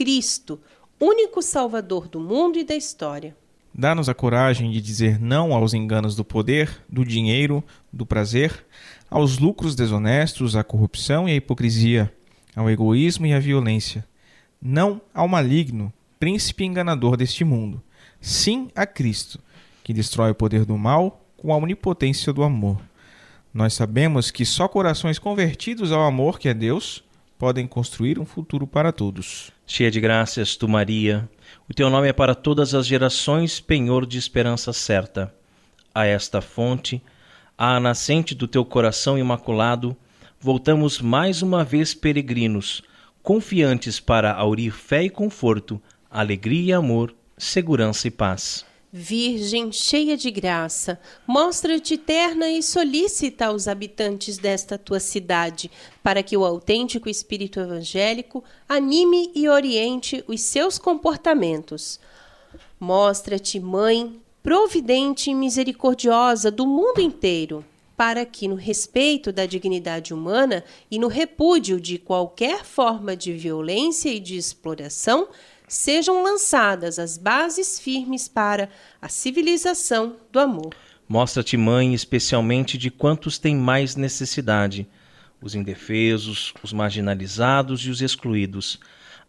Cristo, 0.01 0.59
único 0.99 1.43
Salvador 1.43 2.09
do 2.09 2.19
mundo 2.19 2.59
e 2.59 2.65
da 2.65 2.75
história. 2.75 3.37
Dá-nos 3.75 4.09
a 4.09 4.15
coragem 4.15 4.71
de 4.71 4.81
dizer 4.81 5.21
não 5.21 5.53
aos 5.53 5.75
enganos 5.75 6.17
do 6.17 6.25
poder, 6.25 6.83
do 6.89 7.05
dinheiro, 7.05 7.63
do 7.93 8.07
prazer, 8.07 8.65
aos 9.11 9.39
lucros 9.39 9.75
desonestos, 9.75 10.57
à 10.57 10.65
corrupção 10.65 11.29
e 11.29 11.33
à 11.33 11.35
hipocrisia 11.35 12.11
ao 12.57 12.71
egoísmo 12.71 13.27
e 13.27 13.35
à 13.35 13.39
violência, 13.39 14.03
não 14.61 15.03
ao 15.13 15.29
maligno, 15.29 15.93
príncipe 16.19 16.65
enganador 16.65 17.15
deste 17.15 17.45
mundo, 17.45 17.83
sim 18.23 18.71
a 18.75 18.87
Cristo, 18.87 19.39
que 19.85 19.93
destrói 19.93 20.31
o 20.31 20.35
poder 20.35 20.65
do 20.65 20.79
mal 20.79 21.23
com 21.37 21.53
a 21.53 21.59
onipotência 21.59 22.33
do 22.33 22.43
amor. 22.43 22.81
Nós 23.53 23.75
sabemos 23.75 24.31
que 24.31 24.47
só 24.47 24.67
corações 24.67 25.19
convertidos 25.19 25.93
ao 25.93 26.01
amor 26.01 26.39
que 26.39 26.49
é 26.49 26.55
Deus 26.55 27.05
podem 27.41 27.67
construir 27.67 28.19
um 28.19 28.27
futuro 28.27 28.67
para 28.67 28.93
todos. 28.93 29.51
Cheia 29.67 29.91
de 29.91 29.99
graças, 29.99 30.57
tu 30.57 30.69
Maria, 30.69 31.27
o 31.67 31.73
teu 31.73 31.89
nome 31.89 32.07
é 32.07 32.13
para 32.13 32.35
todas 32.35 32.75
as 32.75 32.87
gerações 32.87 33.59
penhor 33.59 34.05
de 34.05 34.19
esperança 34.19 34.75
certa. 34.75 35.35
A 35.95 36.05
esta 36.05 36.43
fonte, 36.43 37.03
à 37.57 37.81
nascente 37.81 38.35
do 38.35 38.47
teu 38.47 38.63
coração 38.63 39.19
imaculado, 39.19 39.97
voltamos 40.39 41.01
mais 41.01 41.41
uma 41.41 41.65
vez 41.65 41.95
peregrinos, 41.95 42.83
confiantes 43.23 43.99
para 43.99 44.35
aurir 44.35 44.71
fé 44.71 45.05
e 45.05 45.09
conforto, 45.09 45.81
alegria 46.11 46.63
e 46.63 46.73
amor, 46.75 47.15
segurança 47.39 48.07
e 48.07 48.11
paz. 48.11 48.67
Virgem 48.93 49.71
cheia 49.71 50.17
de 50.17 50.33
graça, 50.33 51.01
mostra-te 51.25 51.97
terna 51.97 52.51
e 52.51 52.61
solicita 52.61 53.47
aos 53.47 53.69
habitantes 53.69 54.37
desta 54.37 54.77
tua 54.77 54.99
cidade, 54.99 55.71
para 56.03 56.25
que 56.25 56.37
o 56.37 56.45
autêntico 56.45 57.09
espírito 57.09 57.61
evangélico 57.61 58.43
anime 58.69 59.31
e 59.33 59.49
oriente 59.49 60.25
os 60.27 60.41
seus 60.41 60.77
comportamentos. 60.77 62.01
Mostra-te, 62.81 63.61
Mãe, 63.61 64.21
providente 64.43 65.31
e 65.31 65.35
misericordiosa 65.37 66.51
do 66.51 66.67
mundo 66.67 67.01
inteiro, 67.01 67.65
para 67.97 68.27
que, 68.27 68.49
no 68.49 68.57
respeito 68.57 69.31
da 69.31 69.47
dignidade 69.47 70.13
humana 70.13 70.65
e 70.91 70.99
no 70.99 71.07
repúdio 71.07 71.81
de 71.81 71.97
qualquer 71.97 72.65
forma 72.65 73.15
de 73.15 73.33
violência 73.35 74.09
e 74.09 74.19
de 74.19 74.37
exploração, 74.37 75.29
sejam 75.73 76.23
lançadas 76.23 76.99
as 76.99 77.17
bases 77.17 77.79
firmes 77.79 78.29
para 78.29 78.69
a 79.01 79.09
civilização 79.09 80.17
do 80.31 80.39
amor. 80.39 80.75
Mostra-te, 81.09 81.57
mãe, 81.57 81.95
especialmente 81.95 82.77
de 82.77 82.91
quantos 82.91 83.39
têm 83.39 83.57
mais 83.57 83.97
necessidade: 83.97 84.87
os 85.41 85.55
indefesos, 85.55 86.53
os 86.63 86.73
marginalizados 86.73 87.81
e 87.87 87.91
os 87.91 88.03
excluídos, 88.03 88.79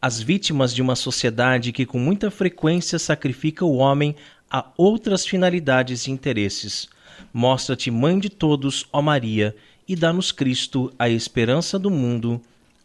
as 0.02 0.20
vítimas 0.20 0.74
de 0.74 0.82
uma 0.82 0.96
sociedade 0.96 1.72
que 1.72 1.86
com 1.86 2.00
muita 2.00 2.30
frequência 2.30 3.00
sacrifica 3.00 3.64
o 3.64 3.78
homem 3.78 4.16
a 4.50 4.66
outras 4.76 5.26
finalidades 5.26 6.08
e 6.08 6.12
interesses 6.12 6.90
Mostra-te 7.34 7.92
mãe 7.92 8.20
de 8.20 8.30
todos, 8.30 8.86
ó 8.92 9.02
Maria, 9.02 9.56
e 9.88 9.96
dá-nos 9.96 10.32
Cristo, 10.32 10.94
a 10.98 11.10
esperança 11.10 11.78
do 11.78 11.90
mundo. 11.90 12.42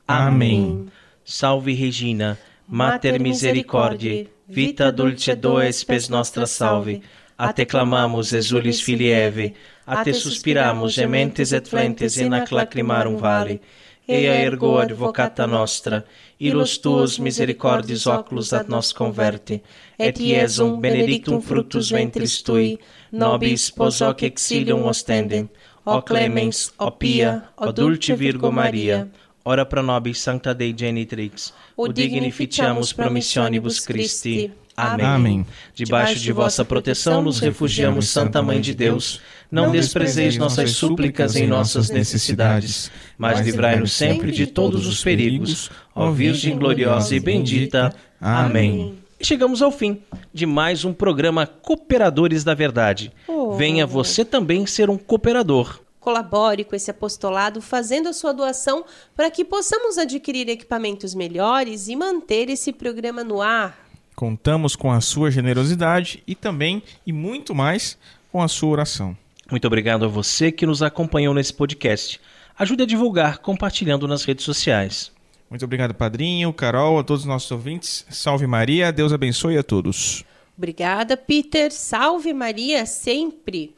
Amém. 0.06 0.64
Amém. 0.64 0.88
Salve 1.24 1.72
Regina, 1.72 2.38
Mater 2.68 3.20
Misericordiae, 3.20 4.28
vita 4.48 4.90
dulcedo 4.90 5.60
espes 5.62 6.08
nostra 6.08 6.46
salve. 6.46 7.00
A 7.38 7.52
te 7.52 7.64
clamamos, 7.64 8.32
exulis 8.32 8.80
filieve, 8.80 9.54
a 9.86 10.02
te 10.02 10.12
suspiramos, 10.12 10.94
gementes 10.94 11.52
et 11.52 11.68
flentes 11.68 12.16
in 12.16 12.34
ac 12.34 12.50
lacrimarum 12.50 13.16
vale. 13.16 13.60
Ea 14.08 14.34
ergo 14.42 14.78
advocata 14.78 15.46
nostra, 15.46 16.04
ilus 16.40 16.76
tuos 16.78 17.20
misericordis 17.20 18.06
oculus 18.06 18.52
ad 18.52 18.68
nos 18.68 18.92
converte, 18.92 19.60
et 19.98 20.18
Iesum 20.18 20.80
benedictum 20.80 21.40
fructus 21.40 21.90
ventris 21.90 22.40
tui, 22.42 22.80
nobis 23.12 23.70
pos 23.70 24.00
hoc 24.00 24.22
exilium 24.22 24.86
ostendem, 24.86 25.48
o 25.84 26.00
clemens, 26.02 26.72
o 26.78 26.90
pia, 26.90 27.44
o 27.56 27.70
dulce 27.70 28.14
Virgo 28.14 28.50
Maria, 28.50 29.08
ora 29.46 29.64
pro 29.64 29.80
nobis 29.80 30.20
sancta 30.20 30.52
Dei 30.52 30.74
genitrix, 30.76 31.54
o 31.76 31.86
dignificiamus 31.86 32.92
promissionibus 32.92 33.78
Christi. 33.78 34.50
Amém. 34.76 35.06
Amém. 35.06 35.46
Debaixo 35.72 36.18
de 36.18 36.32
vossa 36.32 36.64
proteção 36.64 37.22
nos 37.22 37.38
refugiamos, 37.38 38.08
Santa 38.08 38.42
Mãe 38.42 38.60
de 38.60 38.74
Deus. 38.74 39.22
Não 39.50 39.70
desprezeis 39.70 40.36
nossas 40.36 40.72
súplicas 40.72 41.36
em 41.36 41.46
nossas 41.46 41.88
necessidades, 41.88 42.90
mas 43.16 43.40
livrai-nos 43.40 43.92
sempre 43.92 44.32
de 44.32 44.46
todos 44.46 44.86
os 44.86 45.02
perigos, 45.02 45.70
ó 45.94 46.10
Virgem 46.10 46.58
gloriosa 46.58 47.14
e 47.14 47.20
bendita. 47.20 47.94
Amém. 48.20 48.98
E 49.18 49.24
chegamos 49.24 49.62
ao 49.62 49.70
fim 49.70 50.02
de 50.34 50.44
mais 50.44 50.84
um 50.84 50.92
programa 50.92 51.46
Cooperadores 51.46 52.42
da 52.42 52.52
Verdade. 52.52 53.12
Oh. 53.28 53.52
Venha 53.52 53.86
você 53.86 54.24
também 54.24 54.66
ser 54.66 54.90
um 54.90 54.98
cooperador. 54.98 55.85
Colabore 56.06 56.62
com 56.62 56.76
esse 56.76 56.88
apostolado 56.88 57.60
fazendo 57.60 58.08
a 58.08 58.12
sua 58.12 58.32
doação 58.32 58.84
para 59.16 59.28
que 59.28 59.44
possamos 59.44 59.98
adquirir 59.98 60.48
equipamentos 60.48 61.16
melhores 61.16 61.88
e 61.88 61.96
manter 61.96 62.48
esse 62.48 62.72
programa 62.72 63.24
no 63.24 63.42
ar. 63.42 63.76
Contamos 64.14 64.76
com 64.76 64.92
a 64.92 65.00
sua 65.00 65.32
generosidade 65.32 66.22
e 66.24 66.36
também, 66.36 66.80
e 67.04 67.12
muito 67.12 67.56
mais, 67.56 67.98
com 68.30 68.40
a 68.40 68.46
sua 68.46 68.68
oração. 68.68 69.16
Muito 69.50 69.66
obrigado 69.66 70.04
a 70.04 70.08
você 70.08 70.52
que 70.52 70.64
nos 70.64 70.80
acompanhou 70.80 71.34
nesse 71.34 71.52
podcast. 71.52 72.20
Ajude 72.56 72.84
a 72.84 72.86
divulgar 72.86 73.38
compartilhando 73.38 74.06
nas 74.06 74.22
redes 74.22 74.44
sociais. 74.44 75.10
Muito 75.50 75.64
obrigado, 75.64 75.92
Padrinho, 75.92 76.52
Carol, 76.52 77.00
a 77.00 77.02
todos 77.02 77.22
os 77.22 77.28
nossos 77.28 77.50
ouvintes. 77.50 78.06
Salve 78.10 78.46
Maria, 78.46 78.92
Deus 78.92 79.12
abençoe 79.12 79.58
a 79.58 79.62
todos. 79.64 80.24
Obrigada, 80.56 81.16
Peter. 81.16 81.72
Salve 81.72 82.32
Maria 82.32 82.86
sempre. 82.86 83.74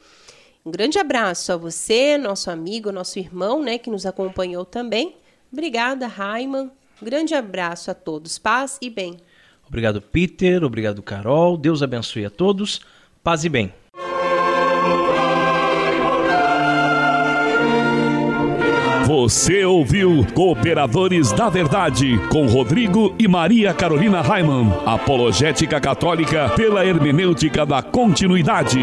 Um 0.65 0.71
grande 0.71 0.99
abraço 0.99 1.51
a 1.51 1.57
você, 1.57 2.17
nosso 2.17 2.51
amigo, 2.51 2.91
nosso 2.91 3.17
irmão, 3.17 3.63
né, 3.63 3.77
que 3.77 3.89
nos 3.89 4.05
acompanhou 4.05 4.65
também. 4.65 5.15
Obrigada, 5.51 6.07
Raiman. 6.07 6.69
grande 7.01 7.33
abraço 7.33 7.89
a 7.89 7.93
todos. 7.93 8.37
Paz 8.37 8.77
e 8.81 8.89
bem. 8.89 9.17
Obrigado, 9.67 10.01
Peter. 10.01 10.63
Obrigado, 10.63 11.01
Carol. 11.01 11.57
Deus 11.57 11.81
abençoe 11.81 12.25
a 12.25 12.29
todos. 12.29 12.81
Paz 13.23 13.45
e 13.45 13.49
bem. 13.49 13.73
Você 19.05 19.65
ouviu 19.65 20.23
Cooperadores 20.35 21.31
da 21.31 21.49
Verdade 21.49 22.19
com 22.31 22.45
Rodrigo 22.45 23.15
e 23.17 23.27
Maria 23.27 23.73
Carolina 23.73 24.21
Raiman. 24.21 24.71
Apologética 24.85 25.81
Católica 25.81 26.49
pela 26.55 26.85
hermenêutica 26.85 27.65
da 27.65 27.81
continuidade. 27.81 28.79